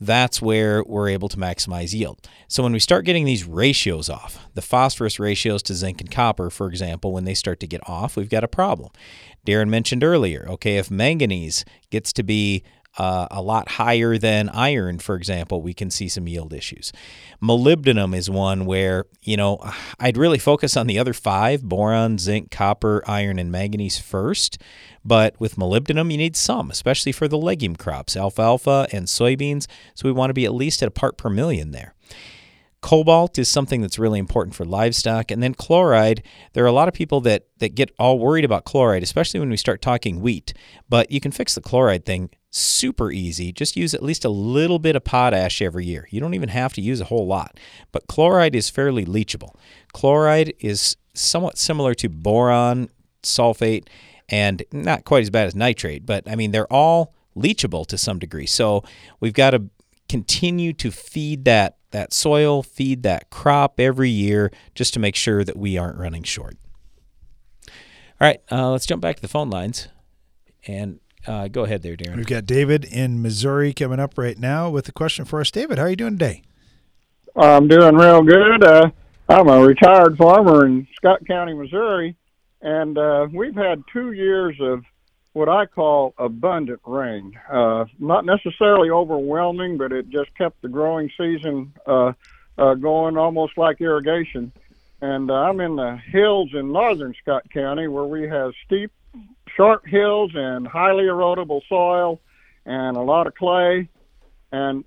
That's 0.00 0.40
where 0.40 0.84
we're 0.84 1.08
able 1.08 1.28
to 1.28 1.36
maximize 1.36 1.92
yield. 1.92 2.26
So 2.46 2.62
when 2.62 2.72
we 2.72 2.78
start 2.78 3.04
getting 3.04 3.24
these 3.24 3.44
ratios 3.44 4.08
off, 4.08 4.48
the 4.54 4.62
phosphorus 4.62 5.18
ratios 5.18 5.62
to 5.64 5.74
zinc 5.74 6.00
and 6.00 6.10
copper, 6.10 6.50
for 6.50 6.68
example, 6.68 7.12
when 7.12 7.24
they 7.24 7.34
start 7.34 7.60
to 7.60 7.66
get 7.66 7.86
off, 7.88 8.16
we've 8.16 8.30
got 8.30 8.44
a 8.44 8.48
problem. 8.48 8.90
Darren 9.46 9.68
mentioned 9.68 10.04
earlier, 10.04 10.46
okay, 10.48 10.76
if 10.76 10.90
manganese 10.90 11.64
gets 11.90 12.12
to 12.12 12.22
be 12.22 12.62
uh, 12.96 13.28
a 13.30 13.42
lot 13.42 13.68
higher 13.68 14.18
than 14.18 14.48
iron, 14.48 14.98
for 14.98 15.14
example, 15.14 15.62
we 15.62 15.74
can 15.74 15.90
see 15.90 16.08
some 16.08 16.26
yield 16.26 16.52
issues. 16.52 16.92
Molybdenum 17.42 18.14
is 18.14 18.28
one 18.30 18.64
where, 18.64 19.04
you 19.22 19.36
know, 19.36 19.58
I'd 20.00 20.16
really 20.16 20.38
focus 20.38 20.76
on 20.76 20.86
the 20.86 20.98
other 20.98 21.12
five 21.12 21.62
boron, 21.62 22.18
zinc, 22.18 22.50
copper, 22.50 23.02
iron, 23.06 23.38
and 23.38 23.52
manganese 23.52 23.98
first. 23.98 24.58
But 25.04 25.38
with 25.38 25.56
molybdenum, 25.56 26.10
you 26.10 26.18
need 26.18 26.36
some, 26.36 26.70
especially 26.70 27.12
for 27.12 27.28
the 27.28 27.38
legume 27.38 27.76
crops, 27.76 28.16
alfalfa 28.16 28.88
and 28.92 29.06
soybeans. 29.06 29.66
So 29.94 30.08
we 30.08 30.12
want 30.12 30.30
to 30.30 30.34
be 30.34 30.44
at 30.44 30.54
least 30.54 30.82
at 30.82 30.88
a 30.88 30.92
part 30.92 31.16
per 31.16 31.30
million 31.30 31.70
there. 31.70 31.94
Cobalt 32.80 33.38
is 33.38 33.48
something 33.48 33.80
that's 33.80 33.98
really 33.98 34.20
important 34.20 34.54
for 34.54 34.64
livestock. 34.64 35.30
And 35.30 35.42
then 35.42 35.54
chloride, 35.54 36.22
there 36.52 36.62
are 36.64 36.68
a 36.68 36.72
lot 36.72 36.88
of 36.88 36.94
people 36.94 37.20
that, 37.22 37.46
that 37.58 37.74
get 37.74 37.92
all 37.98 38.18
worried 38.18 38.44
about 38.44 38.64
chloride, 38.64 39.02
especially 39.02 39.40
when 39.40 39.50
we 39.50 39.56
start 39.56 39.82
talking 39.82 40.20
wheat. 40.20 40.52
But 40.88 41.10
you 41.10 41.20
can 41.20 41.32
fix 41.32 41.54
the 41.54 41.60
chloride 41.60 42.04
thing 42.04 42.30
super 42.58 43.10
easy. 43.10 43.52
Just 43.52 43.76
use 43.76 43.94
at 43.94 44.02
least 44.02 44.24
a 44.24 44.28
little 44.28 44.78
bit 44.78 44.96
of 44.96 45.04
potash 45.04 45.62
every 45.62 45.86
year. 45.86 46.08
You 46.10 46.20
don't 46.20 46.34
even 46.34 46.48
have 46.50 46.72
to 46.74 46.80
use 46.80 47.00
a 47.00 47.06
whole 47.06 47.26
lot. 47.26 47.58
But 47.92 48.06
chloride 48.06 48.54
is 48.54 48.70
fairly 48.70 49.04
leachable. 49.04 49.54
Chloride 49.92 50.54
is 50.60 50.96
somewhat 51.14 51.58
similar 51.58 51.94
to 51.94 52.08
boron, 52.08 52.88
sulfate, 53.22 53.88
and 54.28 54.62
not 54.72 55.04
quite 55.04 55.22
as 55.22 55.30
bad 55.30 55.46
as 55.46 55.54
nitrate, 55.54 56.04
but 56.04 56.28
I 56.28 56.36
mean, 56.36 56.50
they're 56.50 56.72
all 56.72 57.14
leachable 57.36 57.86
to 57.86 57.96
some 57.96 58.18
degree. 58.18 58.46
So 58.46 58.84
we've 59.20 59.32
got 59.32 59.50
to 59.50 59.64
continue 60.08 60.72
to 60.74 60.90
feed 60.90 61.44
that 61.44 61.76
that 61.90 62.12
soil, 62.12 62.62
feed 62.62 63.02
that 63.02 63.30
crop 63.30 63.80
every 63.80 64.10
year 64.10 64.52
just 64.74 64.92
to 64.92 65.00
make 65.00 65.16
sure 65.16 65.42
that 65.42 65.56
we 65.56 65.78
aren't 65.78 65.96
running 65.96 66.22
short. 66.22 66.56
All 68.20 68.26
right, 68.26 68.40
uh, 68.50 68.70
let's 68.70 68.84
jump 68.84 69.00
back 69.00 69.16
to 69.16 69.22
the 69.22 69.28
phone 69.28 69.48
lines 69.48 69.88
and 70.66 71.00
uh, 71.28 71.48
go 71.48 71.64
ahead 71.64 71.82
there, 71.82 71.96
Darren. 71.96 72.16
We've 72.16 72.26
got 72.26 72.46
David 72.46 72.84
in 72.84 73.20
Missouri 73.22 73.72
coming 73.72 74.00
up 74.00 74.16
right 74.16 74.38
now 74.38 74.70
with 74.70 74.88
a 74.88 74.92
question 74.92 75.24
for 75.24 75.40
us. 75.40 75.50
David, 75.50 75.78
how 75.78 75.84
are 75.84 75.90
you 75.90 75.96
doing 75.96 76.18
today? 76.18 76.42
I'm 77.36 77.68
doing 77.68 77.94
real 77.94 78.22
good. 78.22 78.64
Uh, 78.64 78.90
I'm 79.28 79.48
a 79.48 79.60
retired 79.60 80.16
farmer 80.16 80.64
in 80.64 80.88
Scott 80.96 81.24
County, 81.26 81.52
Missouri, 81.52 82.16
and 82.62 82.96
uh, 82.96 83.28
we've 83.32 83.54
had 83.54 83.82
two 83.92 84.12
years 84.12 84.56
of 84.60 84.82
what 85.34 85.48
I 85.48 85.66
call 85.66 86.14
abundant 86.18 86.80
rain. 86.84 87.38
Uh, 87.52 87.84
not 87.98 88.24
necessarily 88.24 88.90
overwhelming, 88.90 89.76
but 89.76 89.92
it 89.92 90.08
just 90.08 90.34
kept 90.36 90.62
the 90.62 90.68
growing 90.68 91.10
season 91.16 91.72
uh, 91.86 92.12
uh, 92.56 92.74
going 92.74 93.16
almost 93.16 93.56
like 93.56 93.80
irrigation. 93.80 94.50
And 95.00 95.30
uh, 95.30 95.34
I'm 95.34 95.60
in 95.60 95.76
the 95.76 95.96
hills 96.10 96.50
in 96.54 96.72
northern 96.72 97.14
Scott 97.22 97.44
County 97.52 97.86
where 97.86 98.06
we 98.06 98.26
have 98.28 98.52
steep, 98.66 98.90
sharp 99.58 99.84
hills 99.86 100.30
and 100.34 100.66
highly 100.66 101.04
erodible 101.04 101.60
soil 101.68 102.20
and 102.64 102.96
a 102.96 103.02
lot 103.02 103.26
of 103.26 103.34
clay. 103.34 103.88
And 104.52 104.84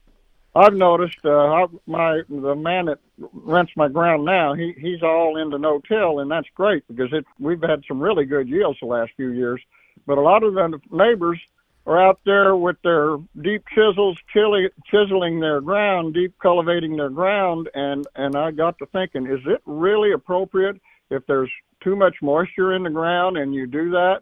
I've 0.56 0.74
noticed 0.74 1.24
uh, 1.26 1.68
my 1.86 2.22
the 2.28 2.56
man 2.56 2.86
that 2.86 3.00
rents 3.34 3.74
my 3.76 3.88
ground 3.88 4.26
now, 4.26 4.54
he 4.54 4.74
he's 4.78 5.04
all 5.04 5.38
into 5.38 5.58
no-till, 5.58 6.20
and 6.20 6.32
that's 6.32 6.48
great 6.56 6.84
because 6.88 7.14
it 7.14 7.26
we've 7.40 7.62
had 7.62 7.84
some 7.88 8.00
really 8.00 8.26
good 8.26 8.50
yields 8.50 8.80
the 8.80 8.88
last 8.88 9.12
few 9.16 9.30
years. 9.30 9.62
But 10.08 10.18
a 10.18 10.22
lot 10.22 10.44
of 10.44 10.54
the 10.54 10.80
neighbors 10.90 11.40
are 11.86 12.02
out 12.02 12.20
there 12.26 12.56
with 12.56 12.78
their 12.84 13.18
deep 13.42 13.64
chisels, 13.74 14.18
chiseling 14.90 15.40
their 15.40 15.62
ground, 15.62 16.14
deep 16.14 16.34
cultivating 16.40 16.98
their 16.98 17.10
ground, 17.10 17.70
and 17.74 18.06
and 18.16 18.36
I 18.36 18.52
got 18.52 18.78
to 18.80 18.86
thinking, 18.88 19.28
is 19.28 19.42
it 19.46 19.62
really 19.66 20.12
appropriate 20.12 20.82
if 21.10 21.26
there's 21.28 21.52
too 21.82 21.96
much 21.96 22.16
moisture 22.22 22.74
in 22.74 22.84
the 22.84 22.90
ground 22.90 23.38
and 23.38 23.54
you 23.54 23.68
do 23.68 23.92
that? 23.92 24.22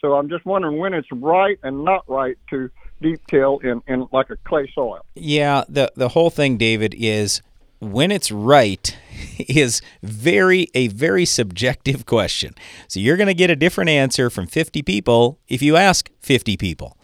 So 0.00 0.14
I'm 0.14 0.28
just 0.28 0.44
wondering 0.46 0.78
when 0.78 0.94
it's 0.94 1.08
right 1.12 1.58
and 1.62 1.84
not 1.84 2.08
right 2.08 2.36
to 2.50 2.70
deep 3.02 3.20
till 3.28 3.58
in, 3.58 3.82
in 3.86 4.06
like 4.12 4.30
a 4.30 4.36
clay 4.48 4.70
soil. 4.74 5.00
Yeah, 5.14 5.64
the 5.68 5.92
the 5.94 6.08
whole 6.10 6.30
thing, 6.30 6.56
David, 6.56 6.94
is 6.96 7.42
when 7.80 8.10
it's 8.10 8.30
right 8.30 8.96
is 9.38 9.82
very 10.02 10.68
a 10.74 10.88
very 10.88 11.24
subjective 11.24 12.06
question. 12.06 12.54
So 12.88 13.00
you're 13.00 13.16
going 13.16 13.26
to 13.26 13.34
get 13.34 13.50
a 13.50 13.56
different 13.56 13.90
answer 13.90 14.30
from 14.30 14.46
50 14.46 14.82
people 14.82 15.38
if 15.48 15.62
you 15.62 15.76
ask 15.76 16.10
50 16.20 16.56
people. 16.56 16.96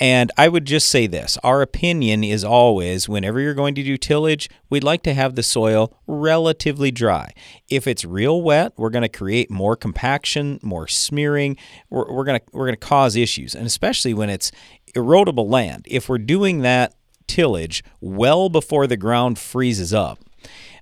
And 0.00 0.30
I 0.36 0.48
would 0.48 0.64
just 0.64 0.88
say 0.88 1.06
this 1.06 1.36
our 1.42 1.60
opinion 1.62 2.22
is 2.22 2.44
always 2.44 3.08
whenever 3.08 3.40
you're 3.40 3.54
going 3.54 3.74
to 3.74 3.82
do 3.82 3.96
tillage, 3.96 4.48
we'd 4.70 4.84
like 4.84 5.02
to 5.02 5.14
have 5.14 5.34
the 5.34 5.42
soil 5.42 5.92
relatively 6.06 6.90
dry. 6.90 7.32
If 7.68 7.86
it's 7.86 8.04
real 8.04 8.40
wet, 8.40 8.72
we're 8.76 8.90
going 8.90 9.02
to 9.02 9.08
create 9.08 9.50
more 9.50 9.76
compaction, 9.76 10.60
more 10.62 10.86
smearing. 10.86 11.56
We're, 11.90 12.12
we're 12.12 12.24
going 12.24 12.40
to 12.40 12.46
we're 12.52 12.66
going 12.66 12.78
to 12.78 12.86
cause 12.86 13.16
issues, 13.16 13.54
and 13.54 13.66
especially 13.66 14.14
when 14.14 14.30
it's 14.30 14.52
erodible 14.94 15.48
land. 15.48 15.86
If 15.88 16.08
we're 16.08 16.18
doing 16.18 16.60
that 16.60 16.94
tillage 17.26 17.84
well 18.00 18.48
before 18.48 18.86
the 18.86 18.96
ground 18.96 19.38
freezes 19.38 19.92
up, 19.92 20.18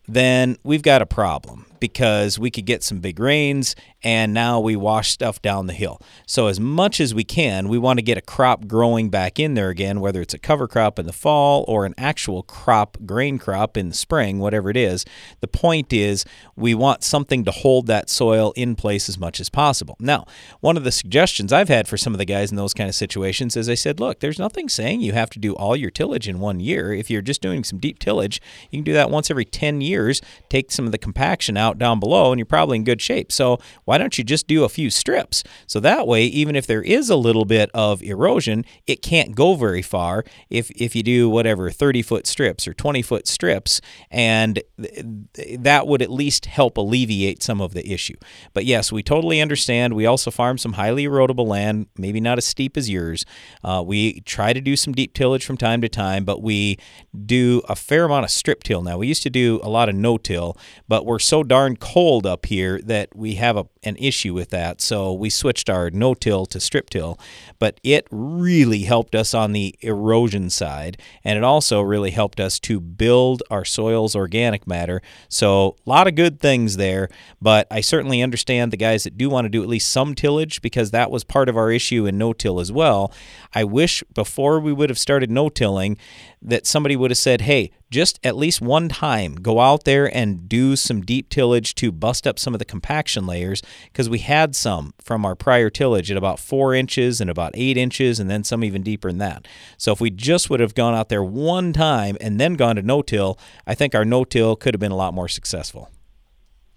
then 0.07 0.57
we've 0.62 0.83
got 0.83 1.03
a 1.03 1.07
problem 1.07 1.67
because 1.81 2.39
we 2.39 2.51
could 2.51 2.66
get 2.66 2.83
some 2.83 3.01
big 3.01 3.18
rains 3.18 3.74
and 4.03 4.33
now 4.33 4.61
we 4.61 4.77
wash 4.77 5.11
stuff 5.11 5.43
down 5.43 5.66
the 5.66 5.72
hill. 5.72 6.01
So, 6.27 6.47
as 6.47 6.61
much 6.61 7.01
as 7.01 7.12
we 7.12 7.24
can, 7.24 7.68
we 7.68 7.77
want 7.77 7.99
to 7.99 8.05
get 8.05 8.16
a 8.16 8.22
crop 8.22 8.68
growing 8.68 9.11
back 9.11 9.41
in 9.41 9.55
there 9.55 9.68
again, 9.68 9.99
whether 9.99 10.20
it's 10.20 10.33
a 10.33 10.39
cover 10.39 10.68
crop 10.68 10.99
in 10.99 11.07
the 11.07 11.12
fall 11.12 11.64
or 11.66 11.85
an 11.87 11.95
actual 11.99 12.45
crop, 12.45 12.99
grain 13.05 13.39
crop 13.39 13.77
in 13.77 13.89
the 13.89 13.95
spring, 13.95 14.39
whatever 14.39 14.70
it 14.70 14.77
is. 14.77 15.05
The 15.41 15.49
point 15.49 15.93
is, 15.93 16.24
we 16.55 16.72
want 16.72 17.03
something 17.03 17.45
to 17.47 17.51
hold 17.51 17.89
that 17.89 18.09
soil 18.09 18.53
in 18.55 18.77
place 18.77 19.09
as 19.09 19.18
much 19.18 19.41
as 19.41 19.49
possible. 19.49 19.97
Now, 19.99 20.24
one 20.61 20.77
of 20.77 20.85
the 20.85 20.93
suggestions 20.93 21.53
I've 21.53 21.68
had 21.68 21.89
for 21.89 21.97
some 21.97 22.14
of 22.14 22.18
the 22.18 22.24
guys 22.24 22.53
in 22.53 22.57
those 22.57 22.74
kind 22.74 22.89
of 22.89 22.95
situations 22.95 23.57
is 23.57 23.68
I 23.68 23.74
said, 23.74 23.99
look, 23.99 24.20
there's 24.20 24.39
nothing 24.39 24.68
saying 24.68 25.01
you 25.01 25.14
have 25.14 25.31
to 25.31 25.41
do 25.41 25.55
all 25.55 25.74
your 25.74 25.91
tillage 25.91 26.29
in 26.29 26.39
one 26.39 26.61
year. 26.61 26.93
If 26.93 27.11
you're 27.11 27.22
just 27.22 27.43
doing 27.43 27.64
some 27.64 27.81
deep 27.81 27.99
tillage, 27.99 28.41
you 28.70 28.79
can 28.79 28.85
do 28.85 28.93
that 28.93 29.11
once 29.11 29.33
every 29.33 29.45
10 29.45 29.81
years, 29.81 30.22
take 30.49 30.70
some 30.70 30.87
of 30.87 30.93
the 30.93 30.99
compaction 30.99 31.57
out 31.57 31.66
down 31.75 32.01
below, 32.01 32.33
and 32.33 32.39
you're 32.39 32.47
probably 32.47 32.77
in 32.77 32.85
good 32.85 33.01
shape. 33.01 33.31
So, 33.33 33.59
why 33.85 33.99
don't 33.99 34.17
you 34.19 34.25
just 34.25 34.47
do 34.47 34.64
a 34.64 34.69
few 34.69 34.91
strips? 34.91 35.45
So 35.67 35.81
that 35.81 36.07
way, 36.07 36.25
even 36.25 36.57
if 36.57 36.67
there 36.67 36.83
is 36.83 37.11
a 37.11 37.17
little 37.17 37.45
bit 37.45 37.71
of 37.75 38.03
erosion, 38.03 38.64
it 38.87 39.03
can't 39.03 39.35
go 39.35 39.55
very 39.55 39.83
far 39.83 40.25
if, 40.51 40.71
if 40.71 40.95
you 40.95 41.03
do 41.03 41.29
whatever 41.29 41.71
30 41.71 42.03
foot 42.03 42.27
strips 42.27 42.67
or 42.69 42.75
20 42.75 43.03
foot 43.03 43.27
strips, 43.27 43.81
and 44.11 44.62
th- 44.81 45.59
that 45.59 45.87
would 45.87 46.03
at 46.03 46.11
least 46.11 46.47
help 46.47 46.77
alleviate 46.77 47.43
some 47.43 47.61
of 47.61 47.75
the 47.75 47.91
issue. 47.91 48.17
But 48.55 48.64
yes, 48.64 48.93
we 48.93 49.03
totally 49.03 49.41
understand. 49.41 49.95
We 49.95 50.07
also 50.07 50.31
farm 50.31 50.59
some 50.59 50.75
highly 50.75 51.07
erodible 51.07 51.47
land, 51.47 51.87
maybe 51.97 52.21
not 52.21 52.39
as 52.39 52.47
steep 52.47 52.77
as 52.77 52.89
yours. 52.91 53.25
Uh, 53.64 53.83
we 53.85 54.21
try 54.21 54.53
to 54.53 54.61
do 54.61 54.77
some 54.77 54.93
deep 54.93 55.14
tillage 55.14 55.45
from 55.45 55.57
time 55.57 55.81
to 55.81 55.89
time, 55.89 56.25
but 56.25 56.43
we 56.43 56.79
do 57.25 57.62
a 57.69 57.77
fair 57.77 58.05
amount 58.05 58.25
of 58.25 58.31
strip 58.31 58.62
till 58.62 58.83
now. 58.83 58.99
We 58.99 59.07
used 59.07 59.23
to 59.23 59.31
do 59.31 59.61
a 59.62 59.69
lot 59.69 59.89
of 59.89 59.95
no 59.95 60.19
till, 60.19 60.57
but 60.89 61.05
we're 61.07 61.19
so 61.19 61.43
darn 61.43 61.56
cold 61.81 62.27
up 62.27 62.47
here 62.47 62.81
that 62.85 63.17
we 63.17 63.35
have 63.37 63.57
a, 63.57 63.67
an 63.83 63.97
issue 63.97 64.35
with 64.35 64.51
that. 64.51 64.81
So 64.81 65.13
we 65.13 65.31
switched 65.31 65.71
our 65.71 65.91
no 65.91 66.13
till 66.13 66.45
to 66.47 66.61
strip 66.61 66.91
till, 66.91 67.19
but 67.59 67.81
it 67.83 68.07
really 68.11 68.83
helped 68.83 69.15
us 69.15 69.33
on 69.33 69.53
the 69.53 69.75
erosion 69.81 70.51
side. 70.51 71.01
And 71.25 71.39
it 71.39 71.45
also 71.45 71.81
really 71.81 72.11
helped 72.11 72.39
us 72.39 72.61
to 72.61 72.81
build 72.81 73.43
our 73.51 73.65
soil's 73.65 74.15
organic 74.15 74.67
matter. 74.67 75.01
So 75.29 75.77
a 75.87 75.91
lot 75.91 76.07
of 76.07 76.15
good 76.15 76.41
things 76.41 76.77
there, 76.77 77.09
but 77.41 77.67
I 77.71 77.81
certainly 77.81 78.23
understand 78.23 78.73
the 78.73 78.77
guys 78.77 79.05
that 79.05 79.17
do 79.17 79.31
want 79.31 79.47
to 79.47 79.51
do 79.51 79.63
at 79.63 79.69
least 79.69 79.91
some 79.91 80.15
tillage 80.15 80.61
because 80.61 80.91
that 80.91 81.11
was 81.11 81.25
part 81.25 81.49
of 81.49 81.57
our 81.57 81.71
issue 81.71 82.07
in 82.07 82.19
no 82.19 82.33
till 82.33 82.61
as 82.61 82.71
well. 82.71 83.13
I 83.55 83.65
wish 83.65 84.05
before 84.15 84.61
we 84.61 84.73
would 84.73 84.91
have 84.91 84.99
started 84.99 85.31
no 85.31 85.49
tilling 85.49 85.97
that 86.43 86.67
somebody 86.67 86.97
would 86.97 87.11
have 87.11 87.19
said, 87.19 87.41
hey, 87.43 87.71
just 87.97 88.20
at 88.22 88.36
least 88.36 88.61
one 88.61 88.90
time 88.90 89.36
go 89.36 89.59
out 89.59 89.84
there 89.84 90.14
and 90.14 90.51
do 90.51 90.76
some 90.76 91.01
deep 91.01 91.30
tillage 91.30 91.74
to 91.74 91.90
bust 91.90 92.26
up 92.26 92.38
some 92.38 92.55
of 92.55 92.59
the 92.59 92.64
compaction 92.66 93.26
layers 93.26 93.62
because 93.90 94.07
we 94.11 94.18
had 94.18 94.55
some 94.55 94.92
from 95.01 95.24
our 95.24 95.34
prior 95.34 95.70
tillage 95.70 96.11
at 96.11 96.16
about 96.18 96.38
four 96.38 96.74
inches 96.74 97.22
and 97.22 97.30
about 97.30 97.53
eight 97.55 97.78
inches 97.78 98.20
and 98.20 98.28
then 98.28 98.44
some 98.44 98.62
even 98.62 98.82
deeper 98.82 99.09
than 99.09 99.16
that. 99.16 99.49
So 99.78 99.92
if 99.92 100.01
we 100.03 100.11
just 100.11 100.51
would 100.51 100.61
have 100.61 100.74
gone 100.74 100.94
out 100.94 101.09
there 101.09 101.24
one 101.24 101.72
time 101.72 102.18
and 102.20 102.38
then 102.38 102.53
gone 102.53 102.76
to 102.76 102.82
no 102.82 103.01
till, 103.01 103.38
I 103.66 103.74
think 103.74 103.94
our 103.94 104.05
no 104.05 104.24
till 104.24 104.57
could 104.57 104.74
have 104.74 104.80
been 104.80 104.92
a 104.92 104.97
lot 104.97 105.14
more 105.14 105.26
successful. 105.28 105.88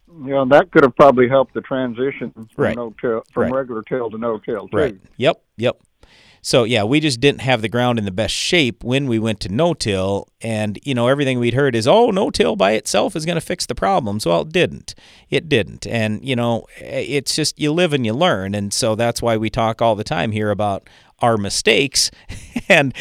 You 0.08 0.30
know, 0.32 0.46
that 0.46 0.72
could 0.72 0.84
have 0.84 0.96
probably 0.96 1.28
helped 1.28 1.54
the 1.54 1.60
transition 1.62 2.32
from 2.32 2.48
Right. 2.56 2.78
no 2.78 2.96
till 3.02 3.24
from 3.34 3.44
Right. 3.44 3.54
regular 3.56 3.84
till 3.84 4.10
to 4.10 4.18
no 4.18 4.40
till 4.40 4.70
too. 4.70 4.78
Right. 4.78 4.96
Yep. 5.18 5.42
Yep. 5.58 5.82
So 6.42 6.64
yeah, 6.64 6.84
we 6.84 7.00
just 7.00 7.20
didn't 7.20 7.42
have 7.42 7.62
the 7.62 7.70
ground 7.70 8.00
in 8.00 8.06
the 8.06 8.12
best 8.12 8.34
shape 8.34 8.84
when 8.84 9.08
we 9.08 9.20
went 9.20 9.40
to 9.42 9.50
no-till, 9.50 10.28
and 10.42 10.80
you 10.84 10.96
know 10.96 11.08
everything 11.08 11.40
we'd 11.40 11.54
heard 11.54 11.76
is, 11.76 11.88
oh, 11.88 12.12
no-till 12.12 12.56
by 12.56 12.72
itself 12.72 13.16
is 13.16 13.26
going 13.26 13.36
to 13.36 13.42
fix 13.42 13.66
the 13.66 13.76
problems. 13.76 14.26
Well, 14.26 14.42
it 14.42 14.50
didn't. 14.50 14.96
It 15.30 15.50
didn't, 15.50 15.86
and 15.86 16.24
you 16.24 16.36
know, 16.36 16.66
it's 16.78 17.36
just 17.36 17.60
you 17.60 17.72
live 17.72 17.94
and 17.94 18.06
you 18.06 18.14
learn, 18.14 18.56
and 18.56 18.74
so 18.74 18.96
that's 18.96 19.22
why 19.22 19.38
we 19.38 19.50
talk 19.50 19.82
all 19.82 19.96
the 19.96 20.04
time 20.04 20.32
here 20.32 20.50
about 20.52 20.90
our 21.22 21.38
mistakes. 21.38 22.12
And 22.68 22.94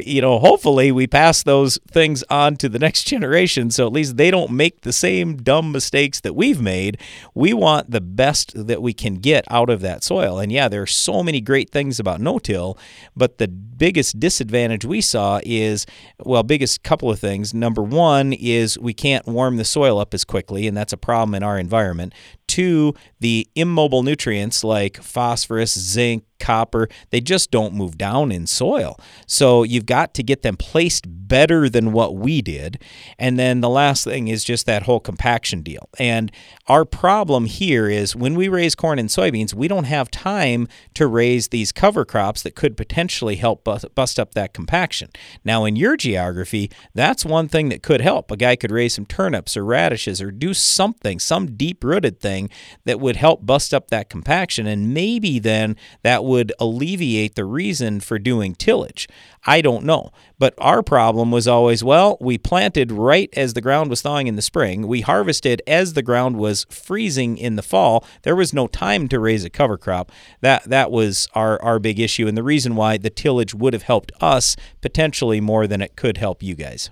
you 0.00 0.20
know 0.20 0.40
hopefully 0.40 0.90
we 0.90 1.06
pass 1.06 1.44
those 1.44 1.78
things 1.88 2.24
on 2.28 2.56
to 2.56 2.68
the 2.68 2.78
next 2.80 3.04
generation. 3.12 3.70
So 3.70 3.86
at 3.86 3.92
least 3.92 4.16
they 4.16 4.32
don't 4.32 4.50
make 4.50 4.80
the 4.80 4.92
same 4.92 5.36
dumb 5.36 5.70
mistakes 5.70 6.18
that 6.20 6.34
we've 6.34 6.60
made. 6.60 6.98
We 7.32 7.52
want 7.52 7.92
the 7.92 8.00
best 8.00 8.52
that 8.66 8.82
we 8.82 8.92
can 8.92 9.16
get 9.16 9.44
out 9.48 9.70
of 9.70 9.80
that 9.82 10.02
soil. 10.02 10.40
And 10.40 10.50
yeah 10.50 10.66
there 10.66 10.82
are 10.82 10.86
so 10.86 11.22
many 11.22 11.40
great 11.40 11.70
things 11.70 12.00
about 12.00 12.20
no-till 12.20 12.76
but 13.14 13.38
the 13.38 13.46
biggest 13.46 14.18
disadvantage 14.18 14.84
we 14.84 15.00
saw 15.00 15.40
is 15.44 15.86
well 16.24 16.42
biggest 16.42 16.82
couple 16.82 17.10
of 17.10 17.20
things. 17.20 17.54
Number 17.54 17.82
one 17.82 18.32
is 18.32 18.76
we 18.78 18.94
can't 18.94 19.26
warm 19.26 19.56
the 19.56 19.64
soil 19.64 20.00
up 20.00 20.14
as 20.14 20.24
quickly 20.24 20.66
and 20.66 20.76
that's 20.76 20.92
a 20.92 20.96
problem 20.96 21.34
in 21.34 21.44
our 21.44 21.58
environment 21.58 22.12
two 22.46 22.94
the 23.20 23.48
immobile 23.54 24.02
nutrients 24.02 24.62
like 24.64 24.96
phosphorus 25.02 25.78
zinc 25.78 26.24
copper, 26.38 26.88
they 27.10 27.20
just 27.20 27.50
don't 27.50 27.74
move 27.74 27.96
down 27.96 28.32
in 28.32 28.46
soil. 28.46 28.98
So 29.26 29.62
you've 29.62 29.86
got 29.86 30.12
to 30.14 30.22
get 30.22 30.42
them 30.42 30.56
placed 30.56 31.21
better 31.28 31.68
than 31.68 31.92
what 31.92 32.16
we 32.16 32.42
did. 32.42 32.82
And 33.18 33.38
then 33.38 33.60
the 33.60 33.68
last 33.68 34.04
thing 34.04 34.28
is 34.28 34.44
just 34.44 34.66
that 34.66 34.84
whole 34.84 35.00
compaction 35.00 35.62
deal. 35.62 35.88
And 35.98 36.30
our 36.68 36.84
problem 36.84 37.46
here 37.46 37.88
is 37.88 38.14
when 38.16 38.34
we 38.34 38.48
raise 38.48 38.74
corn 38.74 38.98
and 38.98 39.08
soybeans, 39.08 39.54
we 39.54 39.68
don't 39.68 39.84
have 39.84 40.10
time 40.10 40.68
to 40.94 41.06
raise 41.06 41.48
these 41.48 41.72
cover 41.72 42.04
crops 42.04 42.42
that 42.42 42.54
could 42.54 42.76
potentially 42.76 43.36
help 43.36 43.64
bust, 43.64 44.18
up 44.18 44.34
that 44.34 44.52
compaction. 44.52 45.08
Now, 45.44 45.64
in 45.64 45.76
your 45.76 45.96
geography, 45.96 46.70
that's 46.94 47.24
one 47.24 47.48
thing 47.48 47.68
that 47.70 47.82
could 47.82 48.00
help. 48.00 48.30
A 48.30 48.36
guy 48.36 48.56
could 48.56 48.70
raise 48.70 48.94
some 48.94 49.06
turnips 49.06 49.56
or 49.56 49.64
radishes 49.64 50.20
or 50.20 50.30
do 50.30 50.52
something, 50.52 51.18
some 51.18 51.56
deep 51.56 51.82
rooted 51.82 52.20
thing 52.20 52.50
that 52.84 53.00
would 53.00 53.16
help 53.16 53.46
bust 53.46 53.72
up 53.72 53.88
that 53.88 54.10
compaction. 54.10 54.66
And 54.66 54.92
maybe 54.92 55.38
then 55.38 55.76
that 56.02 56.24
would 56.24 56.52
alleviate 56.58 57.34
the 57.34 57.44
reason 57.44 58.00
for 58.00 58.18
doing 58.18 58.54
tillage. 58.54 59.08
I 59.44 59.60
don't 59.60 59.84
know. 59.84 60.10
But 60.38 60.54
our 60.58 60.82
problem 60.82 61.30
was 61.30 61.48
always 61.48 61.82
well, 61.82 62.16
we 62.20 62.38
planted 62.38 62.92
right 62.92 63.28
as 63.36 63.54
the 63.54 63.60
ground 63.60 63.90
was 63.90 64.02
thawing 64.02 64.26
in 64.26 64.36
the 64.36 64.42
spring. 64.42 64.86
We 64.86 65.00
harvested 65.00 65.62
as 65.66 65.94
the 65.94 66.02
ground 66.02 66.36
was 66.36 66.64
freezing 66.70 67.38
in 67.38 67.56
the 67.56 67.62
fall. 67.62 68.04
There 68.22 68.36
was 68.36 68.52
no 68.52 68.66
time 68.66 69.08
to 69.08 69.18
raise 69.18 69.44
a 69.44 69.50
cover 69.50 69.76
crop. 69.76 70.12
That 70.40 70.64
that 70.64 70.90
was 70.90 71.28
our, 71.34 71.60
our 71.62 71.78
big 71.78 71.98
issue 71.98 72.28
and 72.28 72.36
the 72.36 72.42
reason 72.42 72.76
why 72.76 72.98
the 72.98 73.10
tillage 73.10 73.54
would 73.54 73.72
have 73.72 73.82
helped 73.82 74.12
us 74.20 74.56
potentially 74.80 75.40
more 75.40 75.66
than 75.66 75.82
it 75.82 75.96
could 75.96 76.16
help 76.16 76.42
you 76.42 76.54
guys. 76.54 76.90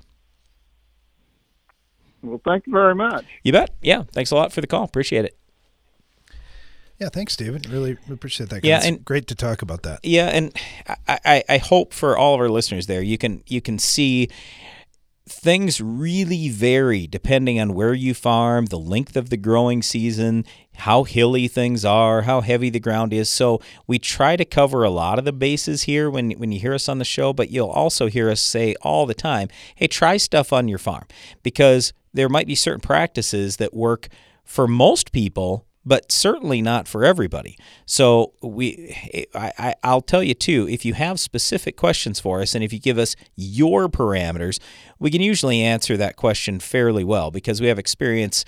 Well, 2.23 2.41
thank 2.45 2.67
you 2.67 2.73
very 2.73 2.95
much. 2.95 3.25
You 3.43 3.53
bet. 3.53 3.71
Yeah. 3.81 4.03
Thanks 4.13 4.31
a 4.31 4.37
lot 4.37 4.53
for 4.53 4.61
the 4.61 4.67
call. 4.67 4.85
Appreciate 4.85 5.25
it. 5.25 5.40
Yeah, 7.01 7.09
thanks, 7.09 7.35
David. 7.35 7.69
Really 7.71 7.97
appreciate 8.13 8.51
that. 8.51 8.63
Yeah, 8.63 8.77
It's 8.77 8.87
and- 8.87 9.05
great 9.05 9.27
to 9.29 9.35
talk 9.35 9.63
about 9.63 9.83
that. 9.85 10.01
Yeah, 10.03 10.27
and 10.29 10.55
I, 11.09 11.19
I, 11.25 11.45
I 11.49 11.59
hope 11.59 11.95
for 11.95 12.17
all 12.17 12.35
of 12.35 12.41
our 12.41 12.51
listeners 12.51 12.87
there, 12.87 13.01
you 13.03 13.17
can 13.17 13.43
you 13.47 13.61
can 13.63 13.79
see 13.79 14.29
things 15.27 15.81
really 15.81 16.49
vary 16.49 17.07
depending 17.07 17.61
on 17.61 17.73
where 17.73 17.95
you 17.95 18.13
farm, 18.13 18.67
the 18.67 18.79
length 18.79 19.17
of 19.17 19.31
the 19.31 19.37
growing 19.37 19.81
season, 19.81 20.45
how 20.75 21.05
hilly 21.05 21.47
things 21.47 21.85
are, 21.85 22.23
how 22.23 22.41
heavy 22.41 22.69
the 22.69 22.81
ground 22.81 23.13
is. 23.13 23.29
So 23.29 23.61
we 23.87 23.99
try 23.99 24.35
to 24.37 24.45
cover 24.45 24.83
a 24.83 24.91
lot 24.91 25.19
of 25.21 25.25
the 25.25 25.33
bases 25.33 25.85
here 25.85 26.11
when 26.11 26.33
when 26.33 26.53
you 26.53 26.61
hear 26.61 26.75
us 26.75 26.89
on 26.89 26.99
the 26.99 27.05
show, 27.05 27.33
but 27.33 27.51
you'll 27.51 27.69
also 27.71 28.09
hear 28.09 28.29
us 28.29 28.43
say 28.43 28.75
all 28.83 29.07
the 29.07 29.15
time, 29.15 29.49
"Hey, 29.75 29.87
try 29.87 30.19
stuff 30.19 30.53
on 30.53 30.69
your 30.69 30.79
farm," 30.79 31.07
because 31.43 31.95
there 32.13 32.29
might 32.29 32.47
be 32.47 32.55
certain 32.55 32.81
practices 32.83 33.57
that 33.57 33.73
work 33.73 34.09
for 34.45 34.67
most 34.69 35.13
people 35.13 35.65
but 35.91 36.13
certainly 36.13 36.63
not 36.63 36.87
for 36.87 37.05
everybody. 37.05 37.59
So 37.85 38.33
we, 38.43 38.95
I, 39.35 39.53
I, 39.59 39.75
I'll 39.83 40.01
tell 40.01 40.23
you 40.23 40.35
too. 40.35 40.69
If 40.69 40.85
you 40.85 40.95
have 40.95 41.19
specific 41.19 41.77
questions 41.77 42.21
for 42.21 42.41
us, 42.41 42.55
and 42.55 42.63
if 42.63 42.73
you 42.73 42.79
give 42.79 42.97
us 42.97 43.17
your 43.35 43.89
parameters, 43.89 44.61
we 45.01 45.11
can 45.11 45.21
usually 45.21 45.61
answer 45.61 45.97
that 45.97 46.15
question 46.15 46.61
fairly 46.61 47.03
well 47.03 47.33
because 47.33 47.61
we 47.61 47.67
have 47.67 47.77
experience 47.77 48.45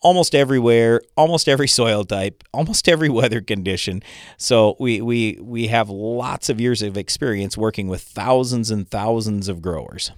almost 0.00 0.34
everywhere, 0.34 1.00
almost 1.16 1.48
every 1.48 1.68
soil 1.68 2.02
type, 2.02 2.42
almost 2.52 2.88
every 2.88 3.08
weather 3.08 3.40
condition. 3.40 4.02
So 4.36 4.74
we 4.80 5.00
we 5.00 5.38
we 5.40 5.68
have 5.68 5.88
lots 5.88 6.48
of 6.48 6.60
years 6.60 6.82
of 6.82 6.96
experience 6.96 7.56
working 7.56 7.86
with 7.86 8.02
thousands 8.02 8.72
and 8.72 8.90
thousands 8.90 9.46
of 9.46 9.62
growers. 9.62 10.10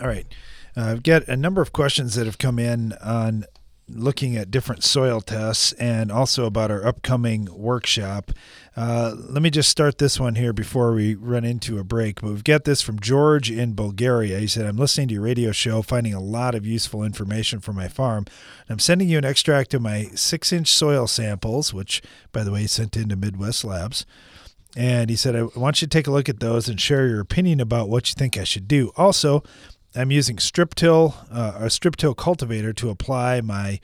All 0.00 0.06
right. 0.06 0.26
Uh, 0.74 0.92
I've 0.92 1.02
got 1.02 1.28
a 1.28 1.36
number 1.36 1.60
of 1.60 1.74
questions 1.74 2.14
that 2.14 2.24
have 2.24 2.38
come 2.38 2.58
in 2.58 2.94
on 3.04 3.44
looking 3.88 4.36
at 4.36 4.50
different 4.50 4.84
soil 4.84 5.20
tests 5.20 5.72
and 5.72 6.12
also 6.12 6.44
about 6.44 6.70
our 6.70 6.86
upcoming 6.86 7.48
workshop. 7.50 8.32
Uh, 8.76 9.14
let 9.16 9.42
me 9.42 9.50
just 9.50 9.68
start 9.68 9.98
this 9.98 10.20
one 10.20 10.36
here 10.36 10.52
before 10.52 10.92
we 10.92 11.14
run 11.14 11.44
into 11.44 11.78
a 11.78 11.84
break. 11.84 12.20
But 12.20 12.28
we've 12.28 12.44
got 12.44 12.64
this 12.64 12.82
from 12.82 13.00
George 13.00 13.50
in 13.50 13.74
Bulgaria. 13.74 14.38
He 14.38 14.46
said, 14.46 14.66
I'm 14.66 14.76
listening 14.76 15.08
to 15.08 15.14
your 15.14 15.22
radio 15.24 15.50
show, 15.52 15.82
finding 15.82 16.14
a 16.14 16.20
lot 16.20 16.54
of 16.54 16.66
useful 16.66 17.02
information 17.02 17.60
for 17.60 17.72
my 17.72 17.88
farm. 17.88 18.26
I'm 18.68 18.78
sending 18.78 19.08
you 19.08 19.18
an 19.18 19.24
extract 19.24 19.74
of 19.74 19.82
my 19.82 20.04
six 20.14 20.52
inch 20.52 20.68
soil 20.68 21.06
samples, 21.06 21.74
which, 21.74 22.02
by 22.30 22.44
the 22.44 22.52
way, 22.52 22.60
he 22.60 22.66
sent 22.66 22.96
into 22.96 23.16
Midwest 23.16 23.64
Labs. 23.64 24.06
And 24.76 25.10
he 25.10 25.16
said, 25.16 25.34
I 25.34 25.42
want 25.56 25.82
you 25.82 25.88
to 25.88 25.90
take 25.90 26.06
a 26.06 26.12
look 26.12 26.28
at 26.28 26.40
those 26.40 26.68
and 26.68 26.80
share 26.80 27.08
your 27.08 27.20
opinion 27.20 27.58
about 27.58 27.88
what 27.88 28.08
you 28.08 28.14
think 28.16 28.36
I 28.36 28.44
should 28.44 28.68
do. 28.68 28.92
Also, 28.96 29.42
I'm 29.98 30.12
using 30.12 30.38
strip 30.38 30.74
till, 30.74 31.14
uh, 31.30 31.52
a 31.56 31.70
strip 31.70 31.96
till 31.96 32.14
cultivator 32.14 32.72
to 32.74 32.90
apply 32.90 33.40
my 33.40 33.80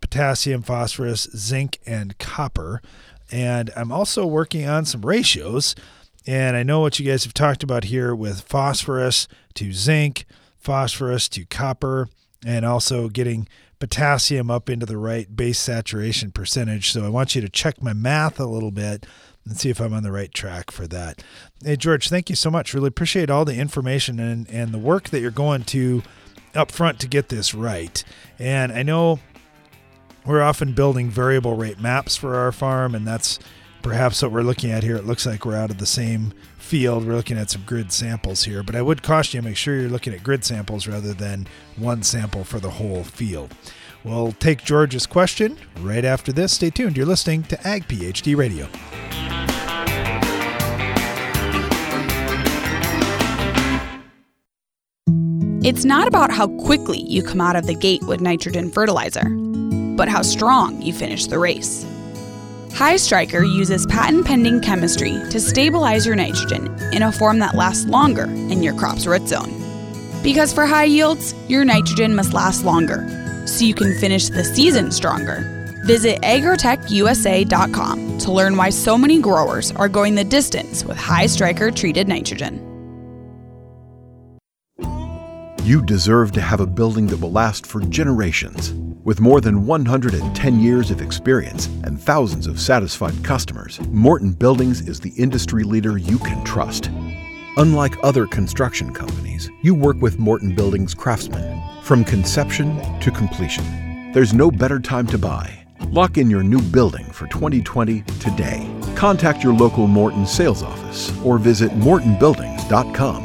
potassium, 0.00 0.62
phosphorus, 0.62 1.28
zinc, 1.36 1.80
and 1.84 2.16
copper. 2.18 2.80
And 3.32 3.72
I'm 3.74 3.90
also 3.90 4.24
working 4.26 4.68
on 4.68 4.84
some 4.84 5.04
ratios. 5.04 5.74
And 6.26 6.56
I 6.56 6.62
know 6.62 6.80
what 6.80 6.98
you 6.98 7.10
guys 7.10 7.24
have 7.24 7.34
talked 7.34 7.62
about 7.62 7.84
here 7.84 8.14
with 8.14 8.42
phosphorus 8.42 9.26
to 9.54 9.72
zinc, 9.72 10.24
phosphorus 10.56 11.28
to 11.30 11.44
copper, 11.44 12.08
and 12.44 12.64
also 12.64 13.08
getting 13.08 13.48
potassium 13.78 14.50
up 14.50 14.70
into 14.70 14.86
the 14.86 14.96
right 14.96 15.34
base 15.34 15.58
saturation 15.58 16.30
percentage. 16.30 16.92
So 16.92 17.04
I 17.04 17.08
want 17.08 17.34
you 17.34 17.40
to 17.40 17.48
check 17.48 17.82
my 17.82 17.92
math 17.92 18.38
a 18.38 18.46
little 18.46 18.70
bit 18.70 19.06
and 19.46 19.56
see 19.56 19.70
if 19.70 19.80
I'm 19.80 19.94
on 19.94 20.02
the 20.02 20.12
right 20.12 20.32
track 20.32 20.70
for 20.70 20.86
that. 20.88 21.22
Hey, 21.64 21.76
George, 21.76 22.08
thank 22.08 22.28
you 22.28 22.36
so 22.36 22.50
much. 22.50 22.74
Really 22.74 22.88
appreciate 22.88 23.30
all 23.30 23.44
the 23.44 23.56
information 23.56 24.18
and, 24.18 24.48
and 24.50 24.72
the 24.72 24.78
work 24.78 25.10
that 25.10 25.20
you're 25.20 25.30
going 25.30 25.64
to 25.64 26.02
up 26.54 26.70
front 26.70 26.98
to 27.00 27.08
get 27.08 27.28
this 27.28 27.54
right. 27.54 28.02
And 28.38 28.72
I 28.72 28.82
know 28.82 29.20
we're 30.24 30.42
often 30.42 30.72
building 30.72 31.08
variable 31.08 31.54
rate 31.54 31.80
maps 31.80 32.16
for 32.16 32.34
our 32.34 32.50
farm, 32.50 32.94
and 32.94 33.06
that's 33.06 33.38
perhaps 33.82 34.20
what 34.22 34.32
we're 34.32 34.42
looking 34.42 34.72
at 34.72 34.82
here. 34.82 34.96
It 34.96 35.06
looks 35.06 35.24
like 35.24 35.44
we're 35.44 35.56
out 35.56 35.70
of 35.70 35.78
the 35.78 35.86
same 35.86 36.32
field. 36.58 37.06
We're 37.06 37.14
looking 37.14 37.38
at 37.38 37.50
some 37.50 37.62
grid 37.64 37.92
samples 37.92 38.44
here, 38.44 38.64
but 38.64 38.74
I 38.74 38.82
would 38.82 39.04
caution 39.04 39.38
you 39.38 39.42
make 39.42 39.56
sure 39.56 39.78
you're 39.78 39.88
looking 39.88 40.12
at 40.12 40.24
grid 40.24 40.44
samples 40.44 40.88
rather 40.88 41.14
than 41.14 41.46
one 41.76 42.02
sample 42.02 42.42
for 42.42 42.58
the 42.58 42.70
whole 42.70 43.04
field. 43.04 43.54
We'll 44.06 44.30
take 44.30 44.62
George's 44.62 45.04
question 45.04 45.58
right 45.80 46.04
after 46.04 46.32
this. 46.32 46.52
Stay 46.52 46.70
tuned. 46.70 46.96
You're 46.96 47.06
listening 47.06 47.42
to 47.44 47.66
Ag 47.66 47.88
PhD 47.88 48.36
Radio. 48.36 48.68
It's 55.66 55.84
not 55.84 56.06
about 56.06 56.30
how 56.30 56.46
quickly 56.46 57.00
you 57.00 57.24
come 57.24 57.40
out 57.40 57.56
of 57.56 57.66
the 57.66 57.74
gate 57.74 58.04
with 58.04 58.20
nitrogen 58.20 58.70
fertilizer, 58.70 59.28
but 59.96 60.08
how 60.08 60.22
strong 60.22 60.80
you 60.80 60.92
finish 60.92 61.26
the 61.26 61.40
race. 61.40 61.84
High 62.74 62.98
Striker 62.98 63.42
uses 63.42 63.86
patent 63.86 64.24
pending 64.24 64.60
chemistry 64.60 65.20
to 65.30 65.40
stabilize 65.40 66.06
your 66.06 66.14
nitrogen 66.14 66.68
in 66.92 67.02
a 67.02 67.10
form 67.10 67.40
that 67.40 67.56
lasts 67.56 67.86
longer 67.86 68.26
in 68.26 68.62
your 68.62 68.74
crop's 68.74 69.04
root 69.08 69.26
zone. 69.26 69.52
Because 70.22 70.52
for 70.52 70.64
high 70.64 70.84
yields, 70.84 71.34
your 71.48 71.64
nitrogen 71.64 72.14
must 72.14 72.32
last 72.32 72.64
longer, 72.64 73.25
so 73.46 73.64
you 73.64 73.74
can 73.74 73.98
finish 73.98 74.28
the 74.28 74.44
season 74.44 74.90
stronger. 74.90 75.52
Visit 75.86 76.20
agrotechusa.com 76.22 78.18
to 78.18 78.32
learn 78.32 78.56
why 78.56 78.70
so 78.70 78.98
many 78.98 79.20
growers 79.20 79.70
are 79.72 79.88
going 79.88 80.14
the 80.16 80.24
distance 80.24 80.84
with 80.84 80.96
High 80.96 81.26
Striker 81.26 81.70
treated 81.70 82.08
nitrogen. 82.08 82.62
You 85.62 85.82
deserve 85.82 86.30
to 86.32 86.40
have 86.40 86.60
a 86.60 86.66
building 86.66 87.08
that 87.08 87.20
will 87.20 87.32
last 87.32 87.66
for 87.66 87.80
generations. 87.80 88.72
With 89.02 89.20
more 89.20 89.40
than 89.40 89.66
110 89.66 90.60
years 90.60 90.90
of 90.92 91.00
experience 91.00 91.66
and 91.84 92.00
thousands 92.00 92.46
of 92.46 92.60
satisfied 92.60 93.24
customers, 93.24 93.80
Morton 93.88 94.32
Buildings 94.32 94.88
is 94.88 95.00
the 95.00 95.12
industry 95.16 95.64
leader 95.64 95.98
you 95.98 96.18
can 96.18 96.44
trust. 96.44 96.86
Unlike 97.56 97.94
other 98.02 98.26
construction 98.26 98.92
companies, 98.92 99.50
you 99.62 99.74
work 99.74 99.96
with 100.00 100.18
Morton 100.18 100.54
Buildings 100.54 100.94
craftsmen 100.94 101.55
from 101.86 102.04
conception 102.04 102.76
to 102.98 103.12
completion. 103.12 104.10
There's 104.12 104.34
no 104.34 104.50
better 104.50 104.80
time 104.80 105.06
to 105.06 105.18
buy. 105.18 105.64
Lock 105.90 106.18
in 106.18 106.28
your 106.28 106.42
new 106.42 106.60
building 106.60 107.06
for 107.06 107.28
2020 107.28 108.02
today. 108.18 108.68
Contact 108.96 109.44
your 109.44 109.54
local 109.54 109.86
Morton 109.86 110.26
sales 110.26 110.64
office 110.64 111.16
or 111.24 111.38
visit 111.38 111.70
mortonbuildings.com. 111.70 113.22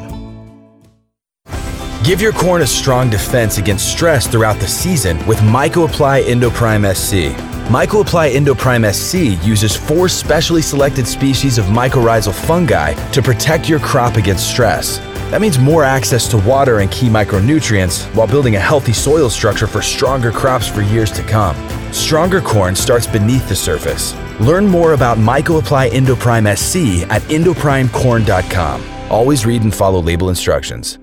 Give 2.04 2.20
your 2.20 2.32
corn 2.32 2.62
a 2.62 2.66
strong 2.66 3.10
defense 3.10 3.58
against 3.58 3.90
stress 3.90 4.28
throughout 4.28 4.60
the 4.60 4.68
season 4.68 5.24
with 5.26 5.38
MycoApply 5.38 6.24
Endoprime 6.24 6.94
SC. 6.94 7.36
MycoApply 7.68 8.34
Endoprime 8.34 8.92
SC 8.92 9.44
uses 9.44 9.74
four 9.74 10.08
specially 10.08 10.62
selected 10.62 11.06
species 11.06 11.58
of 11.58 11.64
mycorrhizal 11.66 12.34
fungi 12.34 12.92
to 13.10 13.22
protect 13.22 13.68
your 13.68 13.80
crop 13.80 14.16
against 14.16 14.50
stress. 14.50 14.98
That 15.32 15.40
means 15.40 15.58
more 15.58 15.82
access 15.82 16.28
to 16.28 16.36
water 16.36 16.80
and 16.80 16.90
key 16.90 17.08
micronutrients 17.08 18.04
while 18.14 18.26
building 18.26 18.56
a 18.56 18.60
healthy 18.60 18.92
soil 18.92 19.30
structure 19.30 19.66
for 19.66 19.80
stronger 19.80 20.30
crops 20.30 20.68
for 20.68 20.82
years 20.82 21.10
to 21.12 21.22
come. 21.22 21.56
Stronger 21.90 22.42
corn 22.42 22.76
starts 22.76 23.06
beneath 23.06 23.48
the 23.48 23.56
surface. 23.56 24.12
Learn 24.40 24.66
more 24.66 24.92
about 24.92 25.16
MycoApply 25.16 25.88
Endoprime 25.88 26.54
SC 26.54 27.08
at 27.10 27.22
endoprimecorn.com. 27.22 29.10
Always 29.10 29.46
read 29.46 29.62
and 29.62 29.74
follow 29.74 30.02
label 30.02 30.28
instructions. 30.28 30.98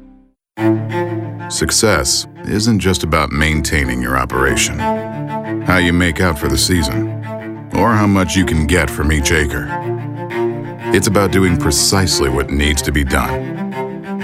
Success 1.50 2.28
isn't 2.46 2.82
just 2.82 3.02
about 3.02 3.32
maintaining 3.32 4.00
your 4.00 4.16
operation, 4.16 4.78
how 5.64 5.78
you 5.78 5.92
make 5.92 6.22
out 6.22 6.38
for 6.38 6.50
the 6.50 6.58
season, 6.58 7.08
or 7.74 7.94
how 7.94 8.06
much 8.06 8.36
you 8.36 8.46
can 8.46 8.68
get 8.68 8.92
from 8.92 9.12
each 9.12 9.32
acre. 9.32 9.66
It's 10.94 11.08
about 11.08 11.32
doing 11.32 11.58
precisely 11.58 12.30
what 12.30 12.52
needs 12.52 12.84
to 12.84 12.92
be 12.92 13.04
done 13.04 13.69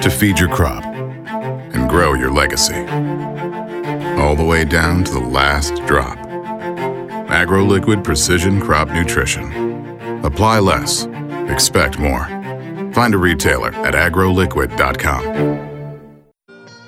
to 0.06 0.12
feed 0.12 0.38
your 0.38 0.50
crop 0.50 0.86
and 0.86 1.90
grow 1.90 2.14
your 2.14 2.30
legacy. 2.30 2.76
All 4.22 4.36
the 4.36 4.46
way 4.46 4.64
down 4.64 5.04
to 5.04 5.12
the 5.12 5.20
last 5.20 5.84
drop. 5.88 6.20
AgroLiquid 7.30 8.04
Precision 8.04 8.62
Crop 8.62 8.90
Nutrition. 8.90 10.24
Apply 10.24 10.60
less, 10.60 11.08
expect 11.50 11.98
more. 11.98 12.26
Find 12.94 13.16
a 13.16 13.18
retailer 13.18 13.72
at 13.74 13.96
agroliquid.com. 13.96 15.24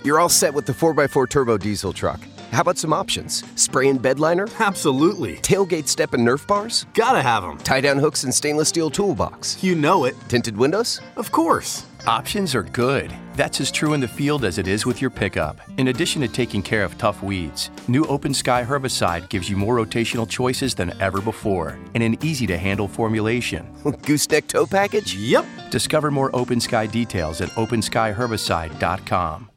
You're 0.03 0.19
all 0.19 0.29
set 0.29 0.53
with 0.53 0.67
the 0.67 0.73
4x4 0.73 1.27
turbo 1.27 1.57
diesel 1.57 1.93
truck. 1.93 2.19
How 2.51 2.61
about 2.61 2.77
some 2.77 2.93
options? 2.93 3.43
Spray 3.55 3.89
and 3.89 3.99
bed 3.99 4.19
liner? 4.19 4.47
Absolutely. 4.59 5.37
Tailgate 5.37 5.87
step 5.87 6.13
and 6.13 6.25
Nerf 6.25 6.45
bars? 6.45 6.85
Gotta 6.93 7.23
have 7.23 7.41
them. 7.41 7.57
Tie 7.57 7.81
down 7.81 7.97
hooks 7.97 8.25
and 8.25 8.33
stainless 8.33 8.69
steel 8.69 8.91
toolbox? 8.91 9.63
You 9.63 9.73
know 9.73 10.05
it. 10.05 10.15
Tinted 10.27 10.55
windows? 10.55 11.01
Of 11.15 11.31
course. 11.31 11.86
Options 12.07 12.55
are 12.55 12.63
good. 12.63 13.13
That's 13.35 13.59
as 13.59 13.69
true 13.69 13.91
in 13.91 13.99
the 13.99 14.07
field 14.07 14.45
as 14.45 14.57
it 14.57 14.65
is 14.65 14.85
with 14.85 15.01
your 15.01 15.09
pickup. 15.09 15.59
In 15.77 15.89
addition 15.89 16.21
to 16.21 16.29
taking 16.29 16.61
care 16.61 16.85
of 16.85 16.97
tough 16.97 17.21
weeds, 17.21 17.69
new 17.89 18.05
Open 18.05 18.33
Sky 18.33 18.63
herbicide 18.63 19.27
gives 19.27 19.49
you 19.49 19.57
more 19.57 19.75
rotational 19.75 20.27
choices 20.27 20.73
than 20.73 20.93
ever 21.01 21.19
before 21.19 21.77
and 21.95 22.01
an 22.01 22.17
easy 22.23 22.47
to 22.47 22.57
handle 22.57 22.87
formulation. 22.87 23.69
Gooseneck 24.03 24.47
tow 24.47 24.65
package? 24.65 25.17
Yep. 25.17 25.45
Discover 25.69 26.11
more 26.11 26.33
Open 26.33 26.61
Sky 26.61 26.87
details 26.87 27.41
at 27.41 27.49
openskyherbicide.com. 27.49 29.51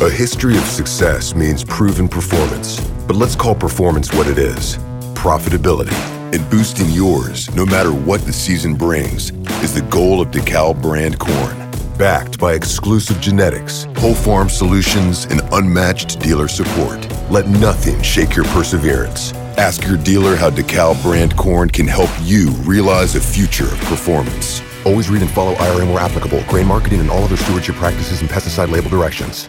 A 0.00 0.08
history 0.08 0.56
of 0.56 0.62
success 0.62 1.34
means 1.34 1.64
proven 1.64 2.06
performance, 2.06 2.78
but 3.08 3.16
let's 3.16 3.34
call 3.34 3.56
performance 3.56 4.14
what 4.14 4.28
it 4.28 4.38
is 4.38 4.76
profitability. 5.14 5.92
And 6.32 6.48
boosting 6.48 6.90
yours, 6.90 7.52
no 7.56 7.66
matter 7.66 7.92
what 7.92 8.20
the 8.20 8.32
season 8.32 8.76
brings, 8.76 9.32
is 9.64 9.74
the 9.74 9.84
goal 9.90 10.20
of 10.20 10.28
DeKalb 10.28 10.80
brand 10.80 11.18
corn. 11.18 11.67
Backed 11.98 12.38
by 12.38 12.52
exclusive 12.54 13.20
genetics, 13.20 13.88
whole 13.96 14.14
farm 14.14 14.48
solutions, 14.48 15.24
and 15.24 15.40
unmatched 15.50 16.20
dealer 16.20 16.46
support. 16.46 17.04
Let 17.28 17.48
nothing 17.48 18.00
shake 18.02 18.36
your 18.36 18.44
perseverance. 18.44 19.32
Ask 19.58 19.84
your 19.84 19.96
dealer 19.96 20.36
how 20.36 20.50
DeKalb 20.50 21.02
brand 21.02 21.36
corn 21.36 21.68
can 21.68 21.88
help 21.88 22.08
you 22.22 22.50
realize 22.62 23.16
a 23.16 23.20
future 23.20 23.64
of 23.64 23.80
performance. 23.80 24.62
Always 24.84 25.10
read 25.10 25.22
and 25.22 25.30
follow 25.32 25.56
IRM 25.56 25.92
where 25.92 25.98
applicable, 25.98 26.44
grain 26.44 26.68
marketing, 26.68 27.00
and 27.00 27.10
all 27.10 27.24
other 27.24 27.36
stewardship 27.36 27.74
practices 27.74 28.20
and 28.20 28.30
pesticide 28.30 28.70
label 28.70 28.88
directions. 28.88 29.48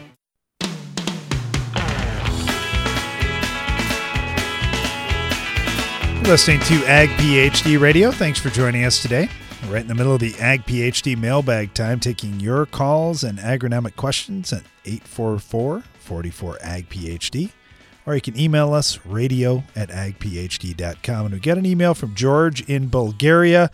Listening 6.28 6.60
to 6.62 6.84
Ag 6.88 7.10
PhD 7.10 7.80
Radio. 7.80 8.10
Thanks 8.10 8.40
for 8.40 8.50
joining 8.50 8.86
us 8.86 9.04
today. 9.04 9.30
Right 9.70 9.82
in 9.84 9.88
the 9.88 9.94
middle 9.94 10.16
of 10.16 10.20
the 10.20 10.34
Ag 10.40 10.66
PhD 10.66 11.16
mailbag 11.16 11.76
time, 11.76 12.00
taking 12.00 12.40
your 12.40 12.66
calls 12.66 13.24
and 13.24 13.38
agronomic 13.38 13.96
questions 13.96 14.52
at 14.52 14.64
844 14.84 15.84
44 16.00 16.58
Ag 16.64 16.90
PhD. 16.90 17.52
Or 18.08 18.16
you 18.16 18.22
can 18.22 18.38
email 18.40 18.74
us 18.74 19.06
radio 19.06 19.64
at 19.76 19.90
agphd.com. 19.90 21.26
And 21.28 21.36
we 21.36 21.40
got 21.40 21.60
an 21.60 21.68
email 21.68 21.94
from 21.94 22.16
George 22.16 22.68
in 22.68 22.88
Bulgaria 22.88 23.70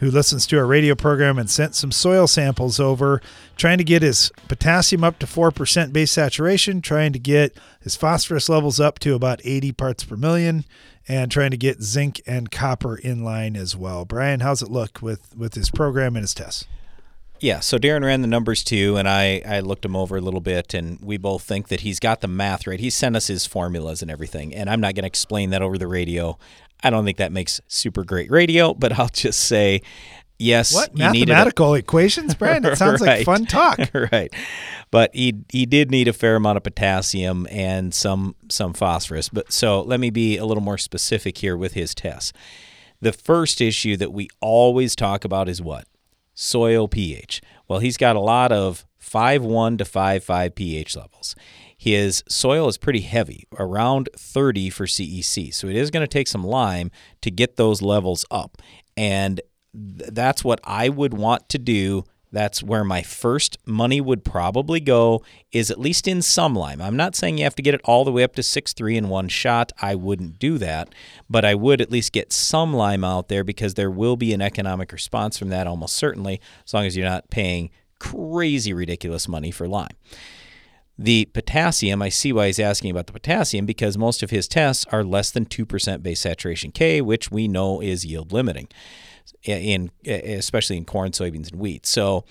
who 0.00 0.10
listens 0.10 0.46
to 0.46 0.58
our 0.58 0.66
radio 0.66 0.94
program 0.94 1.38
and 1.38 1.48
sent 1.48 1.74
some 1.74 1.92
soil 1.92 2.26
samples 2.26 2.78
over, 2.78 3.22
trying 3.56 3.78
to 3.78 3.84
get 3.84 4.02
his 4.02 4.30
potassium 4.48 5.04
up 5.04 5.18
to 5.18 5.26
4% 5.26 5.92
base 5.92 6.10
saturation, 6.10 6.82
trying 6.82 7.12
to 7.14 7.18
get 7.18 7.56
his 7.80 7.96
phosphorus 7.96 8.50
levels 8.50 8.80
up 8.80 8.98
to 8.98 9.14
about 9.14 9.40
80 9.44 9.72
parts 9.72 10.04
per 10.04 10.16
million, 10.16 10.64
and 11.08 11.30
trying 11.30 11.50
to 11.50 11.56
get 11.56 11.82
zinc 11.82 12.20
and 12.26 12.50
copper 12.50 12.96
in 12.96 13.24
line 13.24 13.56
as 13.56 13.76
well. 13.76 14.04
Brian, 14.04 14.40
how's 14.40 14.62
it 14.62 14.70
look 14.70 15.00
with, 15.02 15.34
with 15.36 15.54
his 15.54 15.70
program 15.70 16.16
and 16.16 16.22
his 16.22 16.34
tests? 16.34 16.66
Yeah, 17.40 17.60
so 17.60 17.78
Darren 17.78 18.04
ran 18.04 18.20
the 18.20 18.28
numbers 18.28 18.62
too, 18.62 18.98
and 18.98 19.08
I, 19.08 19.42
I 19.46 19.60
looked 19.60 19.84
him 19.84 19.96
over 19.96 20.18
a 20.18 20.20
little 20.20 20.42
bit, 20.42 20.74
and 20.74 21.00
we 21.00 21.16
both 21.16 21.42
think 21.42 21.68
that 21.68 21.80
he's 21.80 21.98
got 21.98 22.20
the 22.20 22.28
math 22.28 22.66
right. 22.66 22.78
He 22.78 22.90
sent 22.90 23.16
us 23.16 23.28
his 23.28 23.46
formulas 23.46 24.02
and 24.02 24.10
everything, 24.10 24.54
and 24.54 24.68
I'm 24.68 24.80
not 24.80 24.94
going 24.94 25.04
to 25.04 25.08
explain 25.08 25.48
that 25.50 25.62
over 25.62 25.78
the 25.78 25.86
radio. 25.86 26.38
I 26.82 26.90
don't 26.90 27.06
think 27.06 27.16
that 27.16 27.32
makes 27.32 27.58
super 27.66 28.04
great 28.04 28.30
radio, 28.30 28.74
but 28.74 28.92
I'll 28.98 29.08
just 29.08 29.40
say 29.40 29.80
yes, 30.40 30.74
What 30.74 30.90
he 30.94 30.98
needed 31.10 31.28
a- 31.28 31.32
mathematical 31.32 31.74
equations, 31.74 32.34
Brian? 32.34 32.64
It 32.66 32.76
sounds 32.76 33.00
like 33.00 33.24
fun 33.24 33.46
talk. 33.46 33.78
right. 34.12 34.32
But 34.90 35.14
he 35.14 35.34
he 35.50 35.66
did 35.66 35.90
need 35.90 36.08
a 36.08 36.12
fair 36.12 36.36
amount 36.36 36.56
of 36.56 36.62
potassium 36.64 37.46
and 37.50 37.94
some 37.94 38.34
some 38.48 38.72
phosphorus. 38.72 39.28
But 39.28 39.52
so 39.52 39.82
let 39.82 40.00
me 40.00 40.10
be 40.10 40.36
a 40.36 40.44
little 40.44 40.62
more 40.62 40.78
specific 40.78 41.38
here 41.38 41.56
with 41.56 41.74
his 41.74 41.94
tests. 41.94 42.32
The 43.00 43.12
first 43.12 43.60
issue 43.60 43.96
that 43.96 44.12
we 44.12 44.28
always 44.40 44.94
talk 44.96 45.24
about 45.24 45.48
is 45.48 45.62
what? 45.62 45.86
Soil 46.34 46.88
pH. 46.88 47.40
Well, 47.68 47.78
he's 47.78 47.96
got 47.96 48.16
a 48.16 48.20
lot 48.20 48.52
of 48.52 48.84
5.1 49.02 49.78
to 49.78 49.84
5.5 49.84 50.54
pH 50.54 50.96
levels. 50.96 51.34
His 51.76 52.22
soil 52.28 52.68
is 52.68 52.76
pretty 52.76 53.00
heavy, 53.00 53.46
around 53.58 54.10
30 54.16 54.68
for 54.68 54.84
CEC. 54.84 55.54
So 55.54 55.66
it 55.66 55.76
is 55.76 55.90
going 55.90 56.02
to 56.02 56.08
take 56.08 56.28
some 56.28 56.44
lime 56.44 56.90
to 57.22 57.30
get 57.30 57.56
those 57.56 57.80
levels 57.80 58.26
up. 58.30 58.58
And 58.98 59.40
th- 59.74 60.10
that's 60.12 60.44
what 60.44 60.60
I 60.64 60.88
would 60.88 61.14
want 61.14 61.48
to 61.50 61.58
do. 61.58 62.04
That's 62.32 62.62
where 62.62 62.84
my 62.84 63.02
first 63.02 63.58
money 63.66 64.00
would 64.00 64.24
probably 64.24 64.78
go 64.78 65.24
is 65.50 65.70
at 65.70 65.80
least 65.80 66.06
in 66.06 66.22
some 66.22 66.54
lime. 66.54 66.80
I'm 66.80 66.96
not 66.96 67.16
saying 67.16 67.38
you 67.38 67.44
have 67.44 67.56
to 67.56 67.62
get 67.62 67.74
it 67.74 67.80
all 67.84 68.04
the 68.04 68.12
way 68.12 68.22
up 68.22 68.34
to 68.36 68.42
6.3 68.42 68.96
in 68.96 69.08
one 69.08 69.28
shot. 69.28 69.72
I 69.82 69.96
wouldn't 69.96 70.38
do 70.38 70.56
that, 70.58 70.94
but 71.28 71.44
I 71.44 71.56
would 71.56 71.80
at 71.80 71.90
least 71.90 72.12
get 72.12 72.32
some 72.32 72.72
lime 72.72 73.02
out 73.02 73.28
there 73.28 73.42
because 73.42 73.74
there 73.74 73.90
will 73.90 74.16
be 74.16 74.32
an 74.32 74.42
economic 74.42 74.92
response 74.92 75.38
from 75.38 75.48
that 75.48 75.66
almost 75.66 75.96
certainly, 75.96 76.40
as 76.64 76.72
long 76.72 76.86
as 76.86 76.96
you're 76.96 77.08
not 77.08 77.30
paying 77.30 77.70
crazy 77.98 78.72
ridiculous 78.72 79.26
money 79.26 79.50
for 79.50 79.66
lime. 79.66 79.96
The 80.96 81.24
potassium, 81.32 82.02
I 82.02 82.10
see 82.10 82.32
why 82.32 82.46
he's 82.46 82.60
asking 82.60 82.90
about 82.90 83.06
the 83.06 83.14
potassium 83.14 83.64
because 83.64 83.96
most 83.96 84.22
of 84.22 84.30
his 84.30 84.46
tests 84.46 84.84
are 84.92 85.02
less 85.02 85.30
than 85.30 85.46
2% 85.46 86.02
base 86.02 86.20
saturation 86.20 86.72
K, 86.72 87.00
which 87.00 87.30
we 87.30 87.48
know 87.48 87.80
is 87.80 88.04
yield 88.04 88.32
limiting 88.32 88.68
in 89.42 89.90
especially 90.06 90.76
in 90.76 90.84
corn, 90.84 91.12
soybeans 91.12 91.50
and 91.50 91.60
wheat. 91.60 91.86
So 91.86 92.24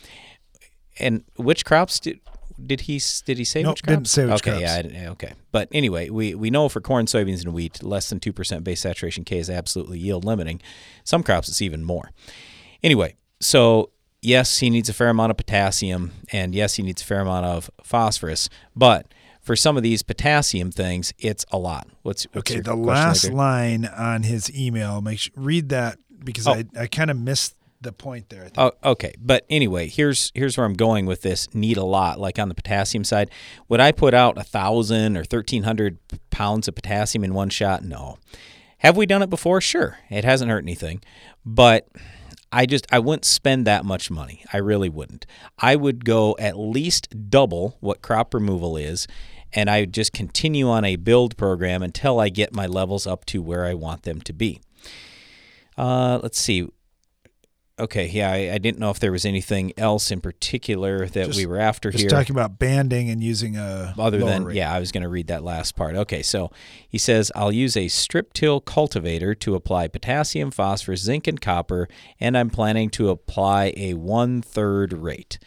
and 1.00 1.24
which 1.38 1.66
crops 1.66 2.00
did 2.00 2.20
did 2.66 2.82
he 2.82 3.02
did 3.26 3.38
he 3.38 3.46
say 3.46 3.64
Nope, 3.64 3.74
which 3.74 3.84
crops? 3.84 3.96
didn't 3.96 4.08
say 4.08 4.26
which 4.26 4.34
okay, 4.36 4.60
crops. 4.60 4.62
yeah, 4.94 5.06
I 5.06 5.08
okay. 5.12 5.34
But 5.52 5.70
anyway, 5.72 6.10
we 6.10 6.36
we 6.36 6.50
know 6.50 6.68
for 6.70 6.82
corn, 6.82 7.06
soybeans 7.06 7.44
and 7.44 7.54
wheat, 7.54 7.82
less 7.82 8.10
than 8.10 8.20
2% 8.20 8.64
base 8.64 8.82
saturation 8.82 9.24
K 9.24 9.38
is 9.38 9.50
absolutely 9.50 10.00
yield 10.00 10.26
limiting. 10.26 10.62
Some 11.04 11.24
crops 11.24 11.48
it's 11.50 11.62
even 11.62 11.84
more. 11.84 12.12
Anyway, 12.84 13.16
so 13.40 13.92
yes, 14.22 14.58
he 14.58 14.70
needs 14.70 14.90
a 14.90 14.94
fair 14.94 15.10
amount 15.10 15.32
of 15.32 15.38
potassium, 15.38 16.12
and 16.32 16.54
yes, 16.54 16.76
he 16.76 16.84
needs 16.84 17.02
a 17.02 17.06
fair 17.06 17.22
amount 17.22 17.46
of 17.46 17.70
phosphorus. 17.84 18.50
But 18.76 19.08
for 19.42 19.56
some 19.56 19.78
of 19.78 19.84
these 19.84 20.04
potassium 20.04 20.72
things, 20.72 21.14
it's 21.18 21.46
a 21.52 21.58
lot. 21.58 21.88
What's, 22.04 22.26
what's 22.34 22.52
Okay, 22.52 22.60
the 22.60 22.76
last 22.76 23.32
line 23.32 23.86
on 23.86 24.24
his 24.24 24.54
email. 24.54 25.02
Make 25.02 25.20
sure, 25.20 25.34
read 25.36 25.70
that 25.70 25.98
because 26.24 26.48
Oh. 26.48 26.54
I, 26.54 26.66
I 26.78 26.88
kind 26.88 27.10
of 27.12 27.18
missed 27.18 27.56
the 27.82 27.92
point 27.94 28.30
there. 28.30 28.42
I 28.42 28.50
think. 28.50 28.58
Oh, 28.58 28.72
okay. 28.92 29.14
But 29.20 29.46
anyway, 29.50 29.88
here's 29.88 30.32
here's 30.36 30.58
where 30.58 30.66
I'm 30.66 30.74
going 30.74 31.06
with 31.06 31.22
this. 31.22 31.54
Need 31.56 31.78
a 31.78 31.84
lot, 31.86 32.20
like 32.20 32.38
on 32.38 32.50
the 32.50 32.56
potassium 32.56 33.04
side. 33.04 33.30
Would 33.70 33.80
I 33.80 33.92
put 33.92 34.14
out 34.14 34.38
a 34.38 34.44
thousand 34.44 35.16
or 35.18 35.24
thirteen 35.24 35.64
hundred 35.64 35.98
pounds 36.30 36.68
of 36.68 36.76
potassium 36.76 37.24
in 37.24 37.34
one 37.34 37.50
shot? 37.50 37.84
No. 37.84 38.18
Have 38.80 38.96
we 38.98 39.06
done 39.06 39.22
it 39.22 39.30
before? 39.30 39.60
Sure. 39.62 39.98
It 40.10 40.24
hasn't 40.24 40.50
hurt 40.52 40.64
anything, 40.64 41.02
but 41.46 41.88
I 42.52 42.66
just 42.66 42.86
I 42.92 43.00
wouldn't 43.00 43.26
spend 43.26 43.66
that 43.68 43.86
much 43.86 44.10
money. 44.12 44.44
I 44.52 44.58
really 44.58 44.90
wouldn't. 44.90 45.26
I 45.58 45.76
would 45.76 46.04
go 46.04 46.36
at 46.40 46.58
least 46.58 47.30
double 47.30 47.78
what 47.80 48.02
crop 48.02 48.34
removal 48.34 48.76
is, 48.76 49.08
and 49.54 49.70
I 49.70 49.86
just 49.86 50.12
continue 50.14 50.70
on 50.70 50.84
a 50.84 50.96
build 50.98 51.38
program 51.38 51.82
until 51.84 52.20
I 52.20 52.30
get 52.30 52.54
my 52.54 52.68
levels 52.68 53.06
up 53.08 53.26
to 53.28 53.42
where 53.42 53.66
I 53.66 53.74
want 53.74 54.04
them 54.04 54.20
to 54.22 54.34
be. 54.34 54.62
Uh, 55.80 56.20
let's 56.22 56.40
see. 56.40 56.68
Okay, 57.80 58.08
yeah, 58.08 58.30
I, 58.30 58.56
I 58.56 58.58
didn't 58.58 58.80
know 58.80 58.90
if 58.90 59.00
there 59.00 59.14
was 59.14 59.24
anything 59.24 59.72
else 59.78 60.12
in 60.12 60.20
particular 60.20 61.08
that 61.08 61.28
Just- 61.28 61.38
we 61.38 61.46
were 61.46 61.58
after 61.58 61.92
just 61.92 62.02
here. 62.02 62.10
talking 62.10 62.36
about 62.36 62.60
banding 62.60 63.10
and 63.10 63.24
using 63.24 63.56
a 63.56 63.94
other 63.98 64.20
than 64.20 64.44
rate. 64.44 64.58
yeah, 64.58 64.70
I 64.74 64.80
was 64.82 64.92
going 64.92 65.04
to 65.04 65.08
read 65.08 65.28
that 65.28 65.46
last 65.46 65.78
part. 65.78 65.96
Okay, 65.96 66.22
so 66.22 66.52
he 66.90 66.98
says 66.98 67.32
I'll 67.36 67.54
use 67.54 67.78
a 67.78 67.88
strip 67.88 68.34
till 68.34 68.60
cultivator 68.60 69.34
to 69.36 69.56
apply 69.56 69.88
potassium, 69.88 70.52
phosphorus, 70.52 71.00
zinc, 71.02 71.26
and 71.26 71.40
copper, 71.40 71.88
and 72.20 72.38
I'm 72.38 72.50
planning 72.50 72.90
to 72.92 73.08
apply 73.12 73.74
a 73.78 73.94
one 73.94 74.42
third 74.42 74.92
rate. 74.92 75.40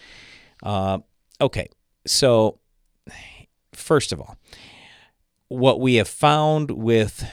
Uh, 0.62 1.00
okay, 1.38 1.68
so 2.06 2.60
first 3.74 4.10
of 4.10 4.20
all, 4.22 4.38
what 5.48 5.80
we 5.80 5.96
have 5.96 6.08
found 6.08 6.70
with 6.70 7.26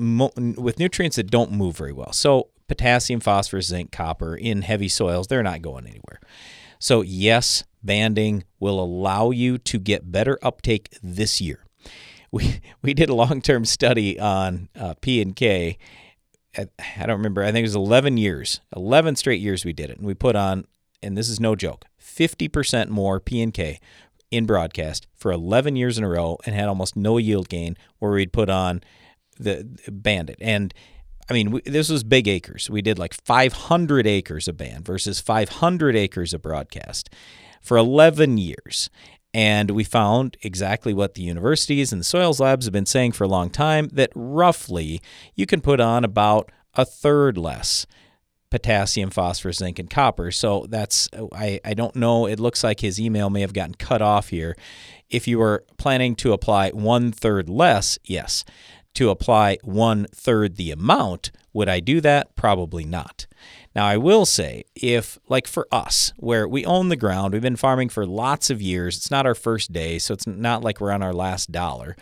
mo- 0.00 0.32
with 0.36 0.78
nutrients 0.78 1.16
that 1.16 1.30
don't 1.30 1.52
move 1.52 1.76
very 1.76 1.92
well. 1.92 2.12
So 2.12 2.48
potassium, 2.68 3.20
phosphorus, 3.20 3.66
zinc, 3.66 3.92
copper 3.92 4.34
in 4.34 4.62
heavy 4.62 4.88
soils, 4.88 5.26
they're 5.26 5.42
not 5.42 5.62
going 5.62 5.86
anywhere. 5.86 6.20
So 6.78 7.02
yes, 7.02 7.64
banding 7.82 8.44
will 8.58 8.80
allow 8.80 9.30
you 9.30 9.58
to 9.58 9.78
get 9.78 10.10
better 10.10 10.38
uptake 10.42 10.96
this 11.02 11.40
year. 11.40 11.64
We 12.32 12.60
we 12.80 12.94
did 12.94 13.08
a 13.08 13.14
long-term 13.14 13.64
study 13.64 14.16
on 14.16 14.68
uh, 14.78 14.94
P 15.00 15.20
and 15.20 15.34
K. 15.34 15.78
I 16.56 16.66
I 16.96 17.06
don't 17.06 17.16
remember. 17.16 17.42
I 17.42 17.46
think 17.50 17.58
it 17.58 17.62
was 17.62 17.74
11 17.74 18.18
years, 18.18 18.60
11 18.76 19.16
straight 19.16 19.40
years 19.40 19.64
we 19.64 19.72
did 19.72 19.90
it, 19.90 19.98
and 19.98 20.06
we 20.06 20.14
put 20.14 20.36
on, 20.36 20.64
and 21.02 21.18
this 21.18 21.28
is 21.28 21.40
no 21.40 21.56
joke, 21.56 21.86
50% 22.00 22.88
more 22.88 23.18
P 23.18 23.42
and 23.42 23.52
K 23.52 23.80
in 24.30 24.46
broadcast 24.46 25.08
for 25.16 25.32
11 25.32 25.74
years 25.74 25.98
in 25.98 26.04
a 26.04 26.08
row, 26.08 26.38
and 26.46 26.54
had 26.54 26.68
almost 26.68 26.94
no 26.94 27.18
yield 27.18 27.48
gain. 27.48 27.76
Where 27.98 28.12
we'd 28.12 28.32
put 28.32 28.48
on 28.48 28.80
the 29.42 29.68
bandit 29.90 30.38
and 30.40 30.74
I 31.28 31.32
mean, 31.32 31.52
we, 31.52 31.60
this 31.60 31.88
was 31.88 32.02
big 32.02 32.26
acres. 32.26 32.68
We 32.68 32.82
did 32.82 32.98
like 32.98 33.14
500 33.14 34.04
acres 34.04 34.48
of 34.48 34.56
band 34.56 34.84
versus 34.84 35.20
500 35.20 35.94
acres 35.94 36.34
of 36.34 36.42
broadcast 36.42 37.08
for 37.62 37.76
11 37.76 38.36
years. 38.36 38.90
And 39.32 39.70
we 39.70 39.84
found 39.84 40.36
exactly 40.42 40.92
what 40.92 41.14
the 41.14 41.22
universities 41.22 41.92
and 41.92 42.00
the 42.00 42.04
soils 42.04 42.40
labs 42.40 42.66
have 42.66 42.72
been 42.72 42.84
saying 42.84 43.12
for 43.12 43.22
a 43.22 43.28
long 43.28 43.48
time 43.48 43.88
that 43.92 44.10
roughly 44.16 45.00
you 45.36 45.46
can 45.46 45.60
put 45.60 45.78
on 45.78 46.04
about 46.04 46.50
a 46.74 46.84
third 46.84 47.38
less 47.38 47.86
potassium, 48.50 49.10
phosphorus, 49.10 49.58
zinc, 49.58 49.78
and 49.78 49.88
copper. 49.88 50.32
So 50.32 50.66
that's, 50.68 51.08
I, 51.32 51.60
I 51.64 51.74
don't 51.74 51.94
know. 51.94 52.26
It 52.26 52.40
looks 52.40 52.64
like 52.64 52.80
his 52.80 53.00
email 53.00 53.30
may 53.30 53.42
have 53.42 53.52
gotten 53.52 53.76
cut 53.76 54.02
off 54.02 54.30
here. 54.30 54.56
If 55.08 55.28
you 55.28 55.38
were 55.38 55.64
planning 55.78 56.16
to 56.16 56.32
apply 56.32 56.70
one 56.70 57.12
third 57.12 57.48
less, 57.48 57.98
yes. 58.02 58.44
To 58.94 59.10
apply 59.10 59.58
one 59.62 60.06
third 60.12 60.56
the 60.56 60.70
amount, 60.70 61.30
would 61.52 61.68
I 61.68 61.80
do 61.80 62.00
that? 62.00 62.34
Probably 62.36 62.84
not. 62.84 63.26
Now, 63.74 63.86
I 63.86 63.96
will 63.96 64.26
say, 64.26 64.64
if, 64.74 65.18
like 65.28 65.46
for 65.46 65.68
us, 65.70 66.12
where 66.16 66.46
we 66.48 66.64
own 66.64 66.88
the 66.88 66.96
ground, 66.96 67.32
we've 67.32 67.42
been 67.42 67.56
farming 67.56 67.90
for 67.90 68.04
lots 68.04 68.50
of 68.50 68.60
years, 68.60 68.96
it's 68.96 69.10
not 69.10 69.26
our 69.26 69.34
first 69.34 69.72
day, 69.72 69.98
so 69.98 70.12
it's 70.12 70.26
not 70.26 70.64
like 70.64 70.80
we're 70.80 70.90
on 70.90 71.02
our 71.02 71.12
last 71.12 71.52
dollar. 71.52 71.96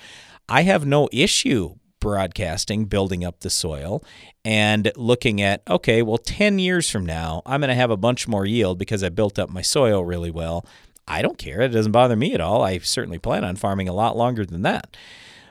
I 0.48 0.62
have 0.62 0.86
no 0.86 1.08
issue 1.12 1.76
broadcasting, 2.00 2.86
building 2.86 3.24
up 3.24 3.40
the 3.40 3.50
soil, 3.50 4.02
and 4.44 4.90
looking 4.96 5.42
at, 5.42 5.62
okay, 5.68 6.00
well, 6.02 6.18
10 6.18 6.58
years 6.58 6.88
from 6.88 7.04
now, 7.04 7.42
I'm 7.44 7.60
going 7.60 7.68
to 7.68 7.74
have 7.74 7.90
a 7.90 7.96
bunch 7.96 8.28
more 8.28 8.46
yield 8.46 8.78
because 8.78 9.02
I 9.04 9.08
built 9.08 9.38
up 9.38 9.50
my 9.50 9.62
soil 9.62 10.04
really 10.04 10.30
well. 10.30 10.64
I 11.06 11.22
don't 11.22 11.38
care. 11.38 11.60
It 11.62 11.68
doesn't 11.68 11.92
bother 11.92 12.16
me 12.16 12.34
at 12.34 12.40
all. 12.40 12.62
I 12.62 12.78
certainly 12.78 13.18
plan 13.18 13.44
on 13.44 13.56
farming 13.56 13.88
a 13.88 13.94
lot 13.94 14.16
longer 14.16 14.44
than 14.44 14.62
that. 14.62 14.96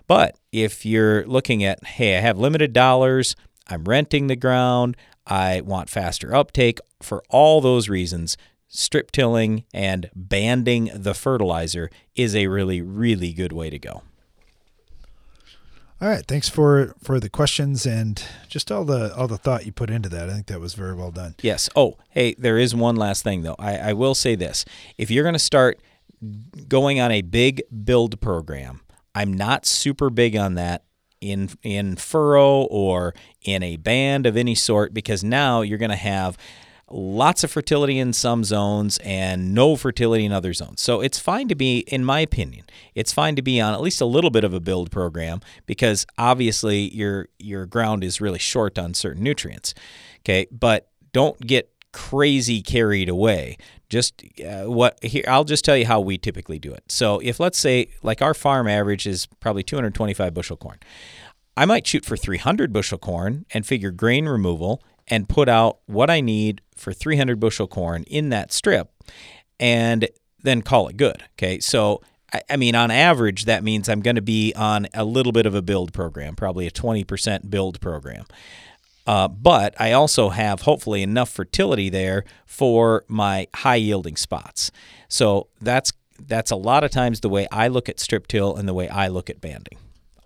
But 0.07 0.37
if 0.51 0.85
you're 0.85 1.25
looking 1.25 1.63
at, 1.63 1.83
hey, 1.85 2.17
I 2.17 2.21
have 2.21 2.37
limited 2.37 2.73
dollars, 2.73 3.35
I'm 3.67 3.83
renting 3.83 4.27
the 4.27 4.35
ground, 4.35 4.95
I 5.25 5.61
want 5.61 5.89
faster 5.89 6.33
uptake, 6.33 6.79
for 7.01 7.21
all 7.29 7.59
those 7.59 7.89
reasons, 7.89 8.37
strip 8.69 9.11
tilling 9.11 9.65
and 9.73 10.09
banding 10.15 10.89
the 10.93 11.13
fertilizer 11.13 11.89
is 12.15 12.35
a 12.35 12.47
really, 12.47 12.81
really 12.81 13.33
good 13.33 13.51
way 13.51 13.69
to 13.69 13.77
go. 13.79 14.03
All 15.99 16.07
right, 16.07 16.23
thanks 16.27 16.47
for 16.47 16.93
for 17.01 17.19
the 17.19 17.27
questions 17.27 17.87
and 17.87 18.23
just 18.47 18.71
all 18.71 18.85
the 18.85 19.15
all 19.15 19.27
the 19.27 19.37
thought 19.37 19.65
you 19.65 19.71
put 19.71 19.89
into 19.89 20.09
that. 20.09 20.29
I 20.29 20.33
think 20.33 20.45
that 20.45 20.59
was 20.59 20.75
very 20.75 20.93
well 20.93 21.09
done. 21.09 21.33
Yes. 21.41 21.69
Oh, 21.75 21.97
hey, 22.09 22.35
there 22.37 22.59
is 22.59 22.75
one 22.75 22.95
last 22.95 23.23
thing 23.23 23.41
though. 23.41 23.55
I, 23.57 23.77
I 23.77 23.93
will 23.93 24.13
say 24.13 24.35
this: 24.35 24.63
if 24.99 25.09
you're 25.09 25.23
going 25.23 25.33
to 25.33 25.39
start 25.39 25.79
going 26.67 26.99
on 26.99 27.11
a 27.11 27.23
big 27.23 27.63
build 27.83 28.21
program, 28.21 28.81
I'm 29.18 29.34
not 29.34 29.65
super 29.65 30.11
big 30.11 30.36
on 30.36 30.53
that 30.55 30.84
in 31.22 31.49
in 31.63 31.95
furrow 31.95 32.65
or 32.65 33.15
in 33.41 33.63
a 33.63 33.78
band 33.78 34.28
of 34.28 34.38
any 34.38 34.53
sort 34.53 34.93
because 34.93 35.24
now 35.24 35.61
you're 35.61 35.80
going 35.80 35.89
to 35.89 35.95
have 35.95 36.38
lots 36.91 37.43
of 37.43 37.49
fertility 37.49 37.97
in 37.97 38.13
some 38.13 38.43
zones 38.43 38.99
and 38.99 39.55
no 39.55 39.76
fertility 39.76 40.24
in 40.24 40.32
other 40.32 40.53
zones. 40.53 40.84
So 40.84 41.01
it's 41.01 41.18
fine 41.18 41.47
to 41.47 41.55
be, 41.55 41.80
in 41.80 42.05
my 42.05 42.20
opinion, 42.20 42.65
it's 42.93 43.11
fine 43.11 43.36
to 43.38 43.41
be 43.41 43.59
on 43.59 43.74
at 43.74 43.82
least 43.82 44.01
a 44.01 44.05
little 44.05 44.30
bit 44.30 44.43
of 44.43 44.53
a 44.53 44.59
build 44.59 44.91
program 44.91 45.41
because 45.65 46.05
obviously 46.20 46.93
your 46.93 47.28
your 47.39 47.65
ground 47.65 48.03
is 48.03 48.22
really 48.22 48.39
short 48.39 48.78
on 48.78 48.93
certain 48.93 49.24
nutrients. 49.24 49.74
Okay, 50.20 50.45
but 50.51 50.89
don't 51.11 51.39
get 51.41 51.72
crazy 51.91 52.61
carried 52.61 53.09
away. 53.09 53.57
Just 53.89 54.21
uh, 54.45 54.65
what 54.65 55.01
here 55.03 55.23
I'll 55.27 55.45
just 55.45 55.63
tell 55.63 55.77
you 55.77 55.85
how 55.85 55.99
we 55.99 56.17
typically 56.17 56.59
do 56.59 56.73
it. 56.73 56.83
So 56.89 57.19
if 57.19 57.39
let's 57.39 57.57
say 57.57 57.89
like 58.03 58.21
our 58.21 58.33
farm 58.33 58.67
average 58.67 59.07
is 59.07 59.27
probably 59.39 59.63
225 59.63 60.33
bushel 60.33 60.57
corn. 60.57 60.79
I 61.55 61.65
might 61.65 61.88
shoot 61.88 62.05
for 62.05 62.15
300 62.15 62.71
bushel 62.71 62.99
corn 62.99 63.45
and 63.51 63.65
figure 63.65 63.91
grain 63.91 64.27
removal 64.27 64.83
and 65.07 65.27
put 65.27 65.49
out 65.49 65.79
what 65.85 66.09
I 66.09 66.21
need 66.21 66.61
for 66.75 66.93
300 66.93 67.39
bushel 67.39 67.67
corn 67.67 68.03
in 68.03 68.29
that 68.29 68.51
strip 68.51 68.91
and 69.59 70.07
then 70.43 70.61
call 70.61 70.88
it 70.88 70.97
good. 70.97 71.23
Okay. 71.33 71.59
So, 71.59 72.01
I, 72.31 72.41
I 72.51 72.57
mean, 72.57 72.75
on 72.75 72.91
average, 72.91 73.45
that 73.45 73.63
means 73.63 73.89
I'm 73.89 74.01
going 74.01 74.17
to 74.17 74.21
be 74.21 74.53
on 74.55 74.88
a 74.93 75.03
little 75.03 75.31
bit 75.31 75.45
of 75.45 75.55
a 75.55 75.61
build 75.61 75.93
program, 75.93 76.35
probably 76.35 76.67
a 76.67 76.71
20% 76.71 77.49
build 77.49 77.81
program. 77.81 78.25
Uh, 79.07 79.29
but 79.29 79.73
I 79.79 79.93
also 79.93 80.29
have 80.29 80.61
hopefully 80.63 81.01
enough 81.01 81.29
fertility 81.29 81.89
there 81.89 82.25
for 82.45 83.05
my 83.07 83.47
high 83.55 83.75
yielding 83.75 84.17
spots. 84.17 84.69
So 85.07 85.47
that's 85.61 85.93
that's 86.19 86.51
a 86.51 86.55
lot 86.55 86.83
of 86.83 86.91
times 86.91 87.21
the 87.21 87.29
way 87.29 87.47
I 87.51 87.69
look 87.69 87.87
at 87.87 87.99
strip 87.99 88.27
till 88.27 88.55
and 88.55 88.67
the 88.67 88.73
way 88.73 88.89
I 88.89 89.07
look 89.07 89.29
at 89.29 89.39
banding. 89.39 89.77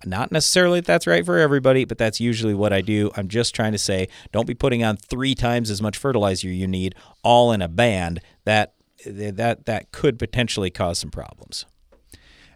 Not 0.05 0.31
necessarily 0.31 0.79
that 0.79 0.87
that's 0.87 1.05
right 1.05 1.23
for 1.23 1.37
everybody, 1.37 1.85
but 1.85 1.99
that's 1.99 2.19
usually 2.19 2.55
what 2.55 2.73
I 2.73 2.81
do. 2.81 3.11
I'm 3.15 3.27
just 3.27 3.53
trying 3.53 3.73
to 3.73 3.77
say 3.77 4.07
don't 4.31 4.47
be 4.47 4.55
putting 4.55 4.83
on 4.83 4.97
three 4.97 5.35
times 5.35 5.69
as 5.69 5.81
much 5.81 5.97
fertilizer 5.97 6.47
you 6.47 6.67
need 6.67 6.95
all 7.23 7.51
in 7.51 7.61
a 7.61 7.67
band. 7.67 8.19
That 8.45 8.73
that 9.05 9.65
that 9.65 9.91
could 9.91 10.17
potentially 10.17 10.71
cause 10.71 10.97
some 10.97 11.11
problems. 11.11 11.65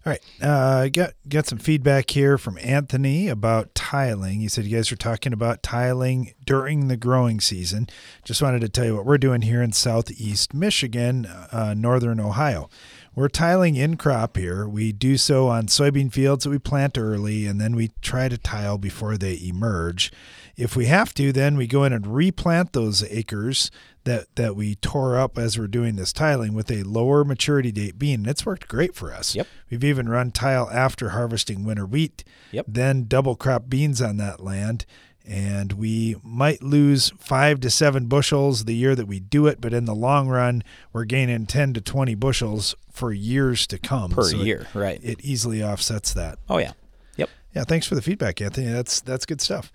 All 0.06 0.12
right, 0.12 0.22
uh, 0.40 0.88
got 0.90 1.14
got 1.28 1.48
some 1.48 1.58
feedback 1.58 2.12
here 2.12 2.38
from 2.38 2.60
Anthony 2.62 3.28
about 3.28 3.74
tiling. 3.74 4.40
He 4.40 4.48
said 4.48 4.66
you 4.66 4.78
guys 4.78 4.92
are 4.92 4.96
talking 4.96 5.34
about 5.34 5.64
tiling 5.64 6.36
during 6.46 6.90
the 6.90 6.98
growing 6.98 7.42
season. 7.42 7.88
Just 8.24 8.40
wanted 8.40 8.62
to 8.62 8.70
tell 8.70 8.86
you 8.86 8.96
what 8.96 9.08
we're 9.08 9.18
doing 9.18 9.42
here 9.42 9.64
in 9.64 9.72
Southeast 9.72 10.54
Michigan, 10.54 11.26
uh, 11.26 11.74
Northern 11.76 12.20
Ohio. 12.20 12.70
We're 13.16 13.30
tiling 13.30 13.76
in 13.76 13.96
crop 13.96 14.36
here. 14.36 14.68
We 14.68 14.92
do 14.92 15.16
so 15.16 15.48
on 15.48 15.68
soybean 15.68 16.12
fields 16.12 16.44
that 16.44 16.50
we 16.50 16.60
plant 16.60 16.98
early, 16.98 17.46
and 17.46 17.62
then 17.62 17.74
we 17.74 17.92
try 18.02 18.28
to 18.28 18.38
tile 18.38 18.78
before 18.78 19.18
they 19.18 19.40
emerge. 19.42 20.12
If 20.58 20.76
we 20.76 20.88
have 20.88 21.14
to, 21.14 21.32
then 21.32 21.56
we 21.56 21.66
go 21.66 21.86
in 21.86 21.94
and 21.94 22.06
replant 22.06 22.74
those 22.74 23.04
acres 23.04 23.72
that, 24.04 24.36
that 24.36 24.58
we 24.58 24.76
tore 24.76 25.18
up 25.18 25.38
as 25.38 25.58
we're 25.58 25.68
doing 25.68 25.96
this 25.96 26.12
tiling 26.12 26.54
with 26.54 26.70
a 26.70 26.84
lower 26.84 27.24
maturity 27.24 27.72
date 27.72 27.98
bean. 27.98 28.22
And 28.22 28.28
it's 28.28 28.46
worked 28.46 28.68
great 28.68 28.96
for 28.96 29.14
us. 29.14 29.34
Yep. 29.34 29.48
We've 29.70 29.84
even 29.84 30.10
run 30.10 30.32
tile 30.32 30.70
after 30.70 31.10
harvesting 31.10 31.64
winter 31.64 31.86
wheat, 31.86 32.26
yep. 32.52 32.66
then 32.68 33.06
double 33.06 33.38
crop 33.38 33.70
beans 33.70 34.02
on 34.02 34.18
that 34.18 34.42
land 34.42 34.86
and 35.28 35.74
we 35.74 36.16
might 36.24 36.62
lose 36.62 37.12
five 37.18 37.60
to 37.62 37.70
seven 37.70 38.06
bushels 38.08 38.66
the 38.66 38.76
year 38.76 38.96
that 38.96 39.08
we 39.08 39.20
do 39.20 39.48
it, 39.48 39.60
but 39.60 39.74
in 39.74 39.86
the 39.86 39.96
long 39.96 40.28
run, 40.28 40.64
we're 40.94 41.06
gaining 41.06 41.46
10 41.46 41.74
to 41.74 41.82
20 41.82 42.16
bushels 42.16 42.76
for 42.92 43.12
years 43.12 43.68
to 43.68 43.78
come. 43.78 44.12
Per 44.12 44.24
so 44.24 44.38
year, 44.38 44.68
it, 44.74 44.78
right. 44.78 45.00
It 45.04 45.22
easily 45.22 45.64
offsets 45.64 46.14
that. 46.14 46.38
Oh, 46.50 46.58
yeah. 46.58 46.74
Yep. 47.18 47.30
Yeah, 47.56 47.64
thanks 47.64 47.88
for 47.88 47.96
the 47.96 48.02
feedback, 48.02 48.42
Anthony. 48.42 48.68
That's 48.68 49.02
that's 49.02 49.26
good 49.26 49.42
stuff. 49.42 49.72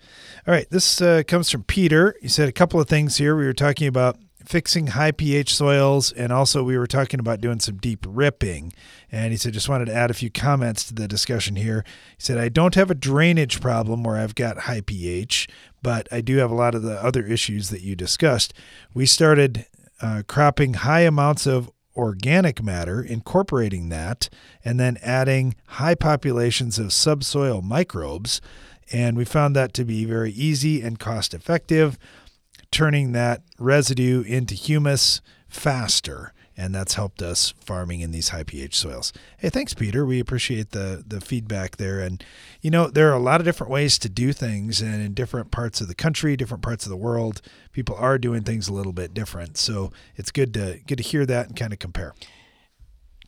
All 0.47 0.53
right, 0.53 0.69
this 0.69 1.01
uh, 1.01 1.23
comes 1.27 1.49
from 1.49 1.63
Peter. 1.63 2.15
He 2.21 2.27
said 2.27 2.47
a 2.47 2.51
couple 2.51 2.79
of 2.79 2.87
things 2.87 3.17
here. 3.17 3.35
We 3.35 3.45
were 3.45 3.53
talking 3.53 3.87
about 3.87 4.17
fixing 4.45 4.87
high 4.87 5.11
pH 5.11 5.55
soils, 5.55 6.11
and 6.11 6.31
also 6.31 6.63
we 6.63 6.77
were 6.77 6.87
talking 6.87 7.19
about 7.19 7.41
doing 7.41 7.59
some 7.59 7.77
deep 7.77 8.05
ripping. 8.07 8.73
And 9.11 9.31
he 9.31 9.37
said, 9.37 9.53
just 9.53 9.69
wanted 9.69 9.85
to 9.85 9.93
add 9.93 10.11
a 10.11 10.15
few 10.15 10.29
comments 10.29 10.83
to 10.85 10.93
the 10.93 11.07
discussion 11.07 11.55
here. 11.55 11.83
He 12.17 12.23
said, 12.23 12.37
I 12.37 12.49
don't 12.49 12.75
have 12.75 12.91
a 12.91 12.95
drainage 12.95 13.61
problem 13.61 14.03
where 14.03 14.17
I've 14.17 14.35
got 14.35 14.59
high 14.59 14.81
pH, 14.81 15.47
but 15.81 16.07
I 16.11 16.21
do 16.21 16.37
have 16.37 16.51
a 16.51 16.55
lot 16.55 16.75
of 16.75 16.83
the 16.83 17.03
other 17.03 17.25
issues 17.25 17.69
that 17.69 17.81
you 17.81 17.95
discussed. 17.95 18.53
We 18.93 19.05
started 19.05 19.65
uh, 20.01 20.23
cropping 20.27 20.75
high 20.75 21.01
amounts 21.01 21.45
of 21.45 21.69
organic 21.95 22.63
matter, 22.63 23.01
incorporating 23.01 23.89
that, 23.89 24.29
and 24.63 24.79
then 24.79 24.97
adding 25.01 25.55
high 25.67 25.95
populations 25.95 26.79
of 26.79 26.93
subsoil 26.93 27.61
microbes. 27.61 28.41
And 28.93 29.15
we 29.15 29.25
found 29.25 29.55
that 29.55 29.73
to 29.73 29.85
be 29.85 30.05
very 30.05 30.31
easy 30.31 30.81
and 30.81 30.99
cost 30.99 31.33
effective, 31.33 31.97
turning 32.71 33.11
that 33.11 33.41
residue 33.59 34.23
into 34.23 34.55
humus 34.55 35.21
faster 35.47 36.33
and 36.57 36.75
that's 36.75 36.93
helped 36.93 37.21
us 37.21 37.53
farming 37.59 38.01
in 38.01 38.11
these 38.11 38.29
high 38.29 38.43
pH 38.43 38.77
soils. 38.77 39.13
Hey, 39.37 39.49
thanks, 39.49 39.73
Peter. 39.73 40.05
We 40.05 40.19
appreciate 40.19 40.71
the 40.71 41.03
the 41.05 41.21
feedback 41.21 41.77
there. 41.77 41.99
And 41.99 42.23
you 42.61 42.69
know, 42.69 42.87
there 42.87 43.09
are 43.09 43.15
a 43.15 43.19
lot 43.19 43.41
of 43.41 43.45
different 43.45 43.71
ways 43.71 43.97
to 43.99 44.09
do 44.09 44.33
things, 44.33 44.81
and 44.81 45.01
in 45.01 45.13
different 45.13 45.49
parts 45.49 45.81
of 45.81 45.87
the 45.87 45.95
country, 45.95 46.35
different 46.35 46.61
parts 46.61 46.85
of 46.85 46.89
the 46.89 46.97
world, 46.97 47.41
people 47.71 47.95
are 47.95 48.17
doing 48.17 48.43
things 48.43 48.67
a 48.67 48.73
little 48.73 48.93
bit 48.93 49.13
different. 49.13 49.57
So 49.57 49.91
it's 50.15 50.31
good 50.31 50.53
to 50.53 50.79
good 50.85 50.97
to 50.97 51.03
hear 51.03 51.25
that 51.25 51.47
and 51.47 51.55
kind 51.55 51.73
of 51.73 51.79
compare. 51.79 52.13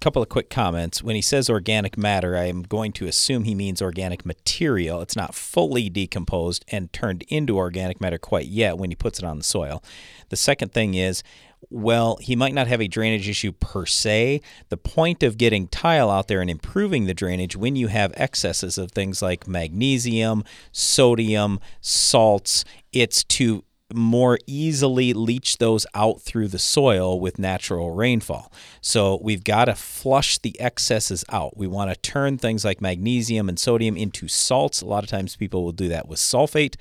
Couple 0.04 0.22
of 0.22 0.28
quick 0.28 0.50
comments. 0.50 1.02
When 1.02 1.16
he 1.16 1.22
says 1.22 1.50
organic 1.50 1.98
matter, 1.98 2.36
I 2.36 2.48
am 2.48 2.64
going 2.64 2.92
to 2.92 3.08
assume 3.08 3.46
he 3.46 3.56
means 3.56 3.82
organic 3.82 4.26
material. 4.26 5.00
It's 5.00 5.16
not 5.16 5.34
fully 5.34 5.90
decomposed 5.90 6.66
and 6.68 6.92
turned 6.92 7.24
into 7.30 7.56
organic 7.56 8.02
matter 8.02 8.18
quite 8.18 8.48
yet 8.48 8.78
when 8.78 8.92
he 8.92 8.98
puts 8.98 9.20
it 9.20 9.24
on 9.24 9.38
the 9.38 9.46
soil. 9.46 9.82
The 10.28 10.36
second 10.36 10.74
thing 10.74 10.94
is 10.94 11.24
well, 11.70 12.18
he 12.18 12.36
might 12.36 12.54
not 12.54 12.68
have 12.68 12.82
a 12.82 12.90
drainage 12.90 13.30
issue 13.30 13.54
per 13.54 13.86
se. 13.86 14.42
The 14.68 14.76
point 14.76 15.24
of 15.24 15.38
getting 15.38 15.70
tile 15.70 16.10
out 16.10 16.28
there 16.28 16.42
and 16.42 16.50
improving 16.50 17.06
the 17.06 17.14
drainage 17.14 17.56
when 17.56 17.78
you 17.78 17.88
have 17.88 18.12
excesses 18.18 18.78
of 18.78 18.92
things 18.92 19.22
like 19.22 19.48
magnesium, 19.48 20.44
sodium, 20.74 21.62
salts, 21.80 22.66
it's 22.92 23.24
to 23.24 23.64
more 23.94 24.40
easily 24.48 25.14
leach 25.14 25.58
those 25.58 25.86
out 25.94 26.22
through 26.22 26.48
the 26.50 26.60
soil 26.60 27.20
with 27.20 27.40
natural 27.40 27.92
rainfall. 27.92 28.52
So 28.82 29.20
we've 29.22 29.44
got 29.44 29.66
to 29.66 29.76
flush 29.76 30.38
the 30.38 30.60
excesses 30.60 31.24
out. 31.30 31.56
We 31.56 31.68
want 31.68 31.92
to 31.92 32.00
turn 32.00 32.38
things 32.38 32.66
like 32.66 32.82
magnesium 32.82 33.50
and 33.50 33.60
sodium 33.60 33.96
into 33.96 34.28
salts. 34.28 34.82
A 34.82 34.86
lot 34.86 35.04
of 35.04 35.10
times 35.10 35.36
people 35.36 35.64
will 35.64 35.72
do 35.72 35.88
that 35.90 36.08
with 36.08 36.20
sulfate. 36.20 36.76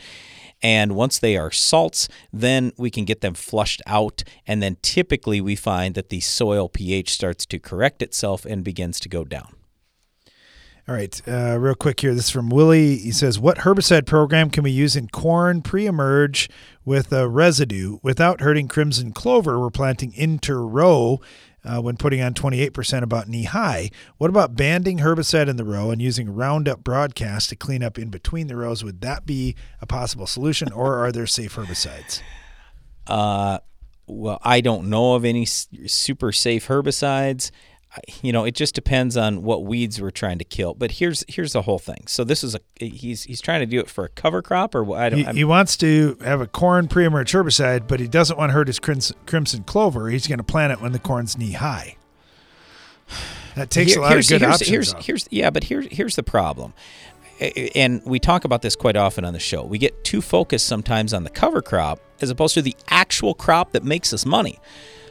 And 0.63 0.95
once 0.95 1.19
they 1.19 1.37
are 1.37 1.51
salts, 1.51 2.09
then 2.33 2.73
we 2.77 2.91
can 2.91 3.05
get 3.05 3.21
them 3.21 3.35
flushed 3.35 3.83
out. 3.87 4.23
And 4.47 4.63
then 4.63 4.77
typically 4.81 5.41
we 5.41 5.57
find 5.57 5.95
that 5.97 6.09
the 6.09 6.21
soil 6.21 6.69
pH 6.69 7.13
starts 7.13 7.45
to 7.47 7.59
correct 7.59 8.01
itself 8.01 8.45
and 8.45 8.63
begins 8.63 9.01
to 9.01 9.09
go 9.09 9.25
down. 9.25 9.57
All 10.89 10.97
right, 10.97 11.23
uh, 11.29 11.59
real 11.61 11.77
quick 11.77 12.01
here. 12.01 12.13
This 12.13 12.25
is 12.25 12.31
from 12.31 12.49
Willie. 12.49 12.97
He 12.97 13.13
says, 13.13 13.39
"What 13.39 13.59
herbicide 13.59 14.05
program 14.05 14.51
can 14.51 14.65
we 14.65 14.73
use 14.73 14.97
in 14.97 15.09
corn 15.09 15.63
pre-emerge 15.63 16.51
with 16.85 17.13
a 17.13 17.29
residue 17.29 17.99
without 18.03 18.41
hurting 18.41 18.67
crimson 18.67 19.13
clover? 19.13 19.61
We're 19.61 19.71
planting 19.71 20.13
inter-row 20.13 21.21
uh, 21.65 21.81
when 21.81 21.97
putting 21.97 22.21
on 22.21 22.35
28% 22.35 23.03
about 23.03 23.29
knee 23.29 23.45
high. 23.45 23.91
What 24.19 24.31
about 24.31 24.57
banding 24.57 24.99
herbicide 24.99 25.49
in 25.49 25.57
the 25.57 25.65
row 25.65 25.91
and 25.91 26.03
using 26.03 26.35
Roundup 26.35 26.83
broadcast 26.83 27.51
to 27.51 27.57
clean 27.57 27.83
up 27.83 27.99
in 27.99 28.11
between 28.11 28.49
the 28.49 28.57
rows? 28.57 28.83
Would 28.83 29.01
that 29.03 29.27
be 29.27 29.55
a 29.81 29.87
possible 29.87 30.27
solution, 30.27 30.73
or 30.73 30.97
are 30.97 31.13
there 31.13 31.27
safe 31.27 31.55
herbicides? 31.55 32.23
Uh, 33.07 33.59
well, 34.07 34.41
I 34.43 34.61
don't 34.61 34.91
know 34.91 35.15
of 35.15 35.25
any 35.25 35.45
super 35.45 36.33
safe 36.33 36.67
herbicides 36.67 37.51
you 38.23 38.33
know, 38.33 38.45
it 38.45 38.55
just 38.55 38.75
depends 38.75 39.17
on 39.17 39.43
what 39.43 39.65
weeds 39.65 40.01
we're 40.01 40.11
trying 40.11 40.39
to 40.39 40.45
kill. 40.45 40.75
But 40.75 40.93
here's 40.93 41.25
here's 41.29 41.53
the 41.53 41.63
whole 41.63 41.79
thing. 41.79 42.05
So 42.07 42.25
this 42.25 42.43
is 42.43 42.55
a 42.55 42.61
he's 42.77 43.25
he's 43.25 43.41
trying 43.41 43.61
to 43.61 43.67
do 43.67 43.81
it 43.81 43.89
for 43.89 44.05
a 44.05 44.09
cover 44.09 44.43
crop, 44.43 44.75
or 44.75 44.97
I 44.97 45.11
don't. 45.11 45.21
He, 45.21 45.39
he 45.39 45.45
wants 45.45 45.77
to 45.79 46.17
have 46.23 46.41
a 46.41 46.47
corn 46.47 46.89
pre-emerge 46.89 47.33
herbicide, 47.33 47.87
but 47.87 48.01
he 48.01 48.09
doesn't 48.09 48.39
want 48.39 48.51
to 48.51 48.55
hurt 48.55 48.67
his 48.67 48.79
crimson, 48.79 49.17
crimson 49.27 49.65
clover. 49.65 50.09
He's 50.09 50.27
going 50.27 50.39
to 50.39 50.45
plant 50.45 50.73
it 50.73 50.81
when 50.81 50.93
the 50.93 50.99
corn's 50.99 51.37
knee 51.37 51.53
high. 51.53 51.97
That 53.55 53.71
takes 53.71 53.93
Here, 53.93 54.01
a 54.01 54.03
lot 54.05 54.17
of 54.17 54.27
good 54.27 54.41
here's, 54.41 54.55
options. 54.55 54.69
Here's, 54.71 54.93
here's 55.05 55.29
yeah, 55.31 55.51
but 55.51 55.65
here's 55.65 55.87
here's 55.89 56.17
the 56.17 56.23
problem 56.23 56.73
and 57.75 58.03
we 58.05 58.19
talk 58.19 58.45
about 58.45 58.63
this 58.63 58.77
quite 58.77 58.97
often 58.97 59.25
on 59.25 59.33
the 59.33 59.41
show. 59.41 59.65
We 59.65 59.79
get 59.79 60.05
too 60.05 60.21
focused 60.21 60.67
sometimes 60.67 61.13
on 61.13 61.25
the 61.25 61.31
cover 61.31 61.61
crop 61.61 62.01
as 62.21 62.31
opposed 62.31 62.55
to 62.55 62.63
the 62.63 62.77
actual 62.89 63.35
crop 63.35 63.73
that 63.73 63.85
makes 63.85 64.13
us 64.13 64.25
money. 64.25 64.59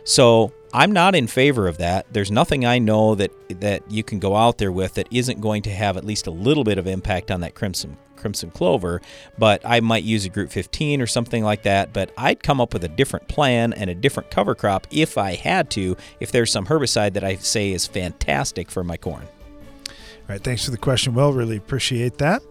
So 0.04 0.54
I'm 0.74 0.92
not 0.92 1.16
in 1.16 1.28
favor 1.28 1.68
of 1.68 1.78
that. 1.80 2.06
There's 2.12 2.32
nothing 2.32 2.66
I 2.66 2.80
know 2.80 3.16
that 3.16 3.32
that 3.60 3.90
you 3.92 4.04
can 4.04 4.20
go 4.20 4.36
out 4.36 4.58
there 4.58 4.72
with 4.72 4.94
that 4.96 5.08
isn't 5.12 5.42
going 5.42 5.64
to 5.64 5.72
have 5.72 5.98
at 5.98 6.06
least 6.06 6.28
a 6.28 6.32
little 6.32 6.64
bit 6.64 6.78
of 6.78 6.88
impact 6.88 7.32
on 7.32 7.42
that 7.42 7.56
crimson 7.56 7.98
crimson 8.16 8.52
clover, 8.52 9.02
but 9.38 9.62
I 9.66 9.80
might 9.80 10.04
use 10.04 10.26
a 10.26 10.30
group 10.30 10.52
15 10.52 11.02
or 11.02 11.08
something 11.08 11.44
like 11.44 11.64
that, 11.64 11.92
but 11.92 12.12
I'd 12.16 12.44
come 12.44 12.62
up 12.62 12.72
with 12.72 12.84
a 12.84 12.88
different 12.88 13.28
plan 13.28 13.74
and 13.74 13.90
a 13.90 13.96
different 13.96 14.30
cover 14.30 14.54
crop 14.54 14.86
if 14.92 15.18
I 15.18 15.34
had 15.34 15.72
to, 15.72 15.98
if 16.20 16.32
there's 16.32 16.52
some 16.52 16.68
herbicide 16.68 17.14
that 17.14 17.24
I 17.24 17.36
say 17.38 17.72
is 17.72 17.88
fantastic 17.88 18.70
for 18.70 18.84
my 18.84 18.96
corn. 18.96 19.28
All 19.88 19.94
right, 20.30 20.44
thanks 20.44 20.66
for 20.66 20.72
the 20.72 20.78
question, 20.78 21.16
Will. 21.16 21.34
Really 21.34 21.58
appreciate 21.58 22.20
that. 22.20 22.44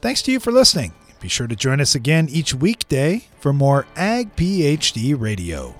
Thanks 0.00 0.22
to 0.22 0.32
you 0.32 0.40
for 0.40 0.50
listening. 0.50 0.94
Be 1.20 1.28
sure 1.28 1.46
to 1.46 1.54
join 1.54 1.82
us 1.82 1.94
again 1.94 2.28
each 2.30 2.54
weekday 2.54 3.26
for 3.40 3.52
more 3.52 3.86
Ag 3.94 4.34
PhD 4.36 5.20
Radio. 5.20 5.74